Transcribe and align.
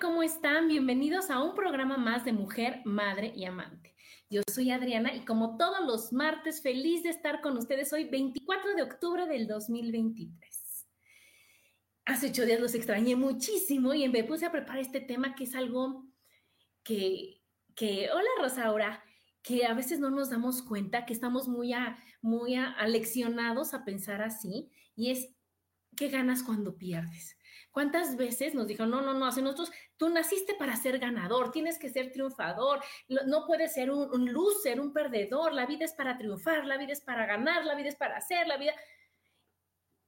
¿Cómo 0.00 0.22
están? 0.22 0.68
Bienvenidos 0.68 1.28
a 1.28 1.42
un 1.42 1.56
programa 1.56 1.96
más 1.96 2.24
de 2.24 2.32
Mujer, 2.32 2.82
Madre 2.84 3.32
y 3.34 3.44
Amante. 3.46 3.96
Yo 4.30 4.42
soy 4.48 4.70
Adriana 4.70 5.12
y 5.12 5.24
como 5.24 5.56
todos 5.56 5.84
los 5.84 6.12
martes, 6.12 6.62
feliz 6.62 7.02
de 7.02 7.08
estar 7.08 7.40
con 7.40 7.56
ustedes 7.56 7.92
hoy, 7.92 8.04
24 8.04 8.74
de 8.76 8.82
octubre 8.82 9.26
del 9.26 9.48
2023. 9.48 10.86
Hace 12.04 12.28
ocho 12.28 12.46
días 12.46 12.60
los 12.60 12.74
extrañé 12.74 13.16
muchísimo 13.16 13.92
y 13.92 14.08
me 14.08 14.22
puse 14.22 14.46
a 14.46 14.52
preparar 14.52 14.78
este 14.78 15.00
tema 15.00 15.34
que 15.34 15.44
es 15.44 15.56
algo 15.56 16.06
que, 16.84 17.42
que 17.74 18.08
hola 18.12 18.28
Rosaura, 18.40 19.02
que 19.42 19.66
a 19.66 19.74
veces 19.74 19.98
no 19.98 20.10
nos 20.10 20.30
damos 20.30 20.62
cuenta, 20.62 21.06
que 21.06 21.12
estamos 21.12 21.48
muy, 21.48 21.72
a, 21.72 21.98
muy 22.22 22.54
aleccionados 22.54 23.74
a 23.74 23.84
pensar 23.84 24.22
así, 24.22 24.70
y 24.94 25.10
es, 25.10 25.34
¿qué 25.96 26.08
ganas 26.08 26.42
cuando 26.42 26.76
pierdes? 26.76 27.36
¿Cuántas 27.70 28.16
veces 28.16 28.54
nos 28.54 28.66
dijo, 28.66 28.86
no, 28.86 29.02
no, 29.02 29.14
no, 29.14 29.26
hace 29.26 29.42
nosotros, 29.42 29.70
tú 29.96 30.08
naciste 30.08 30.54
para 30.54 30.74
ser 30.76 30.98
ganador, 30.98 31.50
tienes 31.52 31.78
que 31.78 31.88
ser 31.88 32.10
triunfador, 32.10 32.80
no 33.08 33.46
puedes 33.46 33.74
ser 33.74 33.90
un, 33.90 34.10
un 34.10 34.32
loser, 34.32 34.80
un 34.80 34.92
perdedor, 34.92 35.52
la 35.52 35.66
vida 35.66 35.84
es 35.84 35.92
para 35.92 36.16
triunfar, 36.16 36.64
la 36.64 36.76
vida 36.76 36.92
es 36.92 37.00
para 37.00 37.26
ganar, 37.26 37.64
la 37.64 37.74
vida 37.74 37.88
es 37.88 37.96
para 37.96 38.16
hacer, 38.16 38.46
la 38.46 38.56
vida... 38.56 38.72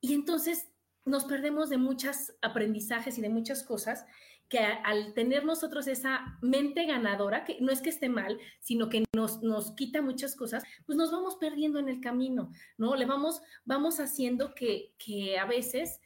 Y 0.00 0.14
entonces 0.14 0.70
nos 1.04 1.24
perdemos 1.24 1.68
de 1.68 1.76
muchos 1.76 2.32
aprendizajes 2.40 3.18
y 3.18 3.20
de 3.20 3.28
muchas 3.28 3.62
cosas 3.62 4.04
que 4.50 4.58
al 4.58 5.14
tener 5.14 5.44
nosotros 5.44 5.86
esa 5.86 6.36
mente 6.42 6.84
ganadora, 6.84 7.44
que 7.44 7.58
no 7.60 7.70
es 7.70 7.80
que 7.80 7.88
esté 7.88 8.08
mal, 8.08 8.38
sino 8.58 8.88
que 8.88 9.04
nos, 9.14 9.42
nos 9.42 9.70
quita 9.76 10.02
muchas 10.02 10.34
cosas, 10.34 10.64
pues 10.84 10.98
nos 10.98 11.12
vamos 11.12 11.36
perdiendo 11.36 11.78
en 11.78 11.88
el 11.88 12.00
camino, 12.00 12.50
¿no? 12.76 12.96
Le 12.96 13.06
vamos, 13.06 13.40
vamos 13.64 14.00
haciendo 14.00 14.52
que, 14.54 14.92
que 14.98 15.38
a 15.38 15.46
veces 15.46 16.00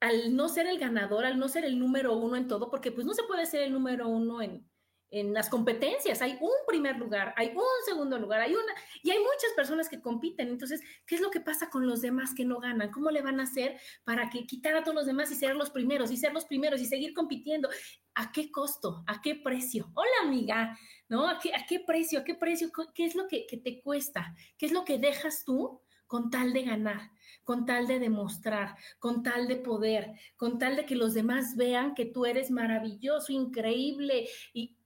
al 0.00 0.34
no 0.34 0.48
ser 0.48 0.68
el 0.68 0.78
ganador, 0.78 1.26
al 1.26 1.38
no 1.38 1.48
ser 1.48 1.66
el 1.66 1.78
número 1.78 2.16
uno 2.16 2.34
en 2.34 2.48
todo, 2.48 2.70
porque 2.70 2.92
pues 2.92 3.06
no 3.06 3.12
se 3.12 3.24
puede 3.24 3.44
ser 3.44 3.62
el 3.62 3.72
número 3.72 4.08
uno 4.08 4.40
en, 4.40 4.66
en 5.10 5.32
las 5.32 5.48
competencias. 5.48 6.22
Hay 6.22 6.38
un 6.40 6.50
primer 6.66 6.96
lugar, 6.96 7.34
hay 7.36 7.48
un 7.48 7.84
segundo 7.86 8.18
lugar, 8.18 8.40
hay 8.40 8.54
una, 8.54 8.74
y 9.02 9.10
hay 9.10 9.18
muchas 9.18 9.52
personas 9.56 9.88
que 9.88 10.00
compiten. 10.00 10.48
Entonces, 10.48 10.80
¿qué 11.06 11.14
es 11.14 11.20
lo 11.20 11.30
que 11.30 11.40
pasa 11.40 11.70
con 11.70 11.86
los 11.86 12.02
demás 12.02 12.34
que 12.34 12.44
no 12.44 12.58
ganan? 12.58 12.90
¿Cómo 12.90 13.10
le 13.10 13.22
van 13.22 13.40
a 13.40 13.44
hacer 13.44 13.80
para 14.04 14.28
que 14.30 14.46
quitar 14.46 14.76
a 14.76 14.82
todos 14.82 14.94
los 14.94 15.06
demás 15.06 15.30
y 15.30 15.34
ser 15.34 15.56
los 15.56 15.70
primeros, 15.70 16.10
y 16.10 16.16
ser 16.16 16.32
los 16.32 16.44
primeros, 16.44 16.80
y 16.80 16.86
seguir 16.86 17.14
compitiendo? 17.14 17.68
¿A 18.14 18.32
qué 18.32 18.50
costo? 18.50 19.04
¿A 19.06 19.20
qué 19.22 19.36
precio? 19.36 19.90
Hola, 19.94 20.10
amiga, 20.24 20.78
¿no? 21.08 21.26
¿A 21.26 21.38
qué, 21.38 21.54
a 21.54 21.64
qué 21.66 21.80
precio? 21.80 22.20
¿A 22.20 22.24
qué 22.24 22.34
precio? 22.34 22.70
¿Qué 22.94 23.04
es 23.04 23.14
lo 23.14 23.26
que, 23.28 23.46
que 23.46 23.56
te 23.56 23.80
cuesta? 23.80 24.34
¿Qué 24.56 24.66
es 24.66 24.72
lo 24.72 24.84
que 24.84 24.98
dejas 24.98 25.44
tú 25.44 25.80
con 26.06 26.30
tal 26.30 26.52
de 26.52 26.62
ganar? 26.62 27.10
con 27.44 27.64
tal 27.64 27.86
de 27.86 27.98
demostrar, 27.98 28.76
con 28.98 29.22
tal 29.22 29.48
de 29.48 29.56
poder, 29.56 30.12
con 30.36 30.58
tal 30.58 30.76
de 30.76 30.84
que 30.84 30.94
los 30.94 31.14
demás 31.14 31.56
vean 31.56 31.94
que 31.94 32.04
tú 32.04 32.26
eres 32.26 32.50
maravilloso, 32.50 33.32
increíble 33.32 34.28
y, 34.52 34.77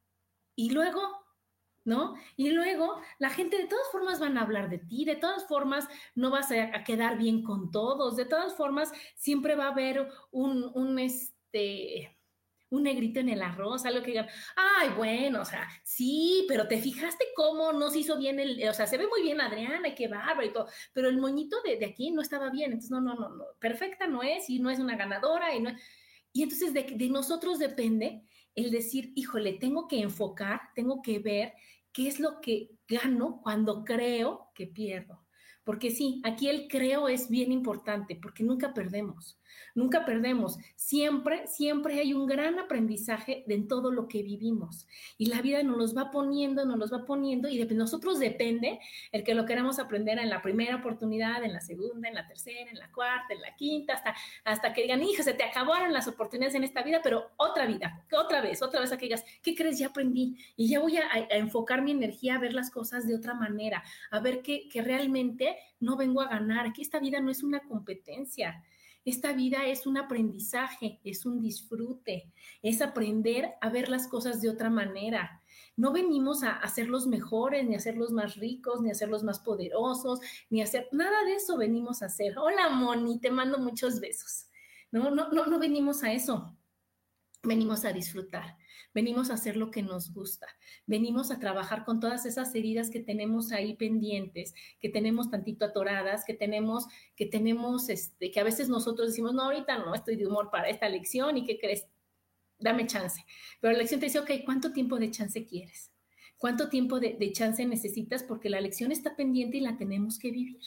y 0.54 0.70
luego, 0.70 1.00
¿no? 1.84 2.14
Y 2.36 2.50
luego 2.50 3.00
la 3.18 3.30
gente 3.30 3.58
de 3.58 3.66
todas 3.66 3.88
formas 3.90 4.20
van 4.20 4.38
a 4.38 4.42
hablar 4.42 4.70
de 4.70 4.78
ti, 4.78 5.04
de 5.04 5.16
todas 5.16 5.46
formas 5.46 5.88
no 6.14 6.30
vas 6.30 6.50
a, 6.52 6.76
a 6.76 6.84
quedar 6.84 7.18
bien 7.18 7.42
con 7.42 7.70
todos, 7.70 8.16
de 8.16 8.24
todas 8.24 8.54
formas 8.54 8.92
siempre 9.16 9.54
va 9.54 9.66
a 9.66 9.72
haber 9.72 10.08
un, 10.30 10.70
un 10.74 10.98
este 10.98 12.18
un 12.72 12.84
negrito 12.84 13.20
en 13.20 13.28
el 13.28 13.42
arroz, 13.42 13.84
algo 13.84 14.00
que 14.00 14.12
digan, 14.12 14.28
ay, 14.56 14.88
bueno, 14.96 15.42
o 15.42 15.44
sea, 15.44 15.68
sí, 15.84 16.46
pero 16.48 16.66
te 16.66 16.78
fijaste 16.78 17.26
cómo 17.36 17.70
no 17.74 17.90
se 17.90 17.98
hizo 17.98 18.16
bien 18.16 18.40
el, 18.40 18.66
o 18.66 18.72
sea, 18.72 18.86
se 18.86 18.96
ve 18.96 19.06
muy 19.06 19.22
bien 19.22 19.42
Adriana, 19.42 19.94
qué 19.94 20.08
bárbaro 20.08 20.46
y 20.46 20.52
todo, 20.54 20.68
pero 20.94 21.10
el 21.10 21.18
moñito 21.18 21.60
de, 21.62 21.76
de, 21.76 21.84
aquí 21.84 22.10
no 22.10 22.22
estaba 22.22 22.48
bien, 22.48 22.72
entonces 22.72 22.90
no, 22.90 23.02
no, 23.02 23.14
no, 23.14 23.28
no, 23.28 23.44
perfecta 23.58 24.06
no 24.06 24.22
es 24.22 24.48
y 24.48 24.58
no 24.58 24.70
es 24.70 24.78
una 24.78 24.96
ganadora 24.96 25.54
y 25.54 25.60
no 25.60 25.70
y 26.32 26.42
entonces 26.42 26.72
de, 26.72 26.84
de 26.84 27.08
nosotros 27.10 27.58
depende 27.58 28.22
el 28.54 28.70
decir, 28.70 29.12
híjole, 29.14 29.54
tengo 29.54 29.88
que 29.88 30.00
enfocar, 30.00 30.60
tengo 30.74 31.02
que 31.02 31.18
ver 31.18 31.54
qué 31.92 32.08
es 32.08 32.20
lo 32.20 32.40
que 32.40 32.70
gano 32.88 33.40
cuando 33.42 33.84
creo 33.84 34.50
que 34.54 34.66
pierdo. 34.66 35.26
Porque 35.64 35.90
sí, 35.90 36.20
aquí 36.24 36.48
el 36.48 36.68
creo 36.68 37.08
es 37.08 37.28
bien 37.28 37.52
importante, 37.52 38.18
porque 38.20 38.42
nunca 38.42 38.74
perdemos. 38.74 39.38
Nunca 39.74 40.04
perdemos. 40.04 40.58
Siempre, 40.76 41.46
siempre 41.46 41.98
hay 42.00 42.12
un 42.12 42.26
gran 42.26 42.58
aprendizaje 42.58 43.44
en 43.46 43.68
todo 43.68 43.90
lo 43.90 44.08
que 44.08 44.22
vivimos. 44.22 44.86
Y 45.18 45.26
la 45.26 45.40
vida 45.40 45.62
nos 45.62 45.76
los 45.76 45.96
va 45.96 46.10
poniendo, 46.10 46.64
nos 46.64 46.78
los 46.78 46.92
va 46.92 47.04
poniendo 47.04 47.48
y 47.48 47.58
de 47.58 47.74
nosotros 47.74 48.18
depende 48.18 48.80
el 49.12 49.24
que 49.24 49.34
lo 49.34 49.46
queramos 49.46 49.78
aprender 49.78 50.18
en 50.18 50.30
la 50.30 50.42
primera 50.42 50.76
oportunidad, 50.76 51.42
en 51.44 51.52
la 51.52 51.60
segunda, 51.60 52.08
en 52.08 52.14
la 52.14 52.26
tercera, 52.26 52.70
en 52.70 52.78
la 52.78 52.90
cuarta, 52.92 53.34
en 53.34 53.40
la 53.40 53.54
quinta, 53.56 53.94
hasta, 53.94 54.14
hasta 54.44 54.72
que 54.72 54.82
digan, 54.82 55.02
hijo, 55.02 55.22
se 55.22 55.34
te 55.34 55.44
acabaron 55.44 55.92
las 55.92 56.08
oportunidades 56.08 56.54
en 56.54 56.64
esta 56.64 56.82
vida, 56.82 57.00
pero 57.02 57.30
otra 57.36 57.66
vida, 57.66 58.04
otra 58.12 58.40
vez, 58.40 58.62
otra 58.62 58.80
vez 58.80 58.92
a 58.92 58.98
que 58.98 59.06
digas, 59.06 59.24
¿qué 59.42 59.54
crees? 59.54 59.78
Ya 59.78 59.88
aprendí 59.88 60.36
y 60.56 60.68
ya 60.68 60.80
voy 60.80 60.96
a, 60.98 61.04
a 61.12 61.36
enfocar 61.36 61.82
mi 61.82 61.92
energía 61.92 62.34
a 62.34 62.38
ver 62.38 62.52
las 62.52 62.70
cosas 62.70 63.06
de 63.06 63.14
otra 63.14 63.34
manera, 63.34 63.82
a 64.10 64.20
ver 64.20 64.42
que, 64.42 64.68
que 64.68 64.82
realmente 64.82 65.56
no 65.80 65.96
vengo 65.96 66.20
a 66.20 66.28
ganar, 66.28 66.72
que 66.72 66.82
esta 66.82 66.98
vida 66.98 67.20
no 67.20 67.30
es 67.30 67.42
una 67.42 67.60
competencia 67.60 68.62
esta 69.04 69.32
vida 69.32 69.66
es 69.66 69.86
un 69.86 69.98
aprendizaje, 69.98 71.00
es 71.04 71.26
un 71.26 71.40
disfrute, 71.40 72.30
es 72.62 72.80
aprender 72.80 73.54
a 73.60 73.68
ver 73.68 73.88
las 73.88 74.06
cosas 74.08 74.40
de 74.40 74.48
otra 74.48 74.70
manera. 74.70 75.42
No 75.76 75.92
venimos 75.92 76.42
a 76.42 76.52
hacerlos 76.52 77.06
mejores, 77.06 77.66
ni 77.66 77.74
a 77.74 77.78
hacerlos 77.78 78.12
más 78.12 78.36
ricos, 78.36 78.80
ni 78.80 78.90
a 78.90 78.92
hacerlos 78.92 79.24
más 79.24 79.40
poderosos, 79.40 80.20
ni 80.50 80.60
a 80.60 80.64
hacer 80.64 80.88
nada 80.92 81.24
de 81.24 81.34
eso 81.34 81.56
venimos 81.56 82.02
a 82.02 82.06
hacer. 82.06 82.38
Hola, 82.38 82.68
Moni, 82.70 83.18
te 83.18 83.30
mando 83.30 83.58
muchos 83.58 84.00
besos. 84.00 84.46
No, 84.90 85.10
no, 85.10 85.30
no, 85.30 85.46
no 85.46 85.58
venimos 85.58 86.02
a 86.04 86.12
eso. 86.12 86.56
Venimos 87.42 87.84
a 87.84 87.92
disfrutar 87.92 88.56
venimos 88.94 89.30
a 89.30 89.34
hacer 89.34 89.56
lo 89.56 89.70
que 89.70 89.82
nos 89.82 90.12
gusta, 90.12 90.46
venimos 90.86 91.30
a 91.30 91.38
trabajar 91.38 91.84
con 91.84 92.00
todas 92.00 92.26
esas 92.26 92.54
heridas 92.54 92.90
que 92.90 93.00
tenemos 93.00 93.52
ahí 93.52 93.74
pendientes, 93.74 94.54
que 94.80 94.88
tenemos 94.88 95.30
tantito 95.30 95.64
atoradas, 95.64 96.24
que 96.24 96.34
tenemos, 96.34 96.86
que 97.16 97.26
tenemos, 97.26 97.88
este, 97.88 98.30
que 98.30 98.40
a 98.40 98.44
veces 98.44 98.68
nosotros 98.68 99.08
decimos, 99.08 99.34
no, 99.34 99.42
ahorita 99.42 99.78
no 99.78 99.94
estoy 99.94 100.16
de 100.16 100.26
humor 100.26 100.50
para 100.50 100.68
esta 100.68 100.88
lección 100.88 101.36
y 101.36 101.44
qué 101.44 101.58
crees, 101.58 101.86
dame 102.58 102.86
chance. 102.86 103.24
Pero 103.60 103.72
la 103.72 103.78
lección 103.78 104.00
te 104.00 104.06
dice, 104.06 104.18
ok, 104.18 104.30
¿cuánto 104.44 104.72
tiempo 104.72 104.98
de 104.98 105.10
chance 105.10 105.44
quieres? 105.44 105.90
¿Cuánto 106.36 106.68
tiempo 106.68 106.98
de, 106.98 107.32
chance 107.32 107.64
necesitas? 107.64 108.24
Porque 108.24 108.50
la 108.50 108.60
lección 108.60 108.90
está 108.90 109.14
pendiente 109.14 109.58
y 109.58 109.60
la 109.60 109.76
tenemos 109.76 110.18
que 110.18 110.30
vivir. 110.32 110.60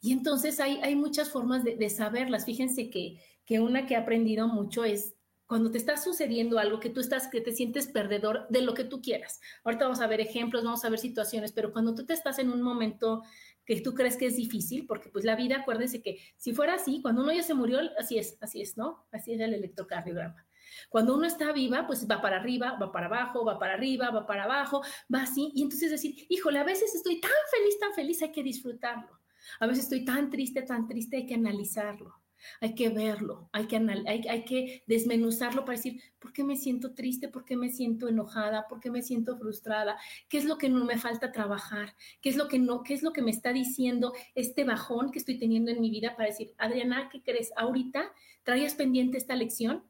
Y 0.00 0.12
entonces 0.12 0.60
hay, 0.60 0.78
hay 0.82 0.94
muchas 0.94 1.30
formas 1.30 1.64
de, 1.64 1.74
de 1.74 1.90
saberlas. 1.90 2.44
Fíjense 2.44 2.90
que, 2.90 3.18
que 3.44 3.58
una 3.58 3.86
que 3.86 3.94
he 3.94 3.96
aprendido 3.96 4.46
mucho 4.46 4.84
es 4.84 5.13
cuando 5.46 5.70
te 5.70 5.78
está 5.78 5.96
sucediendo 5.96 6.58
algo 6.58 6.80
que 6.80 6.90
tú 6.90 7.00
estás, 7.00 7.28
que 7.28 7.40
te 7.40 7.52
sientes 7.52 7.86
perdedor 7.86 8.46
de 8.48 8.62
lo 8.62 8.74
que 8.74 8.84
tú 8.84 9.02
quieras. 9.02 9.40
Ahorita 9.62 9.84
vamos 9.84 10.00
a 10.00 10.06
ver 10.06 10.20
ejemplos, 10.20 10.64
vamos 10.64 10.84
a 10.84 10.88
ver 10.88 10.98
situaciones, 10.98 11.52
pero 11.52 11.72
cuando 11.72 11.94
tú 11.94 12.06
te 12.06 12.14
estás 12.14 12.38
en 12.38 12.50
un 12.50 12.62
momento 12.62 13.22
que 13.64 13.80
tú 13.80 13.94
crees 13.94 14.16
que 14.16 14.26
es 14.26 14.36
difícil, 14.36 14.86
porque 14.86 15.08
pues 15.08 15.24
la 15.24 15.36
vida, 15.36 15.56
acuérdense 15.56 16.02
que 16.02 16.18
si 16.36 16.52
fuera 16.52 16.74
así, 16.74 17.00
cuando 17.02 17.22
uno 17.22 17.32
ya 17.32 17.42
se 17.42 17.54
murió, 17.54 17.80
así 17.98 18.18
es, 18.18 18.36
así 18.40 18.60
es, 18.60 18.76
¿no? 18.76 19.06
Así 19.10 19.32
es 19.32 19.40
el 19.40 19.54
electrocardiograma. 19.54 20.46
Cuando 20.88 21.14
uno 21.14 21.26
está 21.26 21.52
viva, 21.52 21.86
pues 21.86 22.06
va 22.10 22.20
para 22.20 22.36
arriba, 22.36 22.78
va 22.80 22.90
para 22.90 23.06
abajo, 23.06 23.44
va 23.44 23.58
para 23.58 23.74
arriba, 23.74 24.10
va 24.10 24.26
para 24.26 24.44
abajo, 24.44 24.82
va 25.12 25.22
así. 25.22 25.52
Y 25.54 25.62
entonces 25.62 25.90
decir, 25.90 26.26
híjole, 26.28 26.58
a 26.58 26.64
veces 26.64 26.94
estoy 26.94 27.20
tan 27.20 27.30
feliz, 27.50 27.78
tan 27.78 27.92
feliz, 27.94 28.22
hay 28.22 28.32
que 28.32 28.42
disfrutarlo. 28.42 29.20
A 29.60 29.66
veces 29.66 29.84
estoy 29.84 30.04
tan 30.04 30.30
triste, 30.30 30.62
tan 30.62 30.86
triste, 30.86 31.18
hay 31.18 31.26
que 31.26 31.34
analizarlo. 31.34 32.23
Hay 32.60 32.74
que 32.74 32.88
verlo, 32.88 33.48
hay 33.52 33.66
que, 33.66 33.76
hay, 33.76 34.44
que 34.44 34.82
desmenuzarlo 34.86 35.64
para 35.64 35.76
decir, 35.76 36.00
¿por 36.18 36.32
qué 36.32 36.44
me 36.44 36.56
siento 36.56 36.94
triste? 36.94 37.28
¿Por 37.28 37.44
qué 37.44 37.56
me 37.56 37.70
siento 37.70 38.08
enojada? 38.08 38.66
¿Por 38.68 38.80
qué 38.80 38.90
me 38.90 39.02
siento 39.02 39.36
frustrada? 39.38 39.98
¿Qué 40.28 40.38
es 40.38 40.44
lo 40.44 40.58
que 40.58 40.68
no 40.68 40.84
me 40.84 40.98
falta 40.98 41.32
trabajar? 41.32 41.94
¿Qué 42.20 42.28
es 42.28 42.36
lo 42.36 42.48
que 42.48 42.58
no, 42.58 42.82
qué 42.82 42.94
es 42.94 43.02
lo 43.02 43.12
que 43.12 43.22
me 43.22 43.30
está 43.30 43.52
diciendo 43.52 44.12
este 44.34 44.64
bajón 44.64 45.10
que 45.10 45.18
estoy 45.18 45.38
teniendo 45.38 45.70
en 45.70 45.80
mi 45.80 45.90
vida 45.90 46.16
para 46.16 46.28
decir, 46.28 46.52
Adriana, 46.58 47.08
¿qué 47.10 47.22
crees? 47.22 47.52
Ahorita 47.56 48.12
traías 48.42 48.74
pendiente 48.74 49.18
esta 49.18 49.34
lección, 49.34 49.84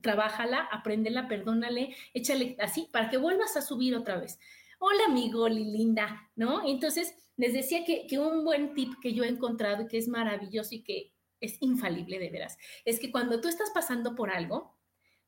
trabájala, 0.00 0.68
apréndela, 0.72 1.28
perdónale, 1.28 1.94
échale 2.14 2.56
así 2.60 2.88
para 2.92 3.10
que 3.10 3.16
vuelvas 3.16 3.56
a 3.56 3.62
subir 3.62 3.94
otra 3.94 4.18
vez. 4.18 4.38
Hola, 4.78 5.04
amigo, 5.08 5.48
linda, 5.48 6.30
¿no? 6.36 6.66
Entonces, 6.66 7.14
les 7.36 7.52
decía 7.52 7.84
que, 7.84 8.06
que, 8.06 8.18
un 8.18 8.44
buen 8.44 8.74
tip 8.74 8.94
que 9.00 9.12
yo 9.12 9.24
he 9.24 9.28
encontrado 9.28 9.82
y 9.82 9.88
que 9.88 9.98
es 9.98 10.08
maravilloso 10.08 10.74
y 10.74 10.82
que 10.82 11.12
es 11.40 11.56
infalible 11.60 12.18
de 12.18 12.30
veras, 12.30 12.58
es 12.84 13.00
que 13.00 13.10
cuando 13.10 13.40
tú 13.40 13.48
estás 13.48 13.70
pasando 13.70 14.14
por 14.14 14.30
algo, 14.30 14.78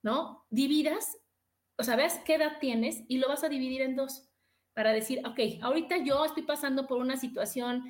¿no? 0.02 0.46
Dividas, 0.50 1.18
o 1.78 1.84
sea, 1.84 1.96
veas 1.96 2.20
qué 2.24 2.34
edad 2.34 2.58
tienes 2.60 3.02
y 3.08 3.18
lo 3.18 3.28
vas 3.28 3.44
a 3.44 3.48
dividir 3.48 3.82
en 3.82 3.96
dos 3.96 4.28
para 4.74 4.92
decir, 4.92 5.20
ok, 5.26 5.62
ahorita 5.62 5.98
yo 5.98 6.24
estoy 6.24 6.44
pasando 6.44 6.86
por 6.86 6.98
una 6.98 7.16
situación 7.16 7.84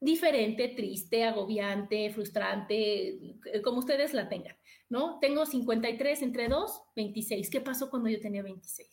diferente, 0.00 0.68
triste, 0.68 1.24
agobiante, 1.24 2.10
frustrante, 2.10 3.08
eh, 3.08 3.62
como 3.62 3.78
ustedes 3.78 4.14
la 4.14 4.28
tengan, 4.28 4.56
¿no? 4.88 5.18
Tengo 5.20 5.44
53 5.44 6.22
entre 6.22 6.48
2, 6.48 6.82
26. 6.94 7.50
¿Qué 7.50 7.60
pasó 7.60 7.90
cuando 7.90 8.08
yo 8.08 8.20
tenía 8.20 8.42
26? 8.42 8.88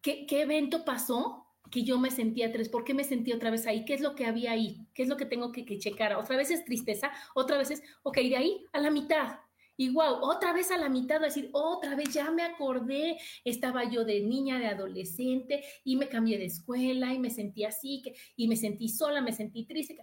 ¿Qué, 0.00 0.26
qué 0.26 0.42
evento 0.42 0.84
pasó 0.84 1.41
que 1.72 1.82
yo 1.82 1.98
me 1.98 2.12
sentía 2.12 2.52
tres? 2.52 2.68
¿Por 2.68 2.84
qué 2.84 2.94
me 2.94 3.02
sentí 3.02 3.32
otra 3.32 3.50
vez 3.50 3.66
ahí? 3.66 3.84
¿Qué 3.84 3.94
es 3.94 4.00
lo 4.00 4.14
que 4.14 4.26
había 4.26 4.52
ahí? 4.52 4.86
¿Qué 4.94 5.02
es 5.02 5.08
lo 5.08 5.16
que 5.16 5.24
tengo 5.24 5.50
que, 5.50 5.64
que 5.64 5.78
checar? 5.78 6.14
Otra 6.14 6.36
vez 6.36 6.52
es 6.52 6.64
tristeza, 6.64 7.10
otra 7.34 7.58
vez 7.58 7.72
es, 7.72 7.82
ok, 8.04 8.18
de 8.18 8.36
ahí 8.36 8.66
a 8.72 8.78
la 8.78 8.90
mitad, 8.90 9.40
y 9.76 9.88
wow, 9.88 10.18
otra 10.20 10.52
vez 10.52 10.70
a 10.70 10.76
la 10.76 10.88
mitad, 10.88 11.20
decir, 11.20 11.48
otra 11.52 11.94
vez 11.96 12.12
ya 12.12 12.30
me 12.30 12.42
acordé, 12.42 13.18
estaba 13.44 13.84
yo 13.84 14.04
de 14.04 14.20
niña, 14.20 14.58
de 14.58 14.66
adolescente, 14.66 15.64
y 15.82 15.96
me 15.96 16.08
cambié 16.08 16.38
de 16.38 16.44
escuela, 16.44 17.12
y 17.12 17.18
me 17.18 17.30
sentí 17.30 17.64
así, 17.64 18.02
que, 18.02 18.14
y 18.36 18.48
me 18.48 18.56
sentí 18.56 18.88
sola, 18.88 19.20
me 19.22 19.32
sentí 19.32 19.64
triste, 19.64 19.96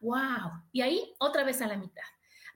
wow, 0.00 0.62
y 0.72 0.82
ahí 0.82 1.14
otra 1.18 1.42
vez 1.42 1.62
a 1.62 1.66
la 1.66 1.76
mitad, 1.76 2.04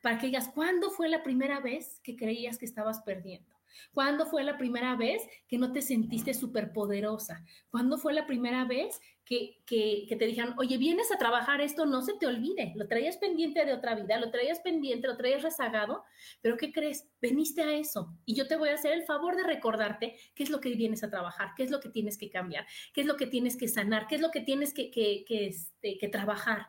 para 0.02 0.18
que 0.18 0.26
digas, 0.26 0.50
¿cuándo 0.54 0.90
fue 0.90 1.08
la 1.08 1.22
primera 1.22 1.60
vez 1.60 2.00
que 2.04 2.16
creías 2.16 2.58
que 2.58 2.66
estabas 2.66 3.00
perdiendo? 3.00 3.57
¿Cuándo 3.92 4.26
fue 4.26 4.44
la 4.44 4.58
primera 4.58 4.96
vez 4.96 5.22
que 5.48 5.58
no 5.58 5.72
te 5.72 5.82
sentiste 5.82 6.34
superpoderosa? 6.34 7.44
¿Cuándo 7.70 7.98
fue 7.98 8.12
la 8.12 8.26
primera 8.26 8.64
vez 8.64 9.00
que, 9.28 9.58
que, 9.66 10.16
te 10.18 10.24
dijeron, 10.24 10.54
oye, 10.56 10.78
vienes 10.78 11.12
a 11.12 11.18
trabajar 11.18 11.60
esto, 11.60 11.84
no 11.84 12.00
se 12.00 12.14
te 12.14 12.26
olvide, 12.26 12.72
lo 12.76 12.88
traías 12.88 13.18
pendiente 13.18 13.62
de 13.66 13.74
otra 13.74 13.94
vida, 13.94 14.18
lo 14.18 14.30
traías 14.30 14.60
pendiente, 14.60 15.06
lo 15.06 15.18
traías 15.18 15.42
rezagado, 15.42 16.02
pero 16.40 16.56
¿qué 16.56 16.72
crees? 16.72 17.06
Veniste 17.20 17.60
a 17.62 17.72
eso 17.72 18.16
y 18.24 18.34
yo 18.34 18.48
te 18.48 18.56
voy 18.56 18.70
a 18.70 18.74
hacer 18.74 18.92
el 18.92 19.04
favor 19.04 19.36
de 19.36 19.42
recordarte 19.42 20.16
qué 20.34 20.44
es 20.44 20.48
lo 20.48 20.60
que 20.60 20.70
vienes 20.70 21.04
a 21.04 21.10
trabajar, 21.10 21.50
qué 21.58 21.62
es 21.62 21.70
lo 21.70 21.78
que 21.78 21.90
tienes 21.90 22.16
que 22.16 22.30
cambiar, 22.30 22.66
qué 22.94 23.02
es 23.02 23.06
lo 23.06 23.16
que 23.16 23.26
tienes 23.26 23.58
que 23.58 23.68
sanar, 23.68 24.06
qué 24.06 24.14
es 24.14 24.22
lo 24.22 24.30
que 24.30 24.40
tienes 24.40 24.72
que, 24.72 24.90
que, 24.90 25.26
que, 25.26 25.48
este, 25.48 25.98
trabajar. 26.08 26.66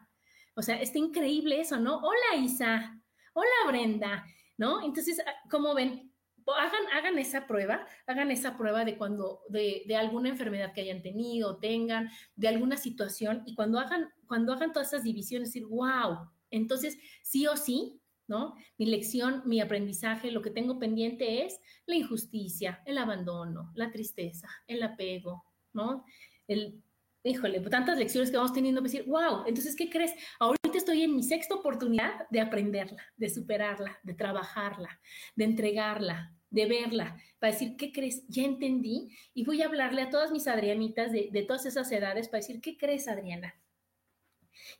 O 0.53 0.61
sea, 0.61 0.81
está 0.81 0.97
increíble 0.97 1.61
eso, 1.61 1.79
¿no? 1.79 1.99
Hola 1.99 2.43
Isa, 2.43 3.01
hola 3.31 3.49
Brenda, 3.67 4.25
¿no? 4.57 4.83
Entonces, 4.83 5.21
ah, 5.25 5.33
como 5.49 5.73
ven, 5.73 6.08
hagan, 6.55 6.81
hagan 6.93 7.17
esa 7.17 7.47
prueba, 7.47 7.85
hagan 8.07 8.31
esa 8.31 8.57
prueba 8.57 8.85
de 8.85 8.97
cuando, 8.97 9.41
de, 9.49 9.83
de, 9.87 9.95
alguna 9.95 10.29
enfermedad 10.29 10.73
que 10.73 10.81
hayan 10.81 11.01
tenido, 11.01 11.57
tengan, 11.57 12.09
de 12.35 12.47
alguna 12.47 12.77
situación, 12.77 13.43
y 13.45 13.55
cuando 13.55 13.79
hagan, 13.79 14.09
cuando 14.27 14.53
hagan 14.53 14.73
todas 14.73 14.89
esas 14.89 15.03
divisiones, 15.03 15.49
decir, 15.49 15.65
wow, 15.67 16.29
entonces 16.51 16.97
sí 17.23 17.47
o 17.47 17.55
sí, 17.55 18.01
¿no? 18.27 18.55
Mi 18.77 18.85
lección, 18.85 19.41
mi 19.45 19.59
aprendizaje, 19.59 20.31
lo 20.31 20.41
que 20.41 20.51
tengo 20.51 20.77
pendiente 20.77 21.45
es 21.45 21.59
la 21.85 21.95
injusticia, 21.95 22.81
el 22.85 22.99
abandono, 22.99 23.71
la 23.73 23.91
tristeza, 23.91 24.47
el 24.67 24.83
apego, 24.83 25.43
¿no? 25.73 26.05
El, 26.47 26.83
híjole, 27.23 27.59
tantas 27.61 27.97
lecciones 27.97 28.29
que 28.29 28.37
vamos 28.37 28.53
teniendo, 28.53 28.81
decir, 28.81 29.05
wow, 29.07 29.43
entonces, 29.47 29.75
¿qué 29.75 29.89
crees? 29.89 30.13
Ahorita 30.39 30.77
estoy 30.77 31.03
en 31.03 31.15
mi 31.15 31.23
sexta 31.23 31.55
oportunidad 31.55 32.29
de 32.29 32.39
aprenderla, 32.39 33.03
de 33.17 33.29
superarla, 33.29 33.97
de 34.03 34.13
trabajarla, 34.13 35.01
de 35.35 35.45
entregarla, 35.45 36.35
de 36.49 36.65
verla, 36.65 37.17
para 37.39 37.53
decir, 37.53 37.75
¿qué 37.77 37.91
crees? 37.91 38.27
Ya 38.27 38.43
entendí 38.43 39.15
y 39.33 39.45
voy 39.45 39.61
a 39.61 39.65
hablarle 39.65 40.01
a 40.01 40.09
todas 40.09 40.31
mis 40.31 40.47
Adrianitas 40.47 41.11
de, 41.11 41.29
de 41.31 41.43
todas 41.43 41.65
esas 41.65 41.91
edades 41.91 42.27
para 42.27 42.41
decir, 42.41 42.61
¿qué 42.61 42.77
crees, 42.77 43.07
Adriana? 43.07 43.55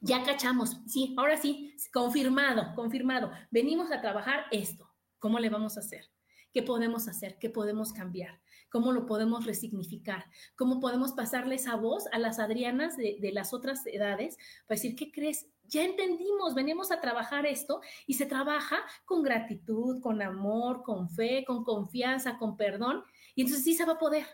Ya 0.02 0.24
cachamos, 0.24 0.78
sí, 0.88 1.14
ahora 1.18 1.38
sí, 1.38 1.76
confirmado, 1.94 2.74
confirmado. 2.76 3.32
Venimos 3.52 3.92
a 3.92 4.02
trabajar 4.02 4.46
esto. 4.52 4.90
¿Cómo 5.20 5.40
le 5.40 5.50
vamos 5.50 5.78
a 5.78 5.82
hacer? 5.82 6.06
¿Qué 6.54 6.64
podemos 6.64 7.08
hacer? 7.08 7.38
¿Qué 7.40 7.50
podemos 7.50 7.94
cambiar? 7.94 8.40
¿Cómo 8.70 8.92
lo 8.92 9.06
podemos 9.06 9.46
resignificar? 9.46 10.26
¿Cómo 10.56 10.80
podemos 10.80 11.14
pasarle 11.14 11.56
esa 11.56 11.76
voz 11.76 12.06
a 12.12 12.20
las 12.20 12.40
Adrianas 12.40 12.98
de, 12.98 13.18
de 13.20 13.32
las 13.32 13.54
otras 13.54 13.86
edades 13.88 14.38
para 14.68 14.78
decir, 14.78 14.96
¿qué 14.96 15.12
crees? 15.12 15.48
ya 15.70 15.84
entendimos, 15.84 16.56
venimos 16.56 16.92
a 16.92 17.00
trabajar 17.00 17.46
esto 17.46 17.82
y 18.08 18.16
se 18.16 18.26
trabaja 18.26 18.80
con 19.06 19.22
gratitud, 19.22 20.02
con 20.02 20.22
amor, 20.22 20.82
con 20.84 21.10
fe, 21.10 21.44
con 21.46 21.64
confianza, 21.64 22.38
con 22.38 22.58
perdón. 22.58 23.04
Y 23.36 23.42
entonces 23.42 23.64
sí 23.64 23.76
se 23.76 23.86
va 23.86 23.94
a 23.94 24.00
poder. 24.00 24.26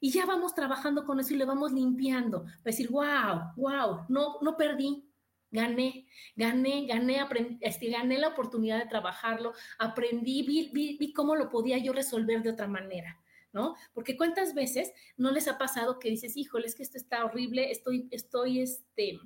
Y 0.00 0.10
ya 0.10 0.24
vamos 0.26 0.54
trabajando 0.54 1.04
con 1.04 1.18
eso 1.18 1.34
y 1.34 1.36
le 1.36 1.44
vamos 1.44 1.72
limpiando. 1.72 2.42
Para 2.42 2.60
decir, 2.64 2.90
wow, 2.90 3.52
wow, 3.56 4.04
no, 4.08 4.38
no 4.40 4.56
perdí, 4.56 5.04
gané, 5.50 6.06
gané, 6.36 6.86
gané, 6.86 7.20
aprendí, 7.20 7.58
este, 7.60 7.88
gané 7.90 8.18
la 8.18 8.28
oportunidad 8.28 8.78
de 8.78 8.86
trabajarlo, 8.86 9.52
aprendí, 9.78 10.42
vi, 10.42 11.12
cómo 11.12 11.34
lo 11.36 11.48
podía 11.48 11.78
yo 11.78 11.92
resolver 11.92 12.42
de 12.42 12.50
otra 12.50 12.68
manera. 12.68 13.18
¿No? 13.54 13.76
Porque 13.94 14.16
cuántas 14.16 14.52
veces 14.52 14.92
no 15.16 15.30
les 15.30 15.48
ha 15.48 15.56
pasado 15.56 15.98
que 15.98 16.10
dices, 16.10 16.36
híjole, 16.36 16.66
es 16.66 16.74
que 16.74 16.82
esto 16.82 16.98
está 16.98 17.24
horrible, 17.24 17.70
estoy, 17.70 18.08
estoy, 18.10 18.60
este, 18.60 19.18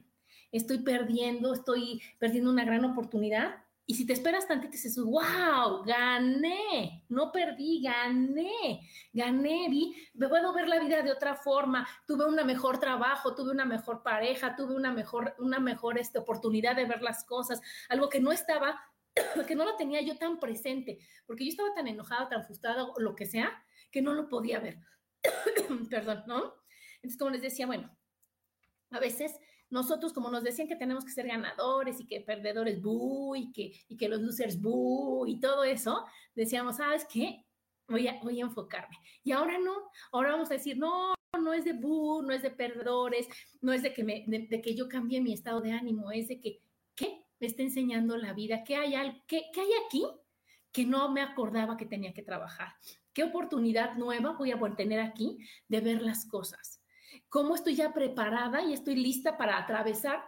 estoy 0.52 0.78
perdiendo, 0.80 1.54
estoy 1.54 2.00
perdiendo 2.18 2.50
una 2.50 2.64
gran 2.64 2.84
oportunidad. 2.84 3.64
Y 3.90 3.94
si 3.94 4.04
te 4.04 4.12
esperas 4.12 4.46
tantito 4.46 4.72
dices, 4.72 4.98
wow, 4.98 5.82
gané, 5.82 7.06
no 7.08 7.32
perdí, 7.32 7.80
gané, 7.82 8.82
gané, 9.14 9.66
vi, 9.70 9.94
puedo 10.12 10.52
ver 10.52 10.68
la 10.68 10.78
vida 10.78 11.00
de 11.00 11.10
otra 11.10 11.34
forma, 11.34 11.88
tuve 12.06 12.26
un 12.26 12.34
mejor 12.46 12.78
trabajo, 12.78 13.34
tuve 13.34 13.50
una 13.50 13.64
mejor 13.64 14.02
pareja, 14.02 14.54
tuve 14.54 14.74
una 14.74 14.92
mejor, 14.92 15.34
una 15.38 15.58
mejor 15.58 15.98
este, 15.98 16.18
oportunidad 16.18 16.76
de 16.76 16.84
ver 16.84 17.00
las 17.00 17.24
cosas, 17.24 17.62
algo 17.88 18.10
que 18.10 18.20
no 18.20 18.30
estaba, 18.30 18.78
que 19.48 19.56
no 19.56 19.64
lo 19.64 19.74
tenía 19.76 20.02
yo 20.02 20.18
tan 20.18 20.38
presente, 20.38 20.98
porque 21.26 21.46
yo 21.46 21.50
estaba 21.52 21.72
tan 21.72 21.88
enojada, 21.88 22.28
tan 22.28 22.44
frustrada 22.44 22.84
o 22.84 23.00
lo 23.00 23.16
que 23.16 23.24
sea, 23.24 23.64
que 23.90 24.02
no 24.02 24.14
lo 24.14 24.28
podía 24.28 24.60
ver. 24.60 24.78
Perdón, 25.90 26.24
¿no? 26.26 26.54
Entonces, 26.96 27.18
como 27.18 27.30
les 27.30 27.42
decía, 27.42 27.66
bueno, 27.66 27.96
a 28.90 29.00
veces 29.00 29.38
nosotros, 29.70 30.12
como 30.12 30.30
nos 30.30 30.44
decían 30.44 30.68
que 30.68 30.76
tenemos 30.76 31.04
que 31.04 31.12
ser 31.12 31.26
ganadores 31.26 32.00
y 32.00 32.06
que 32.06 32.20
perdedores, 32.20 32.80
bu, 32.80 33.36
y 33.36 33.52
que, 33.52 33.72
y 33.88 33.96
que 33.96 34.08
los 34.08 34.20
losers, 34.20 34.60
bu, 34.60 35.26
y 35.26 35.40
todo 35.40 35.64
eso, 35.64 36.06
decíamos, 36.34 36.76
¿sabes 36.76 37.06
qué? 37.12 37.44
Voy 37.86 38.08
a, 38.08 38.18
voy 38.22 38.40
a 38.40 38.44
enfocarme. 38.44 38.96
Y 39.22 39.32
ahora 39.32 39.58
no, 39.58 39.90
ahora 40.12 40.32
vamos 40.32 40.50
a 40.50 40.54
decir, 40.54 40.78
no, 40.78 41.14
no 41.40 41.52
es 41.52 41.64
de 41.64 41.74
bu, 41.74 42.22
no 42.22 42.32
es 42.32 42.42
de 42.42 42.50
perdedores, 42.50 43.28
no 43.60 43.72
es 43.72 43.82
de 43.82 43.92
que, 43.92 44.04
me, 44.04 44.24
de, 44.26 44.60
que 44.62 44.74
yo 44.74 44.88
cambie 44.88 45.20
mi 45.20 45.32
estado 45.32 45.60
de 45.60 45.72
ánimo, 45.72 46.10
es 46.10 46.28
de 46.28 46.40
que, 46.40 46.62
¿qué? 46.94 47.24
Me 47.38 47.46
está 47.46 47.62
enseñando 47.62 48.16
la 48.16 48.32
vida, 48.32 48.64
¿qué 48.64 48.76
hay, 48.76 49.22
qué, 49.26 49.44
qué 49.52 49.60
hay 49.60 49.70
aquí 49.86 50.06
que 50.72 50.84
no 50.84 51.10
me 51.12 51.20
acordaba 51.20 51.76
que 51.76 51.86
tenía 51.86 52.12
que 52.12 52.22
trabajar? 52.22 52.72
¿Qué 53.18 53.24
oportunidad 53.24 53.96
nueva 53.96 54.36
voy 54.38 54.52
a 54.52 54.60
tener 54.76 55.00
aquí 55.00 55.38
de 55.66 55.80
ver 55.80 56.02
las 56.02 56.24
cosas? 56.24 56.78
cómo 57.28 57.56
estoy 57.56 57.74
ya 57.74 57.92
preparada 57.92 58.62
y 58.62 58.72
estoy 58.72 58.94
lista 58.94 59.36
para 59.36 59.58
atravesar 59.58 60.22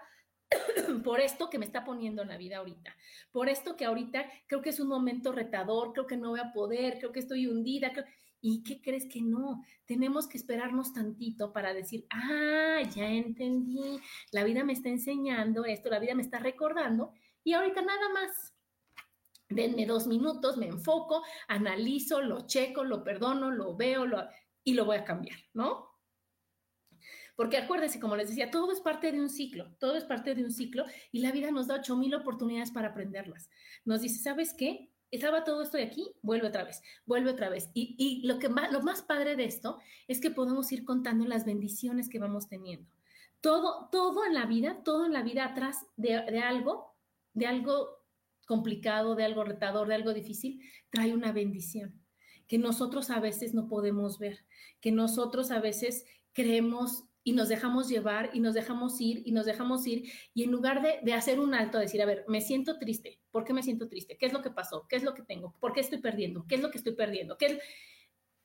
por 1.04 1.20
esto 1.20 1.49
que 1.49 1.61
me 1.61 1.66
está 1.66 1.85
poniendo 1.85 2.23
en 2.23 2.28
la 2.28 2.37
vida 2.37 2.56
ahorita, 2.56 2.92
por 3.30 3.49
esto 3.49 3.76
que 3.76 3.85
ahorita 3.85 4.28
creo 4.49 4.61
que 4.61 4.70
es 4.70 4.80
un 4.80 4.88
momento 4.88 5.30
retador, 5.30 5.92
creo 5.92 6.09
que 6.09 6.16
no 6.16 6.30
voy 6.30 6.40
a 6.40 6.52
poder, 6.52 6.99
creo 6.99 7.12
que 7.12 7.20
estoy 7.20 7.47
hundida. 7.47 7.92
¿Y 8.40 8.64
qué 8.64 8.80
crees 8.80 9.06
que 9.06 9.23
no? 9.23 9.62
Tenemos 9.87 10.26
que 10.26 10.37
esperarnos 10.37 10.92
tantito 10.92 11.52
para 11.52 11.73
decir, 11.73 12.06
ah, 12.11 12.80
ya 12.92 13.06
entendí, 13.06 14.00
la 14.32 14.42
vida 14.42 14.64
me 14.64 14.73
está 14.73 14.88
enseñando 14.88 15.64
esto, 15.64 15.90
la 15.90 16.00
vida 16.00 16.16
me 16.16 16.23
está 16.23 16.40
recordando 16.40 17.12
y 17.44 17.52
ahorita 17.52 17.82
nada 17.82 18.09
más. 18.14 18.54
Denme 19.50 19.85
dos 19.85 20.07
minutos, 20.07 20.57
me 20.57 20.66
enfoco, 20.66 21.23
analizo, 21.49 22.23
lo 22.23 22.47
checo, 22.47 22.85
lo 22.85 23.02
perdono, 23.04 23.50
lo 23.50 23.76
veo 23.76 24.07
lo, 24.07 24.26
y 24.64 24.75
lo 24.75 24.85
voy 24.85 24.97
a 24.97 25.04
cambiar, 25.04 25.38
¿no? 25.52 25.90
Porque 27.37 27.57
acuérdense, 27.57 27.99
como 27.99 28.16
les 28.16 28.28
decía, 28.28 28.50
todo 28.50 28.71
es 28.71 28.80
parte 28.80 29.11
de 29.12 29.21
un 29.21 29.30
ciclo, 29.30 29.73
todo 29.78 29.97
es 29.97 30.04
parte 30.04 30.35
de 30.35 30.45
un 30.45 30.52
ciclo 30.52 30.85
y 31.11 31.21
la 31.21 31.33
vida 31.33 31.50
nos 31.50 31.69
da 31.69 31.76
ocho 31.76 31.97
mil 31.97 32.14
oportunidades 32.14 32.71
para 32.71 32.88
aprenderlas. 32.88 33.49
Nos 33.85 34.02
dice, 34.02 34.23
¿sabes 34.23 34.52
qué? 34.52 34.90
Estaba 35.11 35.42
todo 35.42 35.62
esto 35.62 35.78
de 35.78 35.85
aquí, 35.85 36.12
vuelve 36.23 36.49
otra 36.49 36.64
vez, 36.64 36.83
vuelve 37.07 37.30
otra 37.30 37.49
vez. 37.49 37.71
Y, 37.75 37.97
y 37.99 38.26
lo, 38.26 38.38
que 38.38 38.49
más, 38.49 38.71
lo 38.71 38.83
más 38.83 39.02
padre 39.02 39.37
de 39.37 39.45
esto 39.45 39.78
es 40.07 40.21
que 40.21 40.30
podemos 40.30 40.71
ir 40.71 40.85
contando 40.85 41.25
las 41.26 41.45
bendiciones 41.45 42.09
que 42.09 42.19
vamos 42.19 42.47
teniendo. 42.47 42.88
Todo, 43.40 43.88
todo 43.90 44.26
en 44.26 44.35
la 44.35 44.45
vida, 44.45 44.83
todo 44.85 45.07
en 45.07 45.14
la 45.14 45.23
vida 45.23 45.47
atrás 45.47 45.78
de, 45.97 46.21
de 46.30 46.40
algo, 46.40 46.95
de 47.33 47.47
algo 47.47 48.00
complicado, 48.50 49.14
de 49.14 49.23
algo 49.23 49.45
retador, 49.45 49.87
de 49.87 49.95
algo 49.95 50.12
difícil, 50.12 50.61
trae 50.90 51.14
una 51.14 51.30
bendición 51.30 52.02
que 52.49 52.59
nosotros 52.59 53.11
a 53.11 53.21
veces 53.21 53.54
no 53.54 53.69
podemos 53.69 54.19
ver, 54.19 54.45
que 54.80 54.90
nosotros 54.90 55.52
a 55.52 55.61
veces 55.61 56.04
creemos 56.33 57.04
y 57.23 57.33
nos 57.33 57.49
dejamos 57.49 57.88
llevar 57.88 58.30
y 58.33 58.40
nos 58.40 58.54
dejamos 58.54 59.00
ir 59.00 59.23
y 59.25 59.30
nos 59.30 59.47
dejamos 59.47 59.87
ir 59.87 60.11
y 60.35 60.42
en 60.42 60.50
lugar 60.50 60.83
de, 60.83 60.99
de, 61.04 61.12
hacer 61.12 61.38
un 61.38 61.54
alto, 61.54 61.78
decir, 61.78 62.02
a 62.02 62.07
ver, 62.07 62.25
me 62.26 62.40
siento 62.40 62.76
triste, 62.76 63.21
¿por 63.30 63.45
qué 63.45 63.52
me 63.52 63.62
siento 63.62 63.87
triste? 63.87 64.16
¿Qué 64.19 64.26
es 64.26 64.33
lo 64.33 64.42
que 64.42 64.50
pasó? 64.50 64.85
¿Qué 64.88 64.97
es 64.97 65.04
lo 65.04 65.14
que 65.14 65.23
tengo? 65.23 65.54
¿Por 65.61 65.73
qué 65.73 65.80
estoy 65.80 66.00
perdiendo? 66.00 66.45
¿Qué 66.49 66.57
es 66.57 66.61
lo 66.61 66.73
que 66.73 66.78
estoy 66.78 66.95
perdiendo? 66.97 67.37
¿Qué 67.37 67.47
es... 67.47 67.59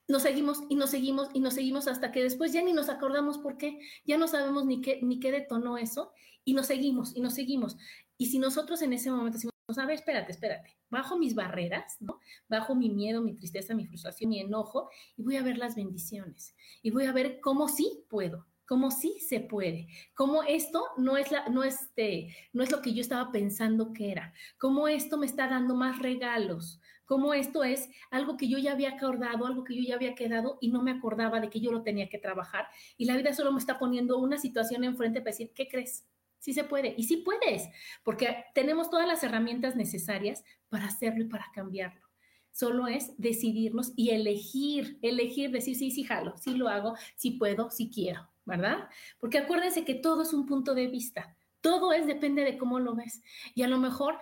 Nos 0.08 0.22
seguimos 0.22 0.60
y 0.70 0.76
nos 0.76 0.92
seguimos 0.92 1.30
y 1.34 1.40
nos 1.40 1.56
seguimos 1.56 1.88
hasta 1.88 2.12
que 2.12 2.22
después 2.22 2.54
ya 2.54 2.62
ni 2.62 2.74
nos 2.74 2.90
acordamos 2.90 3.40
por 3.40 3.58
qué, 3.58 3.80
ya 4.06 4.20
no 4.20 4.28
sabemos 4.28 4.68
ni 4.68 4.82
qué, 4.82 5.00
ni 5.02 5.20
qué 5.20 5.32
detonó 5.32 5.80
eso 5.80 6.12
y 6.44 6.54
nos 6.54 6.68
seguimos 6.68 7.16
y 7.16 7.22
nos 7.22 7.34
seguimos. 7.34 7.76
Y 8.20 8.28
si 8.28 8.38
nosotros 8.38 8.84
en 8.84 8.94
ese 8.94 9.10
momento 9.10 9.38
decimos, 9.38 9.55
a 9.67 9.86
ver, 9.86 9.95
espérate, 9.95 10.31
espérate, 10.31 10.77
bajo 10.89 11.17
mis 11.17 11.34
barreras, 11.34 11.98
¿no? 12.00 12.19
Bajo 12.48 12.75
mi 12.75 12.89
miedo, 12.89 13.22
mi 13.22 13.34
tristeza, 13.34 13.74
mi 13.74 13.86
frustración, 13.86 14.29
mi 14.29 14.39
enojo 14.39 14.89
y 15.17 15.24
voy 15.24 15.38
a 15.38 15.43
ver 15.43 15.57
las 15.57 15.75
bendiciones 15.75 16.55
y 16.84 16.91
voy 16.91 17.05
a 17.05 17.12
ver 17.12 17.39
cómo 17.41 17.67
sí 17.67 18.05
puedo, 18.07 18.45
cómo 18.67 18.91
sí 18.91 19.19
se 19.19 19.39
puede, 19.39 19.88
cómo 20.13 20.43
esto 20.43 20.86
no 20.98 21.17
es, 21.17 21.31
la, 21.31 21.50
no, 21.50 21.63
este, 21.63 22.36
no 22.53 22.63
es 22.63 22.72
lo 22.72 22.81
que 22.81 22.93
yo 22.93 23.01
estaba 23.01 23.31
pensando 23.31 23.91
que 23.91 24.12
era, 24.12 24.34
cómo 24.60 24.88
esto 24.88 25.17
me 25.17 25.25
está 25.25 25.48
dando 25.48 25.74
más 25.74 26.00
regalos, 26.00 26.79
cómo 27.05 27.34
esto 27.34 27.63
es 27.63 27.89
algo 28.12 28.38
que 28.38 28.48
yo 28.48 28.60
ya 28.60 28.74
había 28.74 28.91
acordado, 28.91 29.48
algo 29.48 29.63
que 29.63 29.75
yo 29.75 29.81
ya 29.81 29.95
había 29.95 30.13
quedado 30.13 30.60
y 30.62 30.69
no 30.69 30.84
me 30.84 30.91
acordaba 30.91 31.39
de 31.39 31.50
que 31.50 31.60
yo 31.60 31.72
lo 31.72 31.81
tenía 31.81 32.07
que 32.07 32.19
trabajar 32.19 32.67
y 32.98 33.05
la 33.05 33.17
vida 33.17 33.34
solo 33.34 33.51
me 33.51 33.60
está 33.60 33.79
poniendo 33.79 34.19
una 34.19 34.38
situación 34.38 34.84
enfrente 34.84 35.22
para 35.22 35.31
decir, 35.31 35.51
¿qué 35.55 35.67
crees? 35.67 36.05
Sí 36.46 36.54
se 36.54 36.64
puede. 36.64 36.94
Y 36.96 37.06
sí 37.06 37.18
puedes, 37.18 37.70
porque 38.04 38.46
tenemos 38.54 38.92
todas 38.92 39.08
las 39.08 39.24
herramientas 39.24 39.75
necesarias 39.75 40.44
para 40.70 40.86
hacerlo 40.86 41.24
y 41.24 41.28
para 41.28 41.48
cambiarlo. 41.52 42.04
Solo 42.52 42.86
es 42.86 43.14
decidirnos 43.18 43.94
y 43.96 44.12
elegir, 44.12 45.00
elegir, 45.02 45.50
decir, 45.50 45.75
sí, 45.75 45.90
sí, 45.90 46.04
jalo, 46.04 46.38
sí 46.38 46.54
lo 46.54 46.70
hago, 46.70 46.94
sí 47.16 47.32
puedo, 47.32 47.72
sí 47.72 47.90
quiero, 47.92 48.30
¿verdad? 48.46 48.88
Porque 49.20 49.40
acuérdense 49.40 49.86
que 49.86 49.96
todo 49.96 50.22
es 50.22 50.34
un 50.34 50.46
punto 50.46 50.75
de 50.75 50.86
vista. 50.86 51.36
Todo 51.62 51.94
es, 51.94 52.06
depende 52.06 52.44
de 52.44 52.60
cómo 52.60 52.80
lo 52.80 52.94
ves. 52.94 53.24
Y 53.56 53.64
a 53.64 53.68
lo 53.68 53.80
mejor 53.80 54.20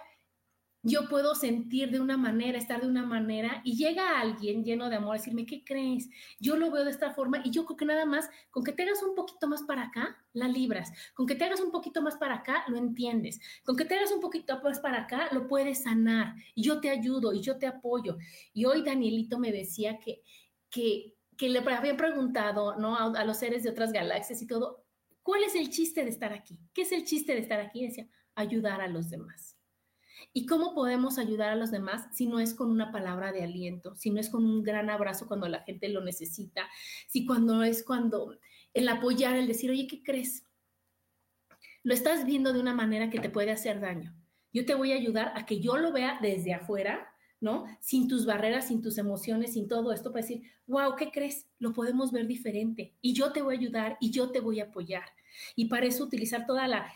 yo 0.85 1.07
puedo 1.07 1.33
sentir 1.33 1.91
de 1.91 2.01
una 2.01 2.17
manera, 2.17 2.57
estar 2.57 2.81
de 2.81 2.87
una 2.87 3.05
manera, 3.05 3.61
y 3.63 3.77
llega 3.77 4.19
alguien 4.19 4.65
lleno 4.65 4.89
de 4.89 4.97
amor 4.97 5.15
a 5.15 5.17
decirme, 5.17 5.45
¿qué 5.45 5.63
crees? 5.63 6.09
Yo 6.41 6.57
lo 6.57 6.71
veo 6.71 6.83
de 6.83 6.91
esta 6.91 7.13
forma 7.13 7.41
y 7.45 7.51
yo 7.51 7.65
creo 7.65 7.77
que 7.77 7.85
nada 7.85 8.05
más, 8.05 8.29
con 8.51 8.65
que 8.65 8.73
te 8.73 8.83
hagas 8.83 9.01
un 9.01 9.15
poquito 9.15 9.47
más 9.47 9.63
para 9.63 9.83
acá, 9.83 10.17
la 10.33 10.49
libras. 10.49 10.91
Con 11.13 11.25
que 11.25 11.35
te 11.35 11.45
hagas 11.45 11.61
un 11.61 11.71
poquito 11.71 12.01
más 12.01 12.17
para 12.17 12.35
acá, 12.35 12.65
lo 12.67 12.75
entiendes. 12.77 13.39
Con 13.63 13.77
que 13.77 13.85
te 13.85 13.95
hagas 13.95 14.11
un 14.11 14.19
poquito 14.19 14.59
más 14.61 14.79
para 14.81 15.03
acá, 15.03 15.29
lo 15.31 15.47
puedes 15.47 15.83
sanar. 15.83 16.35
Y 16.53 16.63
yo 16.63 16.81
te 16.81 16.89
ayudo 16.89 17.33
y 17.33 17.41
yo 17.41 17.57
te 17.57 17.65
apoyo. 17.65 18.17
Y 18.53 18.65
hoy 18.65 18.83
Danielito 18.83 19.39
me 19.39 19.53
decía 19.53 19.99
que, 19.99 20.21
que, 20.69 21.15
le 21.39 21.59
habían 21.59 21.97
preguntado 21.97 22.75
¿no? 22.77 22.97
a, 22.97 23.05
a 23.19 23.25
los 23.25 23.37
seres 23.37 23.63
de 23.63 23.69
otras 23.69 23.93
galaxias 23.93 24.41
y 24.41 24.47
todo, 24.47 24.83
¿cuál 25.21 25.43
es 25.43 25.55
el 25.55 25.69
chiste 25.69 26.03
de 26.03 26.09
estar 26.09 26.33
aquí? 26.33 26.59
¿Qué 26.73 26.81
es 26.81 26.91
el 26.91 27.05
chiste 27.05 27.33
de 27.33 27.39
estar 27.39 27.61
aquí? 27.61 27.85
decía, 27.87 28.07
ayudar 28.35 28.81
a 28.81 28.87
los 28.87 29.09
demás. 29.09 29.52
¿Y 30.31 30.45
cómo 30.45 30.73
podemos 30.73 31.17
ayudar 31.17 31.49
a 31.49 31.55
los 31.55 31.71
demás 31.71 32.07
si 32.13 32.27
no 32.27 32.39
es 32.39 32.53
con 32.53 32.69
una 32.69 32.91
palabra 32.91 33.31
de 33.31 33.43
aliento, 33.43 33.95
si 33.95 34.09
no 34.11 34.19
es 34.19 34.29
con 34.29 34.45
un 34.45 34.63
gran 34.63 34.89
abrazo 34.89 35.27
cuando 35.27 35.47
la 35.47 35.63
gente 35.63 35.89
lo 35.89 36.01
necesita, 36.01 36.67
si 37.07 37.25
cuando 37.25 37.63
es 37.63 37.83
cuando 37.83 38.37
el 38.73 38.87
apoyar, 38.87 39.35
el 39.35 39.47
decir, 39.47 39.69
oye, 39.69 39.87
¿qué 39.87 40.01
crees? 40.01 40.45
Lo 41.83 41.93
estás 41.93 42.25
viendo 42.25 42.53
de 42.53 42.59
una 42.59 42.73
manera 42.73 43.09
que 43.09 43.19
te 43.19 43.29
puede 43.29 43.51
hacer 43.51 43.79
daño. 43.79 44.15
Yo 44.53 44.65
te 44.65 44.75
voy 44.75 44.91
a 44.91 44.95
ayudar 44.95 45.33
a 45.35 45.45
que 45.45 45.59
yo 45.59 45.77
lo 45.77 45.91
vea 45.91 46.19
desde 46.21 46.53
afuera, 46.53 47.12
¿no? 47.43 47.65
Sin 47.81 48.07
tus 48.07 48.25
barreras, 48.25 48.69
sin 48.69 48.81
tus 48.81 48.97
emociones, 48.97 49.53
sin 49.53 49.67
todo 49.67 49.91
esto, 49.91 50.11
para 50.11 50.25
decir, 50.25 50.43
wow, 50.65 50.95
¿qué 50.95 51.11
crees? 51.11 51.45
Lo 51.59 51.73
podemos 51.73 52.13
ver 52.13 52.25
diferente 52.25 52.95
y 53.01 53.13
yo 53.13 53.33
te 53.33 53.41
voy 53.41 53.55
a 53.55 53.59
ayudar 53.59 53.97
y 53.99 54.11
yo 54.11 54.31
te 54.31 54.39
voy 54.39 54.61
a 54.61 54.65
apoyar. 54.65 55.03
Y 55.55 55.65
para 55.65 55.85
eso 55.85 56.05
utilizar 56.05 56.45
toda 56.45 56.67
la, 56.67 56.87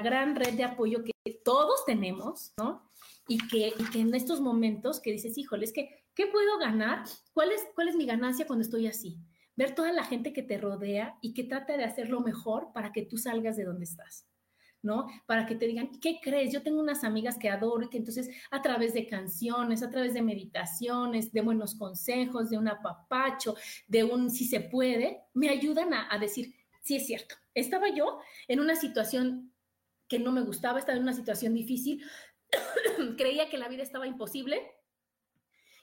gran 0.00 0.36
red 0.36 0.54
de 0.54 0.64
apoyo 0.64 1.02
que 1.02 1.12
todos 1.42 1.86
tenemos, 1.86 2.52
¿no? 2.58 2.86
Y 3.26 3.38
que, 3.48 3.68
y 3.78 3.90
que 3.90 4.00
en 4.00 4.14
estos 4.14 4.40
momentos 4.40 5.00
que 5.00 5.10
dices, 5.10 5.38
híjole, 5.38 5.64
es 5.64 5.72
que, 5.72 6.04
¿qué 6.14 6.26
puedo 6.26 6.58
ganar? 6.58 7.04
¿Cuál 7.32 7.52
es, 7.52 7.66
¿Cuál 7.74 7.88
es 7.88 7.96
mi 7.96 8.04
ganancia 8.04 8.46
cuando 8.46 8.62
estoy 8.62 8.86
así? 8.86 9.16
Ver 9.56 9.74
toda 9.74 9.92
la 9.92 10.04
gente 10.04 10.34
que 10.34 10.42
te 10.42 10.58
rodea 10.58 11.16
y 11.22 11.32
que 11.32 11.44
trata 11.44 11.78
de 11.78 11.84
hacer 11.84 12.10
lo 12.10 12.20
mejor 12.20 12.72
para 12.74 12.92
que 12.92 13.02
tú 13.02 13.16
salgas 13.16 13.56
de 13.56 13.64
donde 13.64 13.84
estás. 13.84 14.26
¿No? 14.84 15.08
Para 15.26 15.46
que 15.46 15.54
te 15.54 15.66
digan, 15.66 15.90
¿qué 16.00 16.20
crees? 16.22 16.52
Yo 16.52 16.62
tengo 16.62 16.80
unas 16.80 17.02
amigas 17.02 17.38
que 17.38 17.48
adoro 17.48 17.84
y 17.84 17.88
que 17.88 17.98
entonces 17.98 18.30
a 18.50 18.62
través 18.62 18.94
de 18.94 19.06
canciones, 19.06 19.82
a 19.82 19.90
través 19.90 20.14
de 20.14 20.22
meditaciones, 20.22 21.32
de 21.32 21.40
buenos 21.40 21.74
consejos, 21.74 22.50
de 22.50 22.58
un 22.58 22.68
apapacho, 22.68 23.56
de 23.88 24.04
un 24.04 24.30
si 24.30 24.44
se 24.44 24.60
puede, 24.60 25.22
me 25.32 25.48
ayudan 25.48 25.92
a, 25.94 26.08
a 26.12 26.18
decir, 26.18 26.54
sí 26.82 26.96
es 26.96 27.06
cierto, 27.06 27.34
estaba 27.54 27.88
yo 27.88 28.20
en 28.46 28.60
una 28.60 28.76
situación 28.76 29.52
que 30.08 30.18
no 30.18 30.32
me 30.32 30.42
gustaba, 30.42 30.78
estaba 30.78 30.96
en 30.96 31.02
una 31.02 31.14
situación 31.14 31.54
difícil, 31.54 32.04
creía 33.16 33.48
que 33.48 33.58
la 33.58 33.68
vida 33.68 33.82
estaba 33.82 34.06
imposible 34.06 34.62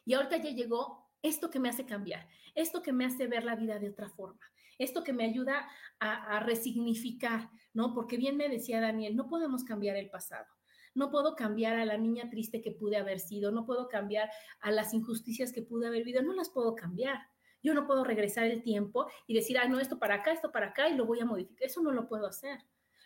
y 0.05 0.13
ahorita 0.13 0.37
ya 0.37 0.51
llegó 0.51 1.09
esto 1.21 1.49
que 1.49 1.59
me 1.59 1.69
hace 1.69 1.85
cambiar, 1.85 2.27
esto 2.55 2.81
que 2.81 2.93
me 2.93 3.05
hace 3.05 3.27
ver 3.27 3.43
la 3.43 3.55
vida 3.55 3.79
de 3.79 3.89
otra 3.89 4.09
forma, 4.09 4.41
esto 4.83 5.03
que 5.03 5.13
me 5.13 5.25
ayuda 5.25 5.67
a, 5.99 6.39
resignificar, 6.39 7.49
¿no? 7.73 7.93
Porque 7.93 8.17
bien 8.17 8.37
me 8.37 8.49
decía 8.49 8.81
Daniel, 8.81 9.15
no 9.15 9.27
podemos 9.27 9.63
cambiar 9.63 9.95
el 9.95 10.09
pasado. 10.09 10.47
No 10.93 11.11
puedo 11.11 11.35
cambiar 11.35 11.77
a 11.77 11.85
la 11.85 11.97
niña 11.97 12.29
triste 12.29 12.61
que 12.61 12.71
pude 12.71 12.97
haber 12.97 13.19
sido, 13.19 13.51
no 13.51 13.65
puedo 13.65 13.87
cambiar 13.87 14.29
a 14.59 14.71
las 14.71 14.93
injusticias 14.93 15.53
que 15.53 15.61
pude 15.61 15.87
haber 15.87 16.03
vivido, 16.03 16.23
no 16.23 16.33
las 16.33 16.49
puedo 16.49 16.75
cambiar. 16.75 17.19
Yo 17.63 17.73
no 17.73 17.85
puedo 17.85 18.03
regresar 18.03 18.45
el 18.45 18.63
tiempo 18.63 19.07
y 19.27 19.35
decir, 19.35 19.57
ah, 19.57 19.67
no, 19.67 19.79
esto 19.79 19.99
para 19.99 20.15
acá, 20.15 20.31
esto 20.31 20.51
para 20.51 20.67
acá 20.67 20.89
y 20.89 20.95
lo 20.95 21.05
voy 21.05 21.19
a 21.19 21.25
modificar. 21.25 21.67
Eso 21.67 21.81
no 21.81 21.91
lo 21.91 22.07
puedo 22.07 22.25
hacer. 22.25 22.59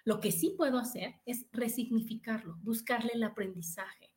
Lo 0.05 0.19
que 0.19 0.31
sí 0.31 0.53
puedo 0.55 0.77
hacer 0.77 1.15
es 1.25 1.47
resignificarlo, 1.51 2.57
buscarle 2.61 3.11
el 3.13 3.23
aprendizaje, 3.23 4.14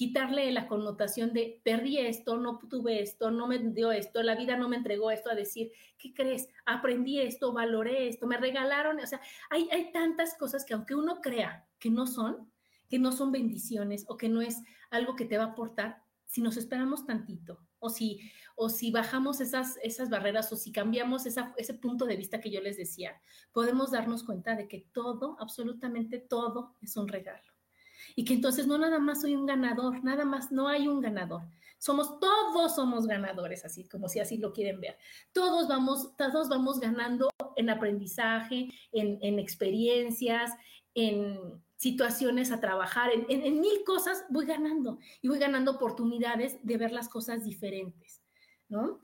quitarle 0.00 0.50
la 0.50 0.66
connotación 0.66 1.34
de 1.34 1.60
perdí 1.62 1.98
esto, 1.98 2.38
no 2.38 2.58
tuve 2.70 3.02
esto, 3.02 3.30
no 3.30 3.46
me 3.46 3.58
dio 3.58 3.92
esto, 3.92 4.22
la 4.22 4.34
vida 4.34 4.56
no 4.56 4.66
me 4.66 4.76
entregó 4.76 5.10
esto, 5.10 5.28
a 5.28 5.34
decir, 5.34 5.72
¿qué 5.98 6.14
crees? 6.14 6.48
Aprendí 6.64 7.20
esto, 7.20 7.52
valoré 7.52 8.08
esto, 8.08 8.26
me 8.26 8.38
regalaron. 8.38 8.98
O 8.98 9.06
sea, 9.06 9.20
hay, 9.50 9.68
hay 9.70 9.92
tantas 9.92 10.38
cosas 10.38 10.64
que 10.64 10.72
aunque 10.72 10.94
uno 10.94 11.20
crea 11.20 11.68
que 11.78 11.90
no 11.90 12.06
son, 12.06 12.50
que 12.88 12.98
no 12.98 13.12
son 13.12 13.30
bendiciones 13.30 14.06
o 14.08 14.16
que 14.16 14.30
no 14.30 14.40
es 14.40 14.62
algo 14.88 15.16
que 15.16 15.26
te 15.26 15.36
va 15.36 15.44
a 15.44 15.46
aportar, 15.48 16.02
si 16.24 16.40
nos 16.40 16.56
esperamos 16.56 17.04
tantito 17.04 17.68
o 17.78 17.90
si, 17.90 18.20
o 18.56 18.70
si 18.70 18.90
bajamos 18.90 19.42
esas, 19.42 19.76
esas 19.82 20.08
barreras 20.08 20.50
o 20.50 20.56
si 20.56 20.72
cambiamos 20.72 21.26
ese 21.26 21.74
punto 21.74 22.06
de 22.06 22.16
vista 22.16 22.40
que 22.40 22.50
yo 22.50 22.62
les 22.62 22.78
decía, 22.78 23.20
podemos 23.52 23.90
darnos 23.90 24.24
cuenta 24.24 24.56
de 24.56 24.66
que 24.66 24.88
todo, 24.94 25.36
absolutamente 25.40 26.20
todo 26.20 26.78
es 26.80 26.96
un 26.96 27.06
regalo. 27.06 27.49
Y 28.16 28.24
que 28.24 28.34
entonces 28.34 28.66
no 28.66 28.78
nada 28.78 28.98
más 28.98 29.20
soy 29.20 29.34
un 29.34 29.46
ganador, 29.46 30.02
nada 30.04 30.24
más 30.24 30.50
no 30.52 30.68
hay 30.68 30.88
un 30.88 31.00
ganador. 31.00 31.42
Somos, 31.78 32.20
todos 32.20 32.74
somos 32.74 33.06
ganadores, 33.06 33.64
así 33.64 33.88
como 33.88 34.08
si 34.08 34.20
así 34.20 34.36
lo 34.36 34.52
quieren 34.52 34.80
ver. 34.80 34.98
Todos 35.32 35.66
vamos, 35.66 36.14
todos 36.16 36.48
vamos 36.48 36.78
ganando 36.78 37.30
en 37.56 37.70
aprendizaje, 37.70 38.68
en, 38.92 39.18
en 39.22 39.38
experiencias, 39.38 40.52
en, 40.94 41.62
situaciones 41.80 42.52
a 42.52 42.60
trabajar, 42.60 43.10
en, 43.10 43.24
en, 43.30 43.42
en, 43.42 43.58
mil 43.58 43.84
cosas 43.86 44.26
voy 44.28 44.44
ganando 44.44 44.98
y 45.22 45.28
voy 45.28 45.38
ganando 45.38 45.70
oportunidades 45.70 46.58
de 46.62 46.76
ver 46.76 46.92
las 46.92 47.08
cosas 47.08 47.42
diferentes, 47.42 48.20
¿no? 48.68 49.00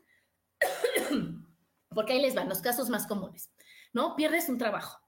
Porque 1.89 2.13
ahí 2.13 2.21
les 2.21 2.35
van 2.35 2.51
los 2.51 2.61
casos 2.61 2.91
más 2.91 3.07
comunes, 3.07 3.51
¿no? 3.95 4.15
Pierdes 4.15 4.51
un 4.51 4.59
trabajo. 4.59 5.01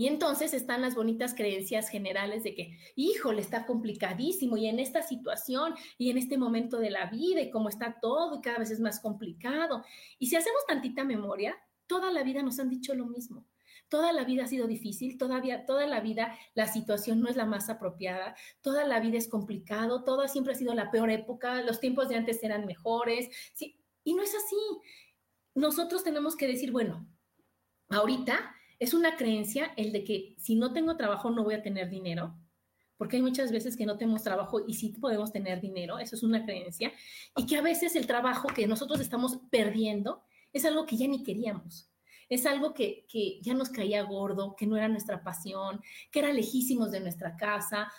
Y 0.00 0.06
entonces 0.06 0.54
están 0.54 0.80
las 0.80 0.94
bonitas 0.94 1.34
creencias 1.34 1.90
generales 1.90 2.42
de 2.42 2.54
que, 2.54 2.78
híjole, 2.96 3.42
está 3.42 3.66
complicadísimo 3.66 4.56
y 4.56 4.66
en 4.66 4.78
esta 4.78 5.02
situación 5.02 5.74
y 5.98 6.08
en 6.08 6.16
este 6.16 6.38
momento 6.38 6.78
de 6.78 6.88
la 6.88 7.10
vida 7.10 7.42
y 7.42 7.50
cómo 7.50 7.68
está 7.68 7.98
todo 8.00 8.34
y 8.34 8.40
cada 8.40 8.56
vez 8.56 8.70
es 8.70 8.80
más 8.80 8.98
complicado. 8.98 9.84
Y 10.18 10.28
si 10.28 10.36
hacemos 10.36 10.64
tantita 10.66 11.04
memoria, 11.04 11.54
toda 11.86 12.10
la 12.10 12.22
vida 12.22 12.42
nos 12.42 12.58
han 12.58 12.70
dicho 12.70 12.94
lo 12.94 13.04
mismo 13.04 13.44
toda 13.90 14.12
la 14.12 14.24
vida 14.24 14.44
ha 14.44 14.46
sido 14.46 14.68
difícil, 14.68 15.18
todavía, 15.18 15.66
toda 15.66 15.84
la 15.86 16.00
vida 16.00 16.38
la 16.54 16.68
situación 16.68 17.20
no 17.20 17.28
es 17.28 17.34
la 17.34 17.44
más 17.44 17.68
apropiada, 17.68 18.36
toda 18.60 18.86
la 18.86 19.00
vida 19.00 19.18
es 19.18 19.26
complicado, 19.26 20.04
todo 20.04 20.28
siempre 20.28 20.52
ha 20.52 20.56
sido 20.56 20.74
la 20.74 20.92
peor 20.92 21.10
época, 21.10 21.60
los 21.62 21.80
tiempos 21.80 22.08
de 22.08 22.14
antes 22.14 22.42
eran 22.44 22.66
mejores, 22.66 23.28
¿sí? 23.52 23.80
y 24.04 24.14
no 24.14 24.22
es 24.22 24.32
así. 24.32 24.56
Nosotros 25.56 26.04
tenemos 26.04 26.36
que 26.36 26.46
decir, 26.46 26.70
bueno, 26.70 27.04
ahorita 27.88 28.54
es 28.80 28.94
una 28.94 29.16
creencia 29.16 29.72
el 29.76 29.92
de 29.92 30.02
que 30.02 30.34
si 30.38 30.56
no 30.56 30.72
tengo 30.72 30.96
trabajo 30.96 31.30
no 31.30 31.44
voy 31.44 31.54
a 31.54 31.62
tener 31.62 31.90
dinero, 31.90 32.34
porque 32.96 33.16
hay 33.16 33.22
muchas 33.22 33.52
veces 33.52 33.76
que 33.76 33.86
no 33.86 33.96
tenemos 33.96 34.22
trabajo 34.22 34.62
y 34.66 34.74
sí 34.74 34.88
podemos 34.88 35.32
tener 35.32 35.60
dinero, 35.60 35.98
eso 35.98 36.16
es 36.16 36.22
una 36.22 36.44
creencia, 36.44 36.92
y 37.36 37.46
que 37.46 37.56
a 37.56 37.62
veces 37.62 37.94
el 37.94 38.06
trabajo 38.06 38.48
que 38.48 38.66
nosotros 38.66 39.00
estamos 39.00 39.38
perdiendo 39.50 40.24
es 40.52 40.64
algo 40.64 40.86
que 40.86 40.96
ya 40.96 41.06
ni 41.06 41.22
queríamos. 41.22 41.90
Es 42.30 42.46
algo 42.46 42.74
que, 42.74 43.06
que 43.08 43.40
ya 43.42 43.54
nos 43.54 43.70
caía 43.70 44.02
gordo, 44.02 44.54
que 44.56 44.66
no 44.66 44.76
era 44.76 44.88
nuestra 44.88 45.22
pasión, 45.22 45.82
que 46.10 46.20
era 46.20 46.32
lejísimos 46.32 46.90
de 46.90 47.00
nuestra 47.00 47.36
casa, 47.36 47.92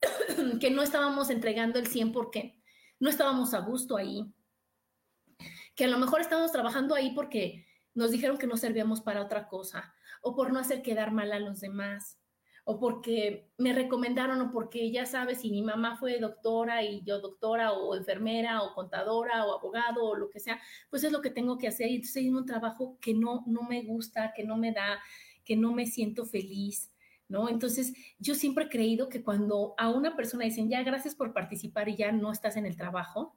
que 0.60 0.70
no 0.70 0.82
estábamos 0.82 1.30
entregando 1.30 1.78
el 1.78 1.88
100 1.88 2.12
porque 2.12 2.60
no 3.00 3.10
estábamos 3.10 3.54
a 3.54 3.60
gusto 3.60 3.96
ahí, 3.96 4.24
que 5.74 5.84
a 5.84 5.88
lo 5.88 5.98
mejor 5.98 6.20
estábamos 6.20 6.52
trabajando 6.52 6.94
ahí 6.94 7.10
porque 7.10 7.66
nos 7.94 8.10
dijeron 8.10 8.38
que 8.38 8.46
no 8.46 8.56
servíamos 8.56 9.00
para 9.00 9.22
otra 9.22 9.48
cosa, 9.48 9.94
o 10.22 10.34
por 10.34 10.52
no 10.52 10.58
hacer 10.60 10.82
quedar 10.82 11.12
mal 11.12 11.32
a 11.32 11.38
los 11.38 11.60
demás, 11.60 12.18
o 12.64 12.78
porque 12.78 13.50
me 13.56 13.72
recomendaron, 13.72 14.40
o 14.42 14.50
porque 14.50 14.90
ya 14.90 15.06
sabes, 15.06 15.40
si 15.40 15.50
mi 15.50 15.62
mamá 15.62 15.96
fue 15.96 16.18
doctora 16.20 16.82
y 16.82 17.02
yo 17.02 17.18
doctora, 17.20 17.72
o 17.72 17.96
enfermera, 17.96 18.62
o 18.62 18.74
contadora, 18.74 19.46
o 19.46 19.56
abogado, 19.56 20.04
o 20.04 20.14
lo 20.14 20.28
que 20.28 20.38
sea, 20.38 20.60
pues 20.90 21.02
es 21.02 21.10
lo 21.10 21.22
que 21.22 21.30
tengo 21.30 21.56
que 21.56 21.68
hacer. 21.68 21.90
Y 21.90 21.94
entonces 21.96 22.16
hay 22.16 22.28
un 22.28 22.44
trabajo 22.44 22.98
que 23.00 23.14
no, 23.14 23.42
no 23.46 23.62
me 23.62 23.82
gusta, 23.84 24.34
que 24.36 24.44
no 24.44 24.58
me 24.58 24.72
da, 24.72 25.00
que 25.46 25.56
no 25.56 25.72
me 25.72 25.86
siento 25.86 26.26
feliz. 26.26 26.92
¿No? 27.26 27.50
Entonces, 27.50 27.92
yo 28.18 28.34
siempre 28.34 28.64
he 28.64 28.68
creído 28.70 29.10
que 29.10 29.22
cuando 29.22 29.74
a 29.76 29.90
una 29.90 30.16
persona 30.16 30.46
dicen, 30.46 30.70
ya, 30.70 30.82
gracias 30.82 31.14
por 31.14 31.34
participar 31.34 31.90
y 31.90 31.96
ya 31.96 32.10
no 32.10 32.32
estás 32.32 32.56
en 32.56 32.64
el 32.64 32.74
trabajo, 32.74 33.34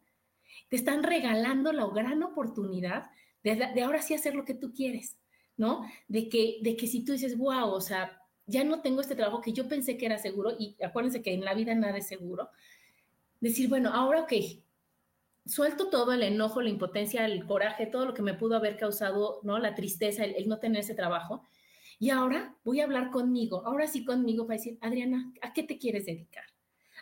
te 0.70 0.78
están 0.78 1.04
regalando 1.04 1.74
la 1.74 1.86
gran 1.88 2.24
oportunidad 2.24 3.10
de, 3.44 3.82
ahora 3.82 4.02
sí 4.02 4.14
hacer 4.14 4.36
lo 4.36 4.46
que 4.46 4.54
tú 4.54 4.74
quieres, 4.74 5.18
¿no? 5.58 5.86
De 6.08 6.29
que, 6.29 6.58
de 6.62 6.75
que 6.75 6.88
si 6.88 7.03
tú 7.03 7.13
dices, 7.13 7.38
wow, 7.38 7.70
o 7.70 7.81
sea, 7.81 8.22
ya 8.46 8.63
no 8.63 8.81
tengo 8.81 9.01
este 9.01 9.15
trabajo 9.15 9.41
que 9.41 9.53
yo 9.53 9.67
pensé 9.67 9.98
que 9.98 10.05
era 10.05 10.17
seguro, 10.17 10.55
y 10.58 10.75
acuérdense 10.84 11.22
que 11.22 11.34
en 11.34 11.46
la 11.46 11.53
vida 11.53 11.74
nada 11.75 11.98
es 11.98 12.08
seguro, 12.08 12.50
decir, 13.39 13.70
bueno, 13.70 13.91
ahora 13.93 14.22
ok, 14.22 14.34
suelto 15.46 15.89
todo 15.89 16.13
el 16.13 16.24
enojo, 16.24 16.62
la 16.62 16.70
impotencia, 16.70 17.25
el 17.25 17.46
coraje, 17.46 17.86
todo 17.86 18.05
lo 18.05 18.13
que 18.13 18.22
me 18.22 18.34
pudo 18.34 18.55
haber 18.55 18.77
causado, 18.77 19.39
¿no? 19.43 19.60
La 19.60 19.75
tristeza, 19.75 20.24
el, 20.24 20.48
no 20.48 20.60
tener 20.60 20.81
ese 20.81 20.96
trabajo. 20.96 21.43
Y 22.00 22.10
ahora 22.10 22.55
voy 22.63 22.81
a 22.81 22.86
hablar 22.86 23.12
conmigo, 23.12 23.63
ahora 23.65 23.88
sí 23.88 24.05
conmigo 24.05 24.48
para 24.48 24.58
decir, 24.58 24.77
Adriana, 24.81 25.34
¿a 25.41 25.53
qué 25.53 25.63
te 25.63 25.77
quieres 25.77 26.05
dedicar? 26.05 26.46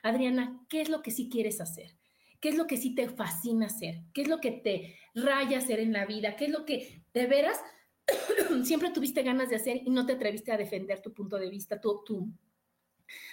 Adriana, 0.04 0.62
¿qué 0.70 0.82
es 0.82 0.90
lo 0.90 1.02
que 1.02 1.12
sí 1.12 1.30
quieres 1.30 1.62
hacer? 1.62 1.96
¿Qué 2.40 2.50
es 2.50 2.58
lo 2.58 2.68
que 2.68 2.78
sí 2.78 2.96
te 2.96 3.10
fascina 3.10 3.66
hacer? 3.66 4.02
¿Qué 4.14 4.22
es 4.22 4.30
lo 4.30 4.40
que 4.40 4.52
te 4.52 4.98
raya 5.14 5.58
hacer 5.58 5.80
en 5.80 5.92
la 5.92 6.06
vida? 6.06 6.36
¿Qué 6.36 6.46
es 6.46 6.52
lo 6.52 6.66
que 6.66 7.04
de 7.14 7.28
veras 7.28 7.60
siempre 8.64 8.92
tuviste 8.92 9.24
ganas 9.24 9.50
de 9.50 9.56
hacer 9.56 9.82
y 9.86 9.90
no 9.90 10.06
te 10.06 10.14
atreviste 10.14 10.52
a 10.52 10.58
defender 10.58 11.02
tu 11.02 11.14
punto 11.14 11.38
de 11.38 11.50
vista, 11.50 11.80
tu, 11.80 12.04
tu 12.04 12.32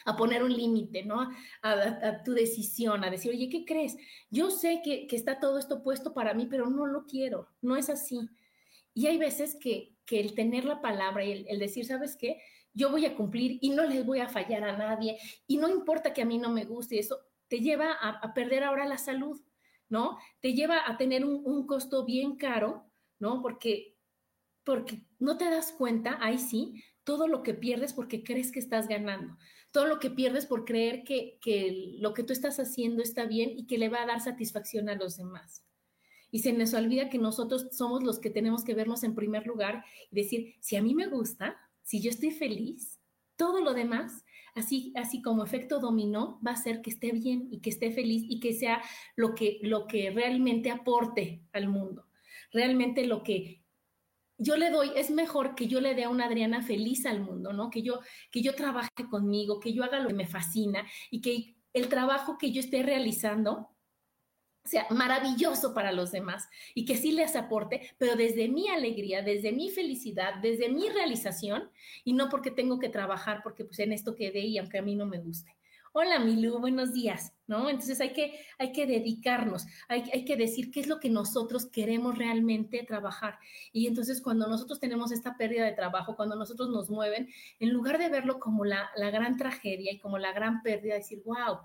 a 0.05 0.17
poner 0.17 0.43
un 0.43 0.53
límite, 0.53 1.05
¿no? 1.05 1.31
A, 1.63 2.23
tu 2.23 2.33
decisión, 2.33 3.05
a 3.05 3.11
decir, 3.11 3.31
oye, 3.33 3.49
¿qué 3.49 3.65
crees? 3.65 3.97
Yo 4.31 4.51
sé 4.51 4.81
que, 4.83 5.07
está 5.11 5.41
todo 5.41 5.59
esto 5.59 5.83
puesto 5.83 6.15
para 6.15 6.35
mí, 6.35 6.47
pero 6.47 6.71
no 6.71 6.87
lo 6.87 7.07
quiero, 7.07 7.49
no 7.61 7.77
es 7.77 7.91
así. 7.91 8.29
Y 8.95 9.07
hay 9.07 9.19
veces 9.19 9.57
que, 9.61 9.95
el 10.09 10.35
tener 10.35 10.65
la 10.65 10.81
palabra 10.81 11.25
y 11.25 11.45
el, 11.49 11.59
decir, 11.59 11.85
¿sabes 11.85 12.17
qué? 12.17 12.41
Yo 12.73 12.91
voy 12.91 13.07
a 13.07 13.17
cumplir 13.17 13.59
y 13.61 13.71
no 13.71 13.85
les 13.85 14.07
voy 14.07 14.21
a 14.21 14.29
fallar 14.29 14.63
a 14.65 14.77
nadie 14.77 15.19
y 15.47 15.57
no 15.57 15.69
importa 15.69 16.13
que 16.13 16.23
a 16.23 16.27
mí 16.27 16.39
no 16.39 16.51
me 16.51 16.65
guste 16.65 16.99
eso, 16.99 17.19
te 17.49 17.61
lleva 17.61 17.93
a, 17.93 18.35
perder 18.35 18.63
ahora 18.63 18.87
la 18.87 18.99
salud, 18.99 19.41
¿no? 19.89 20.19
Te 20.41 20.53
lleva 20.53 20.89
a 20.89 20.97
tener 20.97 21.25
un, 21.25 21.67
costo 21.67 22.05
bien 22.05 22.37
caro, 22.37 22.87
¿no? 23.19 23.43
Porque, 23.43 23.96
porque 24.67 25.01
no 25.21 25.39
te 25.39 25.49
das 25.49 25.71
cuenta, 25.71 26.19
ahí 26.21 26.39
sí, 26.39 26.83
todo 27.05 27.29
lo 27.29 27.45
que 27.45 27.55
pierdes 27.55 27.93
porque 27.93 28.25
crees 28.25 28.51
que 28.51 28.59
estás 28.59 28.89
ganando, 28.89 29.39
todo 29.71 29.87
lo 29.87 30.01
que 30.01 30.11
pierdes 30.11 30.45
por 30.45 30.65
creer 30.65 31.05
que, 31.05 31.39
que 31.41 31.95
lo 32.01 32.13
que 32.15 32.25
tú 32.25 32.33
estás 32.33 32.59
haciendo 32.59 33.01
está 33.01 33.27
bien 33.27 33.51
y 33.57 33.69
que 33.69 33.79
le 33.79 33.89
va 33.89 34.03
a 34.03 34.07
dar 34.07 34.21
satisfacción 34.21 34.89
a 34.89 34.97
los 34.97 35.17
demás. 35.17 35.65
Y 36.33 36.41
se 36.41 36.53
nos 36.53 36.75
olvida 36.75 37.09
que 37.09 37.19
nosotros 37.19 37.69
somos 37.71 38.03
los 38.03 38.19
que 38.19 38.29
tenemos 38.29 38.65
que 38.65 38.75
vernos 38.75 39.05
en 39.05 39.15
primer 39.15 39.47
lugar 39.47 39.85
y 40.11 40.17
decir, 40.17 40.57
si 40.61 40.75
a 40.75 40.83
mí 40.83 40.97
me 40.97 41.07
gusta, 41.07 41.57
si 41.83 42.01
yo 42.01 42.11
estoy 42.11 42.33
feliz, 42.33 42.99
todo 43.37 43.63
lo 43.63 43.73
demás 43.73 44.25
así, 44.57 44.93
así 44.97 45.23
como 45.23 45.45
efecto 45.45 45.79
dominó, 45.79 46.41
va 46.45 46.51
a 46.53 46.57
ser 46.57 46.83
que 46.83 46.91
esté 46.91 47.13
bien 47.13 47.47
y 47.53 47.61
que 47.61 47.71
esté 47.71 47.93
feliz 47.93 48.25
y 48.29 48.41
que 48.41 48.53
sea 48.53 48.83
lo 49.15 49.37
que, 49.37 49.61
lo 49.63 49.87
que 49.87 50.11
realmente 50.11 50.73
aporte 50.73 51.45
al 51.53 51.69
mundo. 51.69 52.09
Realmente 52.53 53.07
lo 53.07 53.23
que 53.23 53.66
yo 54.39 54.57
le 54.57 54.71
doy, 54.71 54.91
es 54.97 55.11
mejor 55.11 55.55
que 55.55 55.67
yo 55.67 55.81
le 55.81 55.95
dé 55.95 56.05
a 56.05 56.09
una 56.11 56.27
Adriana 56.27 56.63
feliz 56.63 57.07
al 57.07 57.21
mundo, 57.21 57.53
¿no? 57.53 57.71
Que 57.71 57.83
yo, 57.83 58.01
que 58.31 58.43
yo 58.43 58.55
trabaje 58.55 59.09
conmigo, 59.11 59.61
que 59.61 59.73
yo 59.73 59.85
haga 59.85 60.01
lo 60.01 60.09
que 60.09 60.15
me 60.15 60.27
fascina 60.27 60.87
y 61.11 61.21
que 61.21 61.57
el 61.73 61.89
trabajo 61.89 62.39
que 62.39 62.53
yo 62.53 62.61
esté 62.61 62.83
realizando 62.83 63.71
sea 64.65 64.87
maravilloso 64.91 65.75
para 65.75 65.93
los 65.93 66.11
demás 66.13 66.49
y 66.75 66.85
que 66.85 66.97
sí 66.97 67.13
les 67.13 67.37
aporte, 67.37 67.93
pero 67.99 68.17
desde 68.17 68.49
mi 68.49 68.69
alegría, 68.69 69.23
desde 69.23 69.53
mi 69.53 69.71
felicidad, 69.71 70.35
desde 70.43 70.69
mi 70.69 70.89
realización 70.89 71.71
y 72.05 72.13
no 72.13 72.29
porque 72.29 72.51
tengo 72.51 72.79
que 72.79 72.89
trabajar 72.89 73.43
porque 73.43 73.65
pues 73.65 73.79
en 73.79 73.93
esto 73.93 74.15
quedé 74.15 74.41
y 74.41 74.59
aunque 74.59 74.79
a 74.79 74.83
mí 74.83 74.97
no 74.97 75.07
me 75.07 75.19
guste. 75.19 75.56
Hola 75.99 76.19
Milu, 76.19 76.59
buenos 76.59 76.93
días, 76.93 77.33
¿no? 77.47 77.71
Entonces 77.71 78.03
hay 78.03 78.13
que, 78.13 78.39
hay 78.59 78.71
que 78.71 78.85
dedicarnos, 78.87 79.65
hay, 79.89 80.05
hay 80.13 80.27
que 80.27 80.37
decir 80.37 80.71
qué 80.71 80.81
es 80.81 80.89
lo 80.89 81.01
que 81.01 81.09
nosotros 81.09 81.71
queremos 81.71 82.19
realmente 82.19 82.85
trabajar. 82.87 83.39
Y 83.73 83.87
entonces 83.87 84.21
cuando 84.21 84.47
nosotros 84.47 84.79
tenemos 84.79 85.11
esta 85.11 85.39
pérdida 85.39 85.65
de 85.65 85.73
trabajo, 85.73 86.15
cuando 86.15 86.37
nosotros 86.37 86.69
nos 86.69 86.91
mueven, 86.91 87.31
en 87.61 87.73
lugar 87.73 87.97
de 87.97 88.11
verlo 88.11 88.39
como 88.39 88.67
la, 88.67 88.91
la 88.95 89.11
gran 89.11 89.39
tragedia 89.39 89.91
y 89.91 89.99
como 89.99 90.19
la 90.19 90.35
gran 90.35 90.61
pérdida, 90.61 90.97
decir, 90.97 91.23
wow, 91.25 91.61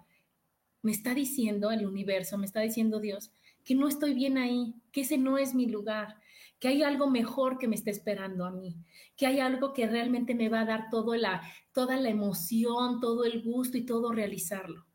me 0.82 0.94
está 0.94 1.14
diciendo 1.14 1.70
el 1.70 1.86
universo, 1.86 2.38
me 2.38 2.46
está 2.46 2.62
diciendo 2.62 3.02
Dios, 3.02 3.34
que 3.66 3.76
no 3.76 3.90
estoy 3.90 4.14
bien 4.14 4.38
ahí, 4.38 4.76
que 4.94 5.02
ese 5.02 5.18
no 5.18 5.40
es 5.40 5.54
mi 5.54 5.66
lugar, 5.66 6.21
que 6.62 6.68
hay 6.68 6.84
algo 6.84 7.10
mejor 7.10 7.58
que 7.58 7.68
me 7.68 7.76
está 7.76 7.90
esperando 7.90 8.46
a 8.46 8.52
mí, 8.52 8.78
que 9.18 9.26
hay 9.26 9.40
algo 9.40 9.74
que 9.74 9.88
realmente 9.88 10.36
me 10.36 10.48
va 10.48 10.62
a 10.62 10.66
dar 10.66 10.90
todo 10.92 11.16
la, 11.16 11.42
toda 11.74 11.98
la 11.98 12.10
emoción, 12.10 13.02
todo 13.02 13.26
el 13.26 13.42
gusto 13.42 13.80
y 13.80 13.86
todo 13.86 14.14
realizarlo. 14.14 14.86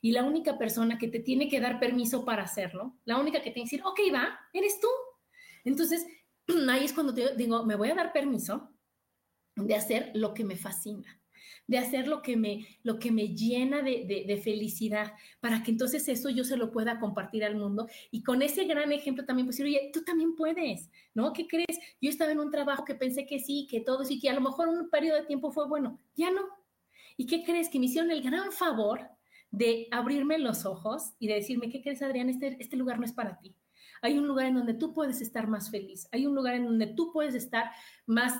Y 0.00 0.10
la 0.10 0.24
única 0.24 0.58
persona 0.58 0.98
que 0.98 1.06
te 1.06 1.20
tiene 1.20 1.48
que 1.48 1.60
dar 1.60 1.78
permiso 1.78 2.24
para 2.24 2.42
hacerlo, 2.42 2.98
la 3.04 3.18
única 3.18 3.38
que 3.38 3.52
tiene 3.52 3.70
que 3.70 3.76
decir, 3.76 3.86
ok, 3.86 4.00
va, 4.12 4.36
eres 4.52 4.80
tú. 4.80 4.88
Entonces, 5.64 6.04
ahí 6.68 6.84
es 6.84 6.92
cuando 6.92 7.14
te 7.14 7.36
digo, 7.36 7.64
me 7.64 7.76
voy 7.76 7.90
a 7.90 7.94
dar 7.94 8.12
permiso 8.12 8.74
de 9.54 9.76
hacer 9.76 10.10
lo 10.14 10.34
que 10.34 10.44
me 10.44 10.56
fascina 10.56 11.21
de 11.66 11.78
hacer 11.78 12.08
lo 12.08 12.22
que 12.22 12.36
me, 12.36 12.66
lo 12.82 12.98
que 12.98 13.10
me 13.10 13.28
llena 13.28 13.82
de, 13.82 14.40
felicidad, 14.42 15.12
para 15.40 15.62
que 15.62 15.70
entonces 15.70 16.08
eso 16.08 16.28
yo 16.28 16.44
se 16.44 16.56
lo 16.56 16.70
pueda 16.70 16.98
compartir 16.98 17.44
al 17.44 17.56
mundo. 17.56 17.88
Y 18.10 18.22
con 18.22 18.42
ese 18.42 18.64
gran 18.64 18.92
ejemplo 18.92 19.24
también 19.24 19.46
pues 19.46 19.60
oye, 19.60 19.90
tú 19.92 20.02
también 20.02 20.34
puedes, 20.34 20.90
¿no? 21.14 21.32
¿Qué 21.32 21.46
crees? 21.46 21.78
Yo 22.00 22.10
estaba 22.10 22.32
en 22.32 22.40
un 22.40 22.50
trabajo 22.50 22.84
que 22.84 22.94
pensé 22.94 23.26
que 23.26 23.38
sí, 23.38 23.66
que 23.70 23.80
todo 23.80 24.04
sí, 24.04 24.20
que 24.20 24.30
a 24.30 24.34
lo 24.34 24.40
mejor 24.40 24.68
un 24.68 24.90
periodo 24.90 25.18
de 25.18 25.26
tiempo 25.26 25.50
fue 25.50 25.68
bueno, 25.68 26.00
ya 26.16 26.30
no. 26.30 26.42
¿Y 27.16 27.26
qué 27.26 27.44
crees? 27.44 27.68
Que 27.68 27.78
me 27.78 27.86
hicieron 27.86 28.10
el 28.10 28.22
gran 28.22 28.52
favor 28.52 29.08
de 29.50 29.86
abrirme 29.90 30.38
los 30.38 30.64
ojos 30.64 31.12
y 31.18 31.28
de 31.28 31.34
decirme, 31.34 31.68
¿qué 31.68 31.82
crees, 31.82 32.02
Adrián? 32.02 32.28
Este, 32.28 32.56
este 32.58 32.76
lugar 32.76 32.98
no 32.98 33.04
es 33.04 33.12
para 33.12 33.38
ti. 33.38 33.54
Hay 34.00 34.18
un 34.18 34.26
lugar 34.26 34.46
en 34.46 34.54
donde 34.54 34.74
tú 34.74 34.92
puedes 34.92 35.20
estar 35.20 35.46
más 35.46 35.70
feliz. 35.70 36.08
Hay 36.10 36.26
un 36.26 36.34
lugar 36.34 36.54
en 36.54 36.64
donde 36.64 36.88
tú 36.88 37.12
puedes 37.12 37.34
estar 37.34 37.70
más, 38.06 38.34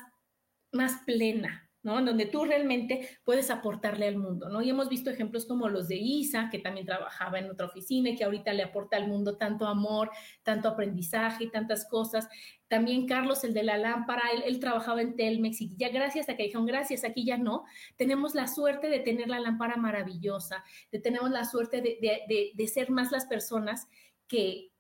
más 0.72 1.02
plena, 1.04 1.70
En 1.85 2.05
donde 2.05 2.27
tú 2.27 2.45
realmente 2.45 3.09
puedes 3.25 3.51
aportarle 3.51 4.07
al 4.07 4.16
mundo, 4.16 4.49
¿no? 4.49 4.62
Y 4.62 4.71
hemos 4.71 4.88
visto 4.88 5.11
ejemplos 5.11 5.47
como 5.47 5.68
los 5.68 5.88
de 5.88 5.97
Isa, 5.97 6.49
que 6.49 6.61
también 6.61 6.87
trabajaba 6.87 7.40
en 7.40 7.51
otra 7.51 7.66
oficina 7.66 8.11
y 8.11 8.16
que 8.16 8.23
ahorita 8.23 8.53
le 8.53 8.62
aporta 8.62 8.97
al 8.97 9.09
mundo 9.09 9.37
tanto 9.37 9.66
amor, 9.66 10.11
tanto 10.45 10.68
aprendizaje 10.68 11.45
y 11.45 11.51
tantas 11.51 11.88
cosas. 11.88 12.29
También 12.68 13.09
Carlos, 13.09 13.42
el 13.42 13.53
de 13.53 13.64
la 13.64 13.79
lámpara, 13.79 14.23
él, 14.45 14.61
trabajaba 14.61 15.03
en 15.03 15.16
Telmex 15.16 15.61
y 15.61 15.75
ya 15.77 15.88
gracias 15.88 16.29
a 16.29 16.37
que 16.37 16.45
dijeron 16.45 16.66
gracias, 16.66 17.03
aquí 17.03 17.25
ya 17.25 17.37
no, 17.37 17.64
tenemos 17.97 18.37
la 18.37 18.47
suerte 18.47 18.88
de 18.88 19.01
tener 19.01 19.29
la 19.29 19.40
lámpara 19.40 19.77
maravillosa, 19.77 20.64
de 20.92 21.01
tenemos 21.01 21.31
la 21.33 21.45
suerte 21.45 21.83
de, 21.83 22.68
ser 22.68 22.90
más 22.90 23.11
las 23.11 23.27
personas 23.27 23.88
que, 24.29 24.71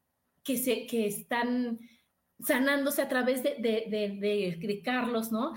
que, 0.44 0.56
se, 0.56 0.86
que 0.86 1.06
están 1.06 1.80
sanándose 2.38 3.02
a 3.02 3.08
través 3.08 3.42
de, 3.42 3.56
de 3.58 4.82
Carlos, 4.84 5.32
¿no? 5.32 5.54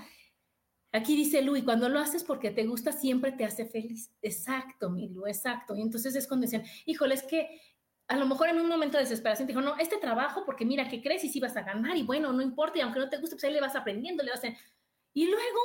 Aquí 0.96 1.14
dice 1.14 1.42
Lu, 1.42 1.56
y 1.56 1.62
cuando 1.62 1.88
lo 1.88 1.98
haces 2.00 2.24
porque 2.24 2.50
te 2.50 2.64
gusta, 2.66 2.90
siempre 2.92 3.32
te 3.32 3.44
hace 3.44 3.66
feliz. 3.66 4.10
Exacto, 4.22 4.88
Milu, 4.90 5.26
exacto. 5.26 5.76
Y 5.76 5.82
entonces 5.82 6.14
es 6.16 6.26
cuando 6.26 6.46
dicen, 6.46 6.64
híjole, 6.86 7.14
es 7.14 7.22
que 7.22 7.60
a 8.08 8.16
lo 8.16 8.26
mejor 8.26 8.48
en 8.48 8.60
un 8.60 8.68
momento 8.68 8.96
de 8.96 9.04
desesperación 9.04 9.46
te 9.46 9.52
dijo, 9.52 9.60
no, 9.62 9.76
este 9.78 9.98
trabajo, 9.98 10.44
porque 10.46 10.64
mira, 10.64 10.88
¿qué 10.88 11.02
crees? 11.02 11.24
Y 11.24 11.28
si 11.28 11.40
vas 11.40 11.56
a 11.56 11.62
ganar, 11.62 11.96
y 11.96 12.02
bueno, 12.02 12.32
no 12.32 12.40
importa, 12.40 12.78
y 12.78 12.80
aunque 12.82 13.00
no 13.00 13.08
te 13.08 13.18
guste, 13.18 13.36
pues 13.36 13.44
ahí 13.44 13.52
le 13.52 13.60
vas 13.60 13.76
aprendiendo, 13.76 14.22
le 14.22 14.30
vas 14.30 14.44
a... 14.44 14.48
Y 15.12 15.26
luego, 15.26 15.60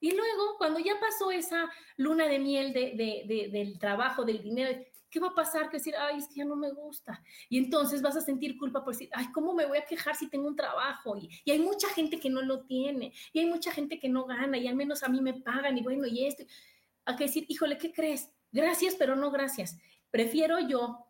Y 0.00 0.12
luego, 0.14 0.56
cuando 0.58 0.78
ya 0.78 0.98
pasó 1.00 1.30
esa 1.30 1.70
luna 1.96 2.26
de 2.28 2.38
miel 2.38 2.72
de, 2.72 3.50
del 3.50 3.78
trabajo, 3.78 4.24
del 4.24 4.42
dinero, 4.42 4.78
¿qué 5.10 5.20
va 5.20 5.28
a 5.28 5.34
pasar? 5.34 5.68
Que 5.70 5.78
decir, 5.78 5.94
ay, 5.96 6.18
es 6.18 6.28
que 6.28 6.36
ya 6.36 6.44
no 6.44 6.56
me 6.56 6.72
gusta. 6.72 7.22
Y 7.48 7.58
entonces 7.58 8.02
vas 8.02 8.16
a 8.16 8.20
sentir 8.20 8.56
culpa 8.58 8.84
por 8.84 8.92
decir, 8.92 9.08
ay, 9.12 9.26
¿cómo 9.32 9.54
me 9.54 9.66
voy 9.66 9.78
a 9.78 9.84
quejar 9.84 10.14
si 10.16 10.28
tengo 10.28 10.46
un 10.46 10.56
trabajo? 10.56 11.16
Y, 11.16 11.50
hay 11.50 11.58
mucha 11.58 11.88
gente 11.88 12.18
que 12.18 12.30
no 12.30 12.42
lo 12.42 12.64
tiene, 12.64 13.12
y 13.32 13.40
hay 13.40 13.46
mucha 13.46 13.72
gente 13.72 13.98
que 13.98 14.08
no 14.08 14.24
gana, 14.24 14.58
y 14.58 14.68
al 14.68 14.76
menos 14.76 15.02
a 15.02 15.08
mí 15.08 15.20
me 15.20 15.34
pagan, 15.34 15.78
y 15.78 15.82
bueno, 15.82 16.06
y 16.06 16.26
esto. 16.26 16.44
A 17.04 17.16
que 17.16 17.24
decir, 17.24 17.46
híjole, 17.48 17.78
¿qué 17.78 17.92
crees? 17.92 18.30
Gracias, 18.50 18.96
pero 18.96 19.16
no 19.16 19.30
gracias. 19.30 19.78
Prefiero 20.10 20.58
yo 20.60 21.06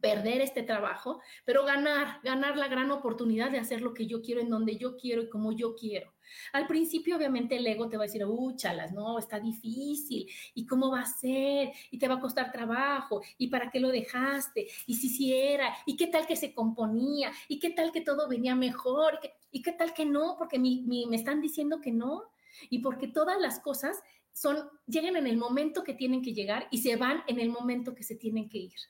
perder 0.00 0.40
este 0.40 0.62
trabajo, 0.62 1.20
pero 1.44 1.64
ganar, 1.64 2.20
ganar 2.22 2.56
la 2.56 2.68
gran 2.68 2.90
oportunidad 2.90 3.50
de 3.50 3.58
hacer 3.58 3.82
lo 3.82 3.94
que 3.94 4.06
yo 4.06 4.22
quiero 4.22 4.40
en 4.40 4.50
donde 4.50 4.76
yo 4.76 4.96
quiero 4.96 5.22
y 5.22 5.28
como 5.28 5.52
yo 5.52 5.74
quiero. 5.74 6.11
Al 6.52 6.66
principio, 6.66 7.16
obviamente, 7.16 7.56
el 7.56 7.66
ego 7.66 7.88
te 7.88 7.96
va 7.96 8.04
a 8.04 8.06
decir, 8.06 8.24
uh, 8.24 8.56
chalas, 8.56 8.92
no, 8.92 9.18
está 9.18 9.40
difícil, 9.40 10.28
¿y 10.54 10.66
cómo 10.66 10.90
va 10.90 11.00
a 11.00 11.06
ser? 11.06 11.72
Y 11.90 11.98
te 11.98 12.08
va 12.08 12.14
a 12.14 12.20
costar 12.20 12.52
trabajo, 12.52 13.22
¿y 13.38 13.48
para 13.48 13.70
qué 13.70 13.80
lo 13.80 13.88
dejaste? 13.88 14.66
¿Y 14.86 14.94
si 14.94 15.08
sí 15.08 15.34
era? 15.34 15.74
¿Y 15.86 15.96
qué 15.96 16.06
tal 16.06 16.26
que 16.26 16.36
se 16.36 16.54
componía? 16.54 17.32
¿Y 17.48 17.58
qué 17.58 17.70
tal 17.70 17.92
que 17.92 18.00
todo 18.00 18.28
venía 18.28 18.54
mejor? 18.54 19.18
¿Y 19.50 19.62
qué, 19.62 19.72
tal 19.72 19.92
que 19.92 20.06
no? 20.06 20.36
Porque 20.38 20.58
me 20.58 21.16
están 21.16 21.40
diciendo 21.40 21.80
que 21.80 21.92
no. 21.92 22.24
Y 22.70 22.80
porque 22.80 23.08
todas 23.08 23.40
las 23.40 23.60
cosas 23.60 24.02
son, 24.32 24.68
llegan 24.86 25.16
en 25.16 25.26
el 25.26 25.36
momento 25.36 25.84
que 25.84 25.94
tienen 25.94 26.22
que 26.22 26.32
llegar 26.32 26.68
y 26.70 26.78
se 26.78 26.96
van 26.96 27.22
en 27.26 27.38
el 27.38 27.50
momento 27.50 27.94
que 27.94 28.02
se 28.02 28.16
tienen 28.16 28.48
que 28.48 28.58
ir. 28.58 28.80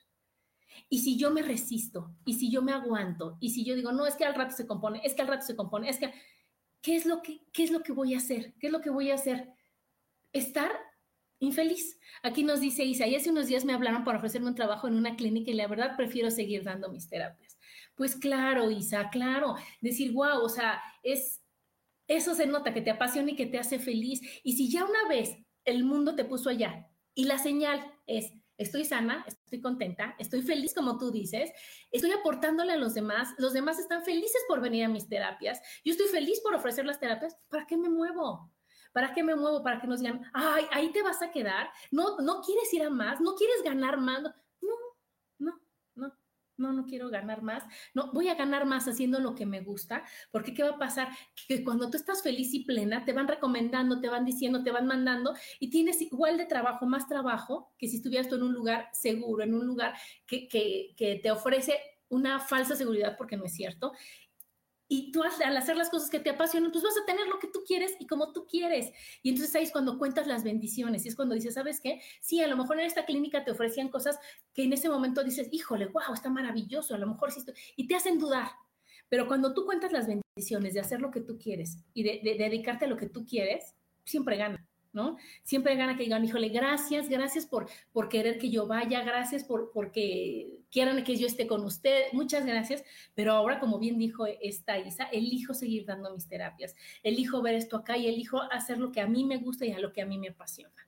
Y 0.89 0.99
si 0.99 1.17
yo 1.17 1.31
me 1.31 1.41
resisto, 1.41 2.15
y 2.25 2.33
si 2.33 2.49
yo 2.51 2.61
me 2.61 2.71
aguanto, 2.71 3.37
y 3.39 3.51
si 3.51 3.63
yo 3.63 3.75
digo, 3.75 3.91
no, 3.91 4.07
es 4.07 4.15
que 4.15 4.25
al 4.25 4.35
rato 4.35 4.55
se 4.55 4.65
compone, 4.65 5.01
es 5.03 5.13
que 5.13 5.21
al 5.21 5.27
rato 5.27 5.45
se 5.45 5.55
compone, 5.55 5.89
es 5.89 5.99
que, 5.99 6.11
¿qué 6.83 6.95
es 6.95 7.07
lo 7.07 7.23
que, 7.23 7.41
qué 7.51 7.63
es 7.63 7.71
lo 7.71 7.81
que 7.81 7.93
voy 7.93 8.13
a 8.13 8.17
hacer? 8.17 8.53
¿Qué 8.59 8.67
es 8.67 8.73
lo 8.73 8.81
que 8.81 8.91
voy 8.91 9.09
a 9.09 9.15
hacer? 9.15 9.49
Estar 10.33 10.71
infeliz. 11.39 11.97
Aquí 12.21 12.43
nos 12.43 12.59
dice 12.59 12.83
Isa, 12.83 13.07
y 13.07 13.15
hace 13.15 13.31
unos 13.31 13.47
días 13.47 13.65
me 13.65 13.73
hablaron 13.73 14.03
para 14.03 14.17
ofrecerme 14.19 14.49
un 14.49 14.55
trabajo 14.55 14.87
en 14.87 14.95
una 14.95 15.15
clínica 15.15 15.49
y 15.49 15.55
la 15.55 15.67
verdad 15.67 15.95
prefiero 15.97 16.29
seguir 16.29 16.63
dando 16.63 16.91
mis 16.91 17.09
terapias. 17.09 17.57
Pues 17.95 18.15
claro, 18.15 18.69
Isa, 18.69 19.09
claro, 19.09 19.55
decir, 19.81 20.11
wow, 20.11 20.41
o 20.43 20.49
sea, 20.49 20.81
es, 21.01 21.41
eso 22.07 22.35
se 22.35 22.47
nota 22.47 22.73
que 22.73 22.81
te 22.81 22.91
apasiona 22.91 23.31
y 23.31 23.35
que 23.35 23.45
te 23.45 23.59
hace 23.59 23.79
feliz. 23.79 24.21
Y 24.43 24.53
si 24.53 24.69
ya 24.69 24.83
una 24.83 25.07
vez 25.07 25.37
el 25.65 25.85
mundo 25.85 26.15
te 26.15 26.25
puso 26.25 26.49
allá 26.49 26.87
y 27.15 27.25
la 27.25 27.37
señal 27.37 27.93
es, 28.07 28.33
estoy 28.57 28.83
sana, 28.83 29.25
estoy 29.53 29.61
contenta, 29.61 30.15
estoy 30.17 30.41
feliz 30.41 30.73
como 30.73 30.97
tú 30.97 31.11
dices, 31.11 31.51
estoy 31.91 32.11
aportándole 32.11 32.73
a 32.73 32.77
los 32.77 32.95
demás, 32.95 33.29
los 33.37 33.53
demás 33.53 33.77
están 33.77 34.03
felices 34.03 34.41
por 34.47 34.61
venir 34.61 34.85
a 34.85 34.89
mis 34.89 35.07
terapias, 35.07 35.61
yo 35.85 35.91
estoy 35.91 36.07
feliz 36.07 36.39
por 36.41 36.55
ofrecer 36.55 36.85
las 36.85 36.99
terapias, 36.99 37.37
¿para 37.49 37.67
qué 37.67 37.77
me 37.77 37.89
muevo? 37.89 38.51
¿Para 38.93 39.13
qué 39.13 39.23
me 39.23 39.35
muevo? 39.35 39.63
Para 39.63 39.79
que 39.79 39.87
nos 39.87 39.99
digan, 40.01 40.21
ay, 40.33 40.65
ahí 40.71 40.91
te 40.91 41.01
vas 41.01 41.21
a 41.21 41.31
quedar, 41.31 41.69
no, 41.91 42.17
no 42.19 42.41
quieres 42.41 42.71
ir 42.73 42.83
a 42.83 42.89
más, 42.89 43.21
no 43.21 43.35
quieres 43.35 43.63
ganar 43.63 43.97
más. 43.97 44.21
No, 46.57 46.71
no, 46.71 46.85
quiero 46.85 47.09
ganar 47.09 47.41
más, 47.41 47.63
no, 47.93 48.11
voy 48.13 48.29
a 48.29 48.35
ganar 48.35 48.65
más 48.65 48.87
haciendo 48.87 49.19
lo 49.19 49.33
que 49.35 49.45
me 49.45 49.61
gusta, 49.61 50.03
porque 50.31 50.53
¿qué 50.53 50.63
va 50.63 50.71
a 50.71 50.77
pasar? 50.79 51.09
Que 51.47 51.63
cuando 51.63 51.89
tú 51.89 51.97
estás 51.97 52.21
feliz 52.21 52.53
y 52.53 52.63
plena, 52.63 53.05
te 53.05 53.13
van 53.13 53.27
recomendando, 53.27 53.99
te 53.99 54.09
van 54.09 54.25
diciendo, 54.25 54.63
te 54.63 54.71
van 54.71 54.85
mandando 54.85 55.33
y 55.59 55.69
tienes 55.69 56.01
igual 56.01 56.37
de 56.37 56.45
trabajo, 56.45 56.85
más 56.85 57.07
trabajo 57.07 57.73
que 57.77 57.87
si 57.87 57.97
estuvieras 57.97 58.29
tú 58.29 58.35
en 58.35 58.43
un 58.43 58.53
lugar 58.53 58.89
seguro, 58.93 59.43
en 59.43 59.55
un 59.55 59.65
lugar 59.65 59.93
que, 60.27 60.47
que, 60.47 60.93
que 60.95 61.15
te 61.15 61.31
ofrece 61.31 61.79
una 62.09 62.39
falsa 62.39 62.75
seguridad, 62.75 63.15
porque 63.17 63.37
no 63.37 63.45
es 63.45 63.53
cierto, 63.53 63.93
y 64.95 65.11
tú 65.11 65.23
al 65.23 65.57
hacer 65.57 65.75
las 65.75 65.89
cosas 65.89 66.07
que 66.11 66.19
te 66.19 66.29
apasionan, 66.29 66.71
pues 66.71 66.83
vas 66.83 66.95
a 67.01 67.05
tener 67.07 67.27
lo 67.27 67.39
que 67.39 67.47
tú 67.47 67.63
quieres 67.65 67.95
y 67.97 68.05
como 68.05 68.31
tú 68.31 68.45
quieres. 68.45 68.91
Y 69.23 69.29
entonces 69.29 69.55
ahí 69.55 69.63
es 69.63 69.71
cuando 69.71 69.97
cuentas 69.97 70.27
las 70.27 70.43
bendiciones 70.43 71.03
y 71.03 71.07
es 71.07 71.15
cuando 71.15 71.33
dices, 71.33 71.55
¿sabes 71.55 71.81
qué? 71.81 71.99
Sí, 72.21 72.41
a 72.41 72.47
lo 72.47 72.55
mejor 72.55 72.79
en 72.79 72.85
esta 72.85 73.03
clínica 73.03 73.43
te 73.43 73.49
ofrecían 73.49 73.89
cosas 73.89 74.19
que 74.53 74.65
en 74.65 74.71
ese 74.71 74.89
momento 74.89 75.23
dices, 75.23 75.49
híjole, 75.51 75.87
wow, 75.87 76.13
está 76.13 76.29
maravilloso, 76.29 76.93
a 76.93 76.99
lo 76.99 77.07
mejor 77.07 77.31
sí 77.31 77.39
estoy... 77.39 77.55
y 77.75 77.87
te 77.87 77.95
hacen 77.95 78.19
dudar. 78.19 78.51
Pero 79.09 79.27
cuando 79.27 79.55
tú 79.55 79.65
cuentas 79.65 79.91
las 79.91 80.05
bendiciones 80.05 80.75
de 80.75 80.81
hacer 80.81 81.01
lo 81.01 81.09
que 81.09 81.21
tú 81.21 81.39
quieres 81.39 81.79
y 81.95 82.03
de, 82.03 82.21
de 82.23 82.35
dedicarte 82.35 82.85
a 82.85 82.87
lo 82.87 82.95
que 82.95 83.09
tú 83.09 83.25
quieres, 83.25 83.73
siempre 84.05 84.37
gana. 84.37 84.63
¿No? 84.93 85.17
Siempre 85.43 85.75
gana 85.75 85.97
que 85.97 86.03
digan, 86.03 86.23
híjole, 86.23 86.49
gracias, 86.49 87.09
gracias 87.09 87.45
por, 87.45 87.67
por 87.91 88.07
querer 88.07 88.37
que 88.37 88.49
yo 88.49 88.67
vaya, 88.67 89.01
gracias 89.01 89.43
por 89.43 89.71
porque 89.73 90.61
quieran 90.69 91.03
que 91.03 91.17
yo 91.17 91.27
esté 91.27 91.47
con 91.47 91.65
usted, 91.65 92.05
muchas 92.13 92.45
gracias, 92.45 92.83
pero 93.15 93.33
ahora, 93.33 93.59
como 93.59 93.79
bien 93.79 93.97
dijo 93.97 94.25
esta 94.41 94.77
Isa, 94.77 95.05
elijo 95.05 95.53
seguir 95.53 95.85
dando 95.85 96.13
mis 96.13 96.27
terapias, 96.27 96.75
elijo 97.01 97.41
ver 97.41 97.55
esto 97.55 97.77
acá 97.77 97.97
y 97.97 98.07
elijo 98.07 98.41
hacer 98.51 98.77
lo 98.77 98.91
que 98.91 99.01
a 99.01 99.07
mí 99.07 99.25
me 99.25 99.37
gusta 99.37 99.65
y 99.65 99.71
a 99.71 99.79
lo 99.79 99.91
que 99.91 100.01
a 100.01 100.05
mí 100.05 100.17
me 100.17 100.29
apasiona. 100.29 100.87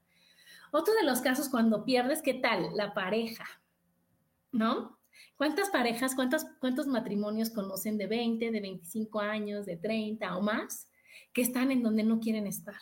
Otro 0.71 0.93
de 0.93 1.03
los 1.03 1.21
casos 1.21 1.49
cuando 1.49 1.85
pierdes, 1.85 2.21
¿qué 2.21 2.35
tal? 2.35 2.75
La 2.75 2.93
pareja, 2.93 3.45
¿no? 4.51 4.99
¿Cuántas 5.37 5.69
parejas, 5.69 6.15
cuántos, 6.15 6.45
cuántos 6.59 6.87
matrimonios 6.87 7.49
conocen 7.49 7.97
de 7.97 8.07
20, 8.07 8.51
de 8.51 8.61
25 8.61 9.19
años, 9.19 9.65
de 9.65 9.77
30 9.77 10.37
o 10.37 10.41
más 10.41 10.89
que 11.33 11.41
están 11.41 11.71
en 11.71 11.81
donde 11.81 12.03
no 12.03 12.19
quieren 12.19 12.47
estar? 12.47 12.75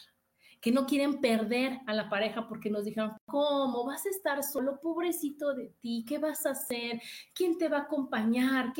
Que 0.63 0.71
no 0.71 0.85
quieren 0.85 1.19
perder 1.19 1.81
a 1.87 1.93
la 1.93 2.09
pareja 2.09 2.47
porque 2.47 2.69
nos 2.69 2.85
dijeron, 2.85 3.17
¿cómo 3.25 3.85
vas 3.85 4.05
a 4.05 4.09
estar 4.09 4.41
solo? 4.43 4.79
Pobrecito 4.79 5.53
de 5.53 5.73
ti, 5.81 6.05
¿qué 6.07 6.19
vas 6.19 6.45
a 6.45 6.51
hacer? 6.51 7.01
¿Quién 7.35 7.57
te 7.57 7.67
va 7.67 7.79
a 7.79 7.81
acompañar? 7.81 8.71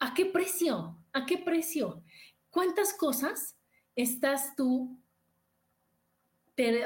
¿A 0.00 0.14
qué 0.14 0.26
precio? 0.26 0.98
¿A 1.12 1.24
qué 1.24 1.38
precio? 1.38 2.02
¿Cuántas 2.50 2.92
cosas 2.94 3.56
estás 3.94 4.56
tú, 4.56 5.00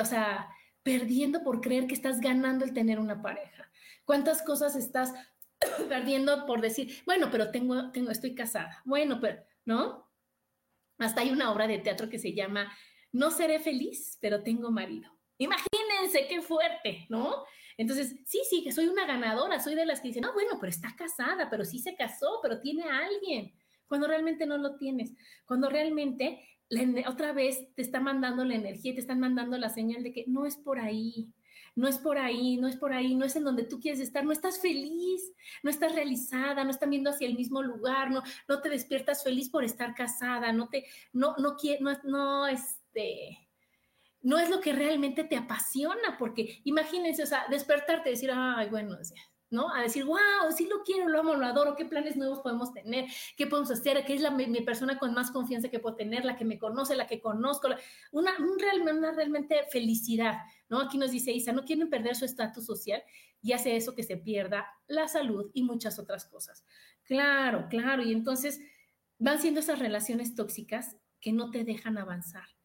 o 0.00 0.04
sea, 0.04 0.50
perdiendo 0.82 1.42
por 1.42 1.62
creer 1.62 1.86
que 1.86 1.94
estás 1.94 2.20
ganando 2.20 2.66
el 2.66 2.74
tener 2.74 2.98
una 2.98 3.22
pareja? 3.22 3.70
¿Cuántas 4.04 4.42
cosas 4.42 4.76
estás 4.76 5.14
perdiendo 5.88 6.44
por 6.44 6.60
decir, 6.60 7.02
bueno, 7.06 7.28
pero 7.32 7.50
tengo, 7.50 7.90
tengo, 7.90 8.10
estoy 8.10 8.34
casada? 8.34 8.82
Bueno, 8.84 9.18
pero, 9.18 9.42
¿no? 9.64 10.10
Hasta 10.98 11.22
hay 11.22 11.30
una 11.30 11.50
obra 11.50 11.66
de 11.66 11.78
teatro 11.78 12.10
que 12.10 12.18
se 12.18 12.34
llama 12.34 12.70
no 13.16 13.30
seré 13.30 13.58
feliz, 13.58 14.18
pero 14.20 14.42
tengo 14.42 14.70
marido. 14.70 15.10
Imagínense 15.38 16.26
qué 16.28 16.40
fuerte, 16.42 17.06
¿no? 17.08 17.44
Entonces, 17.78 18.16
sí, 18.24 18.40
sí, 18.48 18.62
que 18.62 18.72
soy 18.72 18.88
una 18.88 19.06
ganadora, 19.06 19.60
soy 19.60 19.74
de 19.74 19.86
las 19.86 20.00
que 20.00 20.08
dicen, 20.08 20.22
no, 20.22 20.32
bueno, 20.32 20.52
pero 20.60 20.70
está 20.70 20.94
casada, 20.96 21.50
pero 21.50 21.64
sí 21.64 21.78
se 21.78 21.96
casó, 21.96 22.40
pero 22.42 22.60
tiene 22.60 22.84
a 22.84 23.04
alguien, 23.04 23.52
cuando 23.86 24.06
realmente 24.06 24.46
no 24.46 24.56
lo 24.58 24.76
tienes, 24.76 25.12
cuando 25.46 25.68
realmente 25.68 26.42
otra 27.06 27.32
vez 27.32 27.72
te 27.74 27.82
está 27.82 28.00
mandando 28.00 28.44
la 28.44 28.54
energía, 28.54 28.94
te 28.94 29.00
están 29.00 29.20
mandando 29.20 29.56
la 29.56 29.68
señal 29.68 30.02
de 30.02 30.12
que 30.12 30.24
no 30.26 30.46
es 30.46 30.56
por 30.56 30.80
ahí, 30.80 31.32
no 31.74 31.86
es 31.86 31.98
por 31.98 32.18
ahí, 32.18 32.56
no 32.56 32.66
es 32.66 32.76
por 32.76 32.92
ahí, 32.92 33.14
no 33.14 33.26
es 33.26 33.36
en 33.36 33.44
donde 33.44 33.64
tú 33.64 33.78
quieres 33.78 34.00
estar, 34.00 34.24
no 34.24 34.32
estás 34.32 34.58
feliz, 34.60 35.32
no 35.62 35.70
estás 35.70 35.94
realizada, 35.94 36.64
no 36.64 36.70
están 36.70 36.90
viendo 36.90 37.10
hacia 37.10 37.28
el 37.28 37.36
mismo 37.36 37.62
lugar, 37.62 38.10
no, 38.10 38.22
no 38.48 38.60
te 38.62 38.70
despiertas 38.70 39.22
feliz 39.22 39.50
por 39.50 39.62
estar 39.62 39.94
casada, 39.94 40.52
no 40.52 40.68
te, 40.68 40.86
no, 41.12 41.36
no, 41.36 41.56
no, 41.80 41.98
no, 42.04 42.46
es, 42.46 42.80
este, 42.96 43.48
no 44.22 44.38
es 44.38 44.50
lo 44.50 44.60
que 44.60 44.72
realmente 44.72 45.24
te 45.24 45.36
apasiona, 45.36 46.16
porque 46.18 46.60
imagínense, 46.64 47.22
o 47.22 47.26
sea, 47.26 47.46
despertarte 47.48 48.08
y 48.08 48.12
decir, 48.12 48.30
ay, 48.34 48.68
bueno, 48.68 48.96
¿no? 49.50 49.72
A 49.72 49.82
decir, 49.82 50.04
wow, 50.04 50.18
sí 50.56 50.66
lo 50.66 50.82
quiero, 50.82 51.08
lo 51.08 51.20
amo, 51.20 51.36
lo 51.36 51.46
adoro, 51.46 51.76
qué 51.76 51.84
planes 51.84 52.16
nuevos 52.16 52.40
podemos 52.40 52.72
tener, 52.72 53.06
qué 53.36 53.46
podemos 53.46 53.70
hacer, 53.70 54.04
qué 54.04 54.14
es 54.14 54.20
la, 54.20 54.30
mi, 54.32 54.60
persona 54.62 54.98
con 54.98 55.14
más 55.14 55.30
confianza 55.30 55.68
que 55.68 55.78
puedo 55.78 55.94
tener, 55.94 56.24
la 56.24 56.36
que 56.36 56.44
me 56.44 56.58
conoce, 56.58 56.96
la 56.96 57.06
que 57.06 57.20
conozco, 57.20 57.68
una, 58.10 58.32
una 58.40 59.12
realmente 59.12 59.64
felicidad, 59.70 60.38
¿no? 60.68 60.80
Aquí 60.80 60.98
nos 60.98 61.12
dice 61.12 61.30
Isa, 61.30 61.52
no 61.52 61.64
quieren 61.64 61.88
perder 61.88 62.16
su 62.16 62.24
estatus 62.24 62.66
social 62.66 63.02
y 63.40 63.52
hace 63.52 63.76
eso 63.76 63.94
que 63.94 64.02
se 64.02 64.16
pierda 64.16 64.66
la 64.88 65.06
salud 65.06 65.52
y 65.54 65.62
muchas 65.62 66.00
otras 66.00 66.24
cosas. 66.24 66.64
Claro, 67.04 67.68
claro, 67.70 68.02
y 68.02 68.10
entonces 68.10 68.58
van 69.18 69.40
siendo 69.40 69.60
esas 69.60 69.78
relaciones 69.78 70.34
tóxicas 70.34 70.96
que 71.20 71.32
no 71.32 71.50
te 71.52 71.62
dejan 71.62 71.96
avanzar 71.96 72.55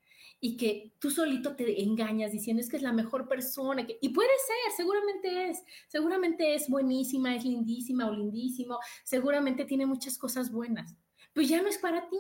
y 0.44 0.58
que 0.58 0.96
tú 1.00 1.12
solito 1.12 1.56
te 1.56 1.84
engañas 1.84 2.32
diciendo 2.32 2.62
es 2.62 2.68
que 2.68 2.78
es 2.78 2.84
la 2.84 2.92
mejor 2.92 3.28
persona, 3.28 3.86
que, 3.86 4.00
y 4.02 4.10
puede 4.10 4.30
ser, 4.46 4.76
seguramente 4.76 5.52
es, 5.52 5.64
seguramente 5.88 6.56
es 6.56 6.68
buenísima, 6.68 7.36
es 7.36 7.46
lindísima 7.46 8.08
o 8.08 8.12
lindísimo, 8.12 8.80
seguramente 9.04 9.66
tiene 9.66 9.86
muchas 9.86 10.18
cosas 10.18 10.52
buenas, 10.52 10.96
pues 11.34 11.48
ya 11.48 11.62
no 11.62 11.70
es 11.70 11.78
para 11.78 12.10
ti, 12.10 12.18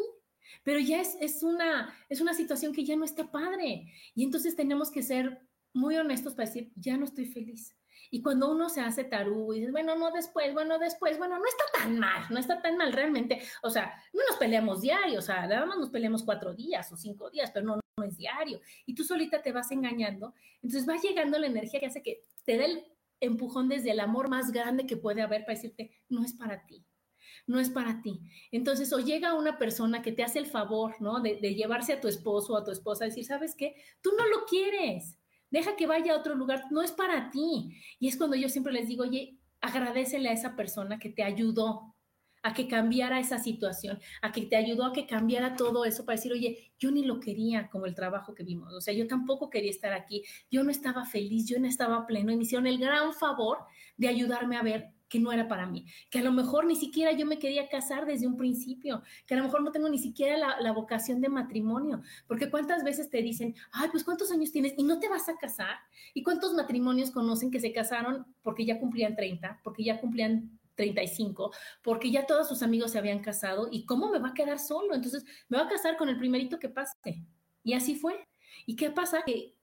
pero 0.63 0.79
ya 0.79 1.01
es, 1.01 1.17
es, 1.19 1.41
una, 1.41 1.93
es 2.09 2.21
una 2.21 2.35
situación 2.35 2.73
que 2.73 2.85
ya 2.85 2.95
no 2.95 3.05
está 3.05 3.31
padre. 3.31 3.91
Y 4.13 4.23
entonces 4.23 4.55
tenemos 4.55 4.91
que 4.91 5.01
ser 5.01 5.41
muy 5.73 5.97
honestos 5.97 6.35
para 6.35 6.47
decir, 6.47 6.71
ya 6.75 6.97
no 6.97 7.05
estoy 7.05 7.25
feliz. 7.25 7.75
Y 8.11 8.21
cuando 8.21 8.51
uno 8.51 8.69
se 8.69 8.81
hace 8.81 9.05
tarú 9.05 9.53
y 9.53 9.61
dice, 9.61 9.71
bueno, 9.71 9.95
no 9.95 10.11
después, 10.11 10.53
bueno, 10.53 10.77
después, 10.77 11.17
bueno, 11.17 11.37
no 11.39 11.45
está 11.45 11.63
tan 11.79 11.97
mal, 11.97 12.25
no 12.29 12.39
está 12.39 12.61
tan 12.61 12.77
mal 12.77 12.91
realmente. 12.91 13.41
O 13.63 13.69
sea, 13.69 13.93
no 14.13 14.21
nos 14.29 14.37
peleamos 14.37 14.81
diario, 14.81 15.19
o 15.19 15.21
sea, 15.21 15.47
nada 15.47 15.65
más 15.65 15.77
nos 15.77 15.89
peleamos 15.89 16.23
cuatro 16.23 16.53
días 16.53 16.91
o 16.91 16.97
cinco 16.97 17.29
días, 17.29 17.51
pero 17.51 17.65
no, 17.65 17.80
no 17.97 18.03
es 18.03 18.17
diario. 18.17 18.59
Y 18.85 18.95
tú 18.95 19.03
solita 19.03 19.41
te 19.41 19.51
vas 19.51 19.71
engañando. 19.71 20.33
Entonces 20.61 20.87
va 20.87 20.97
llegando 20.97 21.37
la 21.39 21.47
energía 21.47 21.79
que 21.79 21.87
hace 21.87 22.03
que 22.03 22.23
te 22.45 22.57
dé 22.57 22.65
el 22.65 22.85
empujón 23.19 23.69
desde 23.69 23.91
el 23.91 23.99
amor 23.99 24.29
más 24.29 24.51
grande 24.51 24.85
que 24.85 24.97
puede 24.97 25.21
haber 25.21 25.41
para 25.41 25.55
decirte, 25.55 25.91
no 26.09 26.23
es 26.23 26.33
para 26.33 26.65
ti. 26.65 26.85
no 27.47 27.59
es 27.59 27.69
para 27.69 28.01
ti. 28.01 28.21
Entonces, 28.51 28.93
o 28.93 28.99
llega 28.99 29.33
una 29.33 29.57
persona 29.57 30.01
que 30.01 30.11
te 30.11 30.23
hace 30.23 30.39
el 30.39 30.45
favor, 30.45 30.95
¿no? 31.01 31.21
De, 31.21 31.35
llevarse 31.55 31.93
a 31.93 32.01
tu 32.01 32.07
esposo 32.07 32.53
o 32.53 32.57
a 32.57 32.63
tu 32.63 32.71
esposa, 32.71 33.05
decir, 33.05 33.25
¿sabes 33.25 33.55
qué? 33.55 33.75
Tú 34.01 34.11
no 34.17 34.27
lo 34.27 34.45
quieres, 34.45 35.17
deja 35.49 35.75
que 35.75 35.87
vaya 35.87 36.13
a 36.13 36.17
otro 36.17 36.35
lugar, 36.35 36.65
no 36.71 36.81
es 36.81 36.91
para 36.91 37.31
ti. 37.31 37.77
Y 37.99 38.07
es 38.07 38.17
cuando 38.17 38.35
yo 38.35 38.47
siempre 38.47 38.73
les 38.73 38.87
digo, 38.87 39.03
oye, 39.03 39.39
agradecele 39.59 40.29
a 40.29 40.33
esa 40.33 40.55
persona 40.55 40.99
que 40.99 41.09
te 41.09 41.23
ayudó 41.23 41.95
a 42.43 42.53
que 42.53 42.67
cambiara 42.67 43.19
esa 43.19 43.39
situación, 43.39 43.99
a 44.21 44.31
que 44.31 44.41
te 44.41 44.55
ayudó 44.55 44.85
a 44.85 44.93
que 44.93 45.05
cambiara 45.05 45.55
todo 45.55 45.85
eso 45.85 46.05
para 46.05 46.17
decir, 46.17 46.31
oye, 46.31 46.73
yo 46.79 46.91
ni 46.91 47.03
lo 47.03 47.19
quería 47.19 47.69
como 47.69 47.85
el 47.85 47.95
trabajo 47.95 48.33
que 48.33 48.43
vimos, 48.43 48.73
o 48.73 48.81
sea, 48.81 48.93
yo 48.93 49.07
tampoco 49.07 49.49
quería 49.49 49.71
estar 49.71 49.93
aquí, 49.93 50.23
yo 50.49 50.63
no 50.63 50.71
estaba 50.71 51.05
feliz, 51.05 51.47
yo 51.47 51.59
no 51.59 51.67
estaba 51.67 52.05
pleno 52.07 52.31
y 52.31 52.37
me 52.37 52.43
hicieron 52.43 52.67
el 52.67 52.77
gran 52.77 53.13
favor 53.13 53.59
de 53.97 54.07
ayudarme 54.07 54.57
a 54.57 54.63
ver 54.63 54.93
que 55.11 55.19
no 55.19 55.33
era 55.33 55.49
para 55.49 55.65
mí, 55.65 55.85
que 56.09 56.19
a 56.19 56.23
lo 56.23 56.31
mejor 56.31 56.65
ni 56.65 56.77
siquiera 56.77 57.11
yo 57.11 57.25
me 57.25 57.37
quería 57.37 57.67
casar 57.67 58.05
desde 58.05 58.25
un 58.25 58.37
principio, 58.37 59.03
que 59.27 59.33
a 59.33 59.37
lo 59.37 59.43
mejor 59.43 59.61
no 59.61 59.73
tengo 59.73 59.89
ni 59.89 59.99
siquiera 59.99 60.37
la, 60.37 60.71
vocación 60.71 61.19
de 61.19 61.27
matrimonio, 61.27 62.01
porque 62.27 62.49
cuántas 62.49 62.81
veces 62.85 63.09
te 63.09 63.21
dicen, 63.21 63.53
ay, 63.73 63.89
pues 63.91 64.05
cuántos 64.05 64.31
años 64.31 64.53
tienes 64.53 64.73
y 64.77 64.83
no 64.83 64.99
te 64.99 65.09
vas 65.09 65.27
a 65.27 65.35
casar, 65.35 65.75
y 66.13 66.23
cuántos 66.23 66.53
matrimonios 66.53 67.11
conocen 67.11 67.51
que 67.51 67.59
se 67.59 67.73
casaron 67.73 68.25
porque 68.41 68.65
ya 68.65 68.79
cumplían 68.79 69.17
30, 69.17 69.59
porque 69.65 69.83
ya 69.83 69.99
cumplían 69.99 70.60
35, 70.75 71.51
porque 71.81 72.11
ya 72.11 72.25
todos 72.25 72.47
sus 72.47 72.63
amigos 72.63 72.91
se 72.91 72.99
habían 72.99 73.19
casado 73.19 73.69
y 73.71 73.85
cómo 73.85 74.09
me 74.09 74.19
va 74.19 74.29
a 74.29 74.33
quedar 74.33 74.59
solo, 74.59 74.93
entonces 74.93 75.23
me 75.49 75.57
va 75.57 75.65
a 75.65 75.69
casar 75.69 75.97
con 75.97 76.09
el 76.09 76.17
primerito 76.17 76.59
que 76.59 76.69
pase. 76.69 77.25
Y 77.63 77.73
así 77.73 77.95
fue. 77.95 78.27
¿Y 78.65 78.75
qué 78.75 78.89
pasa? 78.89 79.23
Que 79.25 79.55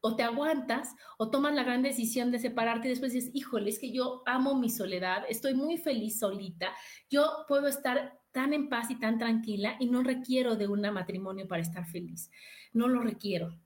o 0.00 0.14
te 0.16 0.22
aguantas 0.22 0.94
o 1.16 1.30
tomas 1.30 1.54
la 1.54 1.64
gran 1.64 1.82
decisión 1.82 2.30
de 2.30 2.38
separarte 2.38 2.86
y 2.86 2.90
después 2.90 3.12
dices, 3.12 3.30
híjole, 3.34 3.70
es 3.70 3.78
que 3.78 3.92
yo 3.92 4.22
amo 4.26 4.54
mi 4.54 4.70
soledad, 4.70 5.24
estoy 5.28 5.54
muy 5.54 5.76
feliz 5.76 6.18
solita, 6.20 6.72
yo 7.10 7.44
puedo 7.48 7.66
estar 7.66 8.18
tan 8.32 8.52
en 8.52 8.68
paz 8.68 8.90
y 8.90 8.98
tan 8.98 9.18
tranquila 9.18 9.76
y 9.80 9.86
no 9.86 10.02
requiero 10.02 10.56
de 10.56 10.68
un 10.68 10.82
matrimonio 10.92 11.48
para 11.48 11.62
estar 11.62 11.86
feliz, 11.86 12.30
no 12.72 12.86
lo 12.88 13.00
requiero. 13.00 13.58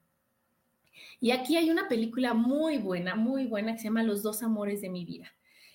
Y 1.20 1.30
aquí 1.30 1.56
hay 1.56 1.70
una 1.70 1.88
película 1.88 2.34
muy 2.34 2.78
buena, 2.78 3.14
muy 3.14 3.46
buena 3.46 3.72
que 3.72 3.78
se 3.78 3.84
llama 3.84 4.02
Los 4.02 4.22
dos 4.22 4.42
amores 4.42 4.80
de 4.80 4.88
mi 4.88 5.04
vida. 5.04 5.32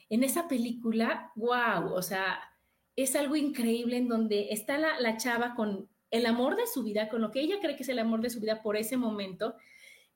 En 0.10 0.24
esa 0.24 0.48
película, 0.48 1.32
wow, 1.36 1.94
o 1.94 2.02
sea, 2.02 2.40
es 2.96 3.16
algo 3.16 3.36
increíble 3.36 3.98
en 3.98 4.08
donde 4.08 4.48
está 4.52 4.78
la, 4.78 5.00
la 5.00 5.18
chava 5.18 5.56
con 5.56 5.90
el 6.10 6.26
amor 6.26 6.56
de 6.56 6.68
su 6.68 6.84
vida, 6.84 7.10
con 7.10 7.22
lo 7.22 7.32
que 7.32 7.42
ella 7.42 7.60
cree 7.62 7.76
que 7.76 7.84
es 7.84 7.90
el 7.90 8.00
amor 8.00 8.22
de 8.22 8.30
su 8.30 8.40
vida 8.40 8.62
por 8.62 8.78
ese 8.78 8.98
momento, 8.98 9.56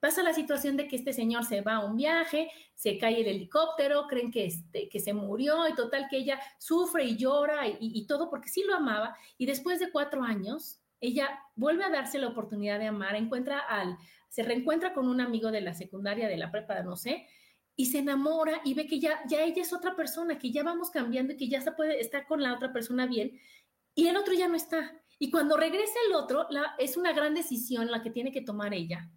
Pasa 0.02 0.24
la 0.24 0.34
situación 0.34 0.78
de 0.78 0.88
que 0.88 0.96
este 0.96 1.14
señor 1.14 1.46
se 1.46 1.62
va 1.62 1.76
a 1.76 1.86
un 1.86 1.96
viaje, 1.96 2.50
se 2.74 2.98
cae 2.98 3.22
el 3.22 3.28
helicóptero, 3.28 4.08
creen 4.08 4.32
que, 4.32 4.46
este, 4.46 4.90
que 4.90 5.00
se 5.00 5.14
murió 5.14 5.68
y 5.70 5.76
total 5.76 6.08
que 6.10 6.18
ella 6.18 6.40
sufre 6.58 7.04
y 7.04 7.18
llora 7.18 7.68
y, 7.80 8.08
todo 8.08 8.28
porque 8.28 8.50
sí 8.50 8.64
lo 8.64 8.74
amaba. 8.74 9.16
Y 9.38 9.46
después 9.46 9.80
de 9.80 9.92
cuatro 9.92 10.24
años, 10.24 10.80
ella 11.02 11.40
vuelve 11.56 11.84
a 11.84 11.92
darse 11.92 12.18
la 12.18 12.30
oportunidad 12.30 12.80
de 12.80 12.88
amar, 12.88 13.16
encuentra 13.16 13.60
al, 13.60 13.96
se 14.28 14.42
reencuentra 14.42 14.96
con 14.96 15.08
un 15.08 15.22
amigo 15.22 15.52
de 15.52 15.62
la 15.62 15.76
secundaria, 15.76 16.28
de 16.28 16.38
la 16.38 16.50
prepa, 16.50 16.82
no 16.82 16.96
sé, 16.96 17.28
y 17.76 17.88
se 17.88 18.00
enamora 18.00 18.62
y 18.64 18.74
ve 18.74 18.88
que 18.88 19.00
ya, 19.00 19.22
ya 19.28 19.44
ella 19.44 19.62
es 19.62 19.74
otra 19.74 19.96
persona, 19.96 20.38
que 20.38 20.52
ya 20.52 20.64
vamos 20.64 20.92
cambiando 20.92 21.34
y 21.34 21.38
que 21.38 21.48
ya 21.48 21.62
se 21.62 21.72
puede 21.72 22.00
estar 22.00 22.26
con 22.28 22.42
la 22.42 22.54
otra 22.54 22.72
persona 22.72 23.06
bien, 23.06 23.40
y 23.96 24.08
el 24.08 24.18
otro 24.18 24.34
ya 24.34 24.48
no 24.48 24.56
está. 24.56 25.02
Y 25.20 25.30
cuando 25.32 25.58
regresa 25.58 26.00
el 26.08 26.16
otro, 26.16 26.48
la, 26.50 26.76
es 26.80 26.98
una 26.98 27.14
gran 27.14 27.34
decisión 27.34 27.92
la 27.92 28.02
que 28.02 28.10
tiene 28.10 28.32
que 28.32 28.42
tomar 28.42 28.74
ella 28.74 29.12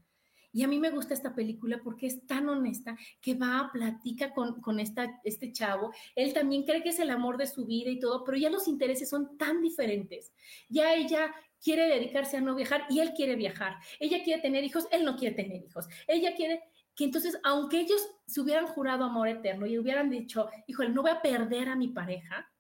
y 0.55 0.62
a 0.62 0.69
mí 0.69 0.79
me 0.79 0.90
gusta 0.90 1.14
esta 1.14 1.35
película 1.35 1.81
porque 1.83 2.07
es 2.07 2.25
tan 2.29 2.49
honesta 2.49 2.97
que 3.21 3.35
va, 3.35 3.71
platica 3.73 4.33
con, 4.33 4.61
con 4.61 4.79
esta, 4.79 5.21
este 5.25 5.51
chavo. 5.51 5.93
Él 6.14 6.33
también 6.33 6.62
cree 6.62 6.81
que 6.81 6.90
es 6.90 7.01
el 7.01 7.11
amor 7.11 7.37
de 7.37 7.49
su 7.49 7.67
vida 7.67 7.90
y 7.90 7.99
todo, 7.99 8.23
pero 8.23 8.38
ya 8.38 8.51
los 8.51 8.69
intereses 8.69 9.11
son 9.11 9.37
tan 9.37 9.61
diferentes. 9.61 10.33
Ya 10.69 10.95
ella 10.95 11.35
quiere 11.61 11.88
dedicarse 11.88 12.37
a 12.37 12.40
no 12.40 12.55
viajar 12.55 12.87
y 12.88 13.01
él 13.01 13.14
quiere 13.17 13.35
viajar. 13.35 13.79
Ella 13.99 14.23
quiere 14.23 14.40
tener 14.40 14.62
hijos, 14.62 14.87
él 14.93 15.05
no 15.05 15.17
quiere 15.17 15.35
tener 15.35 15.61
hijos. 15.61 15.88
Ella 16.07 16.37
quiere 16.37 16.62
que 16.95 17.05
entonces, 17.05 17.39
aunque 17.43 17.81
ellos 17.81 18.01
se 18.27 18.41
hubieran 18.41 18.67
jurado 18.67 19.05
amor 19.05 19.29
eterno 19.29 19.67
y 19.67 19.79
hubieran 19.79 20.11
dicho, 20.11 20.49
híjole, 20.67 20.91
no 20.91 21.03
voy 21.03 21.11
a 21.11 21.23
perder 21.23 21.69
a 21.69 21.77
mi 21.77 21.89
pareja, 21.89 22.51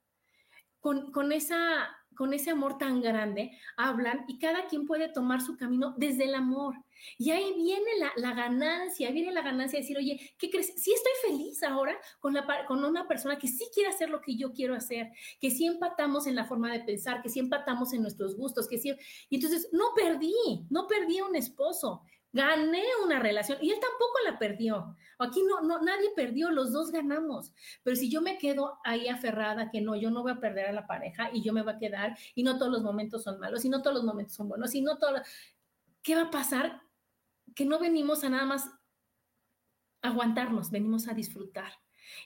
con, 0.80 1.12
con 1.12 1.32
esa 1.32 1.88
con 2.14 2.32
ese 2.32 2.50
amor 2.50 2.78
tan 2.78 3.00
grande, 3.00 3.58
hablan 3.76 4.24
y 4.28 4.38
cada 4.38 4.66
quien 4.66 4.86
puede 4.86 5.08
tomar 5.08 5.40
su 5.40 5.56
camino 5.56 5.94
desde 5.96 6.24
el 6.24 6.34
amor. 6.34 6.76
Y 7.18 7.32
ahí 7.32 7.52
viene 7.54 7.90
la, 8.16 8.34
ganancia, 8.34 9.10
viene 9.10 9.32
la 9.32 9.42
ganancia 9.42 9.78
de 9.78 9.82
decir, 9.82 9.98
oye, 9.98 10.34
¿qué 10.38 10.48
crees? 10.48 10.72
Sí 10.76 10.92
estoy 10.92 11.12
feliz 11.30 11.62
ahora 11.62 11.98
con, 12.20 12.32
la, 12.32 12.46
con 12.66 12.82
una 12.84 13.06
persona 13.06 13.36
que 13.36 13.48
sí 13.48 13.68
quiere 13.74 13.90
hacer 13.90 14.08
lo 14.08 14.20
que 14.20 14.36
yo 14.36 14.52
quiero 14.52 14.74
hacer, 14.74 15.10
que 15.40 15.50
sí 15.50 15.66
empatamos 15.66 16.26
en 16.26 16.36
la 16.36 16.46
forma 16.46 16.72
de 16.72 16.80
pensar, 16.80 17.20
que 17.20 17.28
sí 17.28 17.40
empatamos 17.40 17.92
en 17.92 18.02
nuestros 18.02 18.36
gustos, 18.36 18.68
que 18.68 18.78
sí... 18.78 18.94
Y 19.28 19.36
entonces, 19.36 19.68
no 19.72 19.86
perdí, 19.94 20.32
no 20.70 20.86
perdí 20.86 21.18
a 21.18 21.26
un 21.26 21.36
esposo, 21.36 22.02
gané 22.34 22.82
una 23.04 23.20
relación 23.20 23.58
y 23.62 23.70
él 23.70 23.78
tampoco 23.80 24.18
la 24.24 24.38
perdió. 24.38 24.96
Aquí 25.18 25.42
no, 25.48 25.60
no, 25.60 25.80
nadie 25.80 26.10
perdió, 26.16 26.50
los 26.50 26.72
dos 26.72 26.90
ganamos. 26.90 27.52
Pero 27.84 27.96
si 27.96 28.10
yo 28.10 28.20
me 28.20 28.38
quedo 28.38 28.78
ahí 28.84 29.08
aferrada, 29.08 29.70
que 29.70 29.80
no, 29.80 29.94
yo 29.94 30.10
no 30.10 30.22
voy 30.22 30.32
a 30.32 30.40
perder 30.40 30.66
a 30.66 30.72
la 30.72 30.86
pareja 30.86 31.30
y 31.32 31.42
yo 31.42 31.52
me 31.52 31.62
voy 31.62 31.74
a 31.74 31.78
quedar 31.78 32.18
y 32.34 32.42
no 32.42 32.58
todos 32.58 32.72
los 32.72 32.82
momentos 32.82 33.22
son 33.22 33.38
malos 33.38 33.64
y 33.64 33.68
no 33.68 33.80
todos 33.80 33.94
los 33.94 34.04
momentos 34.04 34.34
son 34.34 34.48
buenos 34.48 34.74
y 34.74 34.82
no 34.82 34.98
todo, 34.98 35.22
¿qué 36.02 36.16
va 36.16 36.22
a 36.22 36.30
pasar? 36.30 36.82
Que 37.54 37.64
no 37.64 37.78
venimos 37.78 38.24
a 38.24 38.30
nada 38.30 38.44
más 38.44 38.68
aguantarnos, 40.02 40.72
venimos 40.72 41.06
a 41.06 41.14
disfrutar. 41.14 41.72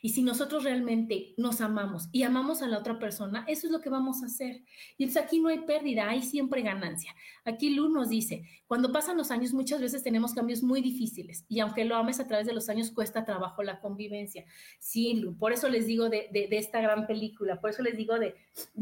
Y 0.03 0.11
si 0.11 0.23
nosotros 0.23 0.65
realmente 0.65 1.35
nos 1.37 1.61
amamos 1.61 2.09
y 2.13 2.23
amamos 2.23 2.63
a 2.63 2.69
la 2.69 2.79
otra 2.79 2.99
persona, 2.99 3.45
eso 3.49 3.67
es 3.67 3.73
lo 3.73 3.81
que 3.81 3.91
vamos 3.91 4.23
a 4.23 4.27
hacer. 4.27 4.63
Y 4.97 5.05
entonces 5.05 5.23
aquí 5.23 5.41
no 5.41 5.49
hay 5.49 5.61
pérdida, 5.61 6.09
hay 6.09 6.23
siempre 6.23 6.63
ganancia. 6.63 7.15
Aquí 7.45 7.71
Lu 7.71 7.89
nos 7.89 8.09
dice, 8.09 8.43
cuando 8.67 8.93
pasan 8.93 9.17
los 9.17 9.31
años 9.31 9.53
muchas 9.53 9.81
veces 9.81 10.03
tenemos 10.03 10.35
cambios 10.35 10.63
muy 10.63 10.81
difíciles 10.81 11.45
y 11.49 11.61
aunque 11.61 11.85
lo 11.85 11.97
ames 11.97 12.21
a 12.21 12.27
través 12.27 12.47
de 12.47 12.53
los 12.53 12.69
años 12.69 12.91
cuesta 12.91 13.25
trabajo 13.25 13.63
la 13.63 13.81
convivencia. 13.81 14.45
Sí, 14.79 15.15
Lu, 15.15 15.37
por 15.37 15.53
eso 15.53 15.69
les 15.69 15.87
digo 15.87 16.09
de, 16.09 16.29
esta 16.51 16.81
gran 16.81 17.07
película, 17.07 17.61
por 17.61 17.71
eso 17.71 17.83
les 17.83 17.97
digo 17.97 18.17
de, 18.19 18.35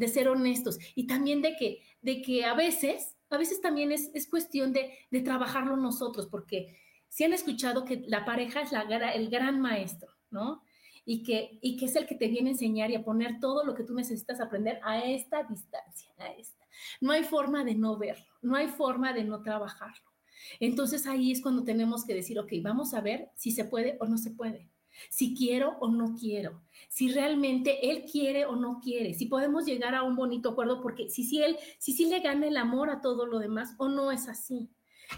ser 0.09 0.29
honestos 0.29 0.79
y 0.95 1.07
también 1.07 1.43
de 1.43 1.57
que, 1.57 1.83
de 2.03 2.23
que 2.23 2.45
a 2.45 2.55
veces, 2.55 3.17
a 3.31 3.37
veces 3.37 3.61
también 3.61 3.93
es, 3.93 4.29
cuestión 4.29 4.73
de, 4.73 4.91
trabajarlo 5.25 5.77
nosotros, 5.77 6.29
porque 6.31 6.79
si 7.09 7.25
han 7.25 7.33
escuchado 7.33 7.85
que 7.85 8.03
la 8.07 8.25
pareja 8.25 8.61
es 8.61 8.73
la, 8.73 8.83
el 9.13 9.31
gran 9.31 9.61
maestro, 9.61 10.11
¿no? 10.31 10.63
Y 11.09 11.23
que, 11.23 11.59
y 11.63 11.77
que 11.77 11.87
es 11.87 11.95
el 11.95 12.05
que 12.05 12.17
te 12.17 12.27
viene 12.27 12.51
a 12.51 12.53
enseñar 12.53 12.91
y 12.91 12.97
a 12.97 13.05
poner 13.05 13.39
todo 13.41 13.65
lo 13.65 13.75
que 13.75 13.85
tú 13.85 13.95
necesitas 13.95 14.41
aprender 14.41 14.81
a 14.83 15.03
esta 15.05 15.45
distancia, 15.45 16.11
a 16.19 16.33
esta. 16.33 16.67
No 17.01 17.13
hay 17.13 17.23
forma 17.23 17.65
de 17.65 17.77
no 17.77 17.97
verlo, 17.97 18.27
no 18.43 18.57
hay 18.57 18.67
forma 18.67 19.13
de 19.13 19.23
no 19.25 19.41
trabajarlo. 19.41 20.11
Entonces 20.59 21.07
ahí 21.07 21.31
es 21.31 21.41
cuando 21.41 21.63
tenemos 21.63 22.05
que 22.05 22.13
decir, 22.13 22.39
ok, 22.41 22.53
vamos 22.61 22.93
a 22.93 23.01
ver 23.01 23.31
si 23.37 23.53
se 23.53 23.65
puede 23.65 23.97
o 24.01 24.07
no 24.07 24.19
se 24.19 24.33
puede, 24.33 24.69
si 25.09 25.35
quiero 25.35 25.77
o 25.79 25.89
no 25.89 26.17
quiero, 26.19 26.63
si 26.89 27.13
realmente 27.13 27.91
él 27.91 28.05
quiere 28.11 28.45
o 28.45 28.57
no 28.57 28.81
quiere, 28.81 29.15
si 29.15 29.27
podemos 29.27 29.65
llegar 29.65 29.95
a 29.95 30.03
un 30.03 30.17
bonito 30.17 30.51
acuerdo, 30.51 30.83
porque 30.83 31.09
si, 31.09 31.23
si 31.23 31.41
él, 31.41 31.57
si, 31.79 31.93
si 31.93 32.07
le 32.07 32.19
gana 32.21 32.49
el 32.49 32.57
amor 32.57 32.91
a 32.91 33.01
todo 33.01 33.27
lo 33.27 33.39
demás 33.39 33.75
o 33.79 33.89
no 33.89 34.11
es 34.11 34.29
así. 34.29 34.71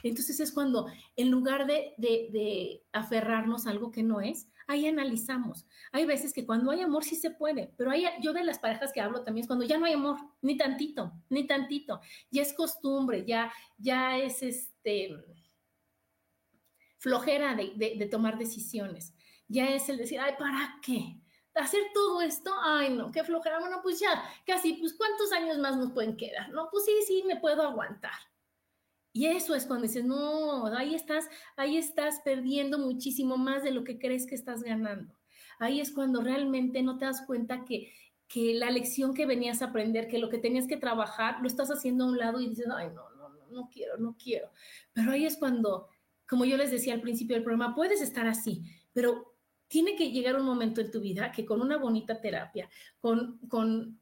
Entonces 0.02 0.40
es 0.40 0.52
cuando 0.52 0.86
en 1.16 1.30
lugar 1.30 1.66
de, 1.66 1.94
de, 1.96 2.28
de 2.32 2.84
aferrarnos 2.92 3.66
a 3.66 3.70
algo 3.70 3.90
que 3.90 4.02
no 4.02 4.20
es, 4.20 4.48
ahí 4.68 4.86
analizamos. 4.86 5.66
Hay 5.90 6.04
veces 6.04 6.32
que 6.32 6.46
cuando 6.46 6.70
hay 6.70 6.82
amor 6.82 7.02
sí 7.02 7.16
se 7.16 7.30
puede, 7.30 7.72
pero 7.76 7.90
hay, 7.90 8.04
yo 8.20 8.32
de 8.32 8.44
las 8.44 8.58
parejas 8.58 8.92
que 8.92 9.00
hablo 9.00 9.24
también 9.24 9.42
es 9.42 9.48
cuando 9.48 9.64
ya 9.64 9.78
no 9.78 9.86
hay 9.86 9.94
amor, 9.94 10.18
ni 10.42 10.56
tantito, 10.56 11.12
ni 11.30 11.46
tantito. 11.46 12.00
Ya 12.30 12.42
es 12.42 12.52
costumbre, 12.52 13.24
ya, 13.26 13.50
ya 13.78 14.18
es 14.18 14.42
este 14.42 15.16
flojera 16.98 17.54
de, 17.54 18.08
tomar 18.10 18.38
decisiones. 18.38 19.14
Ya 19.48 19.70
es 19.70 19.88
el 19.88 19.96
decir, 19.96 20.20
ay, 20.20 20.34
¿para 20.38 20.78
qué? 20.82 21.20
hacer 21.54 21.82
todo 21.92 22.20
esto, 22.20 22.54
ay 22.62 22.94
no, 22.94 23.10
qué 23.10 23.24
flojera, 23.24 23.58
bueno, 23.58 23.80
pues 23.82 23.98
ya, 23.98 24.22
casi, 24.46 24.74
pues 24.74 24.94
cuántos 24.94 25.32
años 25.32 25.58
más 25.58 25.76
nos 25.76 25.90
pueden 25.90 26.16
quedar, 26.16 26.50
¿no? 26.50 26.68
Pues 26.70 26.84
sí, 26.84 26.92
sí, 27.04 27.24
me 27.26 27.34
puedo 27.34 27.62
aguantar. 27.62 28.12
Y 29.18 29.26
eso 29.26 29.56
es 29.56 29.66
cuando 29.66 29.88
dices, 29.88 30.04
no, 30.04 30.66
ahí 30.66 30.94
estás, 30.94 31.28
ahí 31.56 31.76
estás 31.76 32.20
perdiendo 32.24 32.78
muchísimo 32.78 33.36
más 33.36 33.64
de 33.64 33.72
lo 33.72 33.82
que 33.82 33.98
crees 33.98 34.28
que 34.28 34.36
estás 34.36 34.62
ganando. 34.62 35.18
Ahí 35.58 35.80
es 35.80 35.90
cuando 35.90 36.22
realmente 36.22 36.84
no 36.84 36.98
te 36.98 37.06
das 37.06 37.22
cuenta 37.26 37.64
que, 37.64 37.92
que 38.28 38.54
la 38.54 38.70
lección 38.70 39.14
que 39.14 39.26
venías 39.26 39.60
a 39.60 39.70
aprender, 39.70 40.06
que 40.06 40.20
lo 40.20 40.28
que 40.28 40.38
tenías 40.38 40.68
que 40.68 40.76
trabajar, 40.76 41.40
lo 41.40 41.48
estás 41.48 41.68
haciendo 41.68 42.04
a 42.04 42.10
un 42.10 42.16
lado 42.16 42.40
y 42.40 42.48
dices, 42.48 42.68
ay, 42.72 42.90
no, 42.94 43.10
no, 43.16 43.30
no, 43.30 43.48
no 43.50 43.68
quiero, 43.68 43.96
no 43.96 44.16
quiero. 44.16 44.52
Pero 44.92 45.10
ahí 45.10 45.26
es 45.26 45.36
cuando, 45.36 45.88
como 46.28 46.44
yo 46.44 46.56
les 46.56 46.70
decía 46.70 46.94
al 46.94 47.00
principio 47.00 47.34
del 47.34 47.42
programa, 47.42 47.74
puedes 47.74 48.00
estar 48.00 48.28
así, 48.28 48.62
pero 48.92 49.34
tiene 49.66 49.96
que 49.96 50.12
llegar 50.12 50.36
un 50.36 50.46
momento 50.46 50.80
en 50.80 50.92
tu 50.92 51.00
vida 51.00 51.32
que 51.32 51.44
con 51.44 51.60
una 51.60 51.76
bonita 51.76 52.20
terapia, 52.20 52.70
con, 53.00 53.38
con 53.48 54.00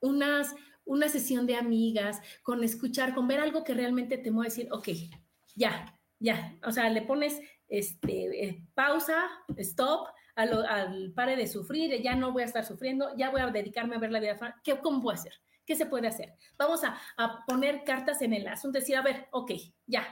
unas 0.00 0.54
una 0.90 1.08
sesión 1.08 1.46
de 1.46 1.54
amigas, 1.54 2.20
con 2.42 2.64
escuchar, 2.64 3.14
con 3.14 3.28
ver 3.28 3.38
algo 3.38 3.62
que 3.62 3.74
realmente 3.74 4.18
te 4.18 4.32
mueve, 4.32 4.50
decir, 4.50 4.68
ok, 4.72 4.88
ya, 5.54 5.96
ya, 6.18 6.58
o 6.66 6.72
sea, 6.72 6.90
le 6.90 7.02
pones 7.02 7.40
este, 7.68 8.44
eh, 8.44 8.66
pausa, 8.74 9.30
stop, 9.56 10.08
al, 10.34 11.12
pare 11.14 11.36
de 11.36 11.46
sufrir, 11.46 12.02
ya 12.02 12.16
no 12.16 12.32
voy 12.32 12.42
a 12.42 12.46
estar 12.46 12.64
sufriendo, 12.64 13.16
ya 13.16 13.30
voy 13.30 13.40
a 13.40 13.46
dedicarme 13.46 13.94
a 13.94 14.00
ver 14.00 14.10
la 14.10 14.18
vida. 14.18 14.60
¿Qué, 14.64 14.80
¿Cómo 14.80 15.00
puedo 15.00 15.14
hacer? 15.14 15.34
¿Qué 15.64 15.76
se 15.76 15.86
puede 15.86 16.08
hacer? 16.08 16.34
Vamos 16.58 16.82
a, 16.82 16.98
a 17.16 17.44
poner 17.46 17.84
cartas 17.84 18.20
en 18.22 18.34
el 18.34 18.48
asunto, 18.48 18.80
decir, 18.80 18.96
a 18.96 19.02
ver, 19.02 19.28
ok, 19.30 19.52
ya, 19.86 20.04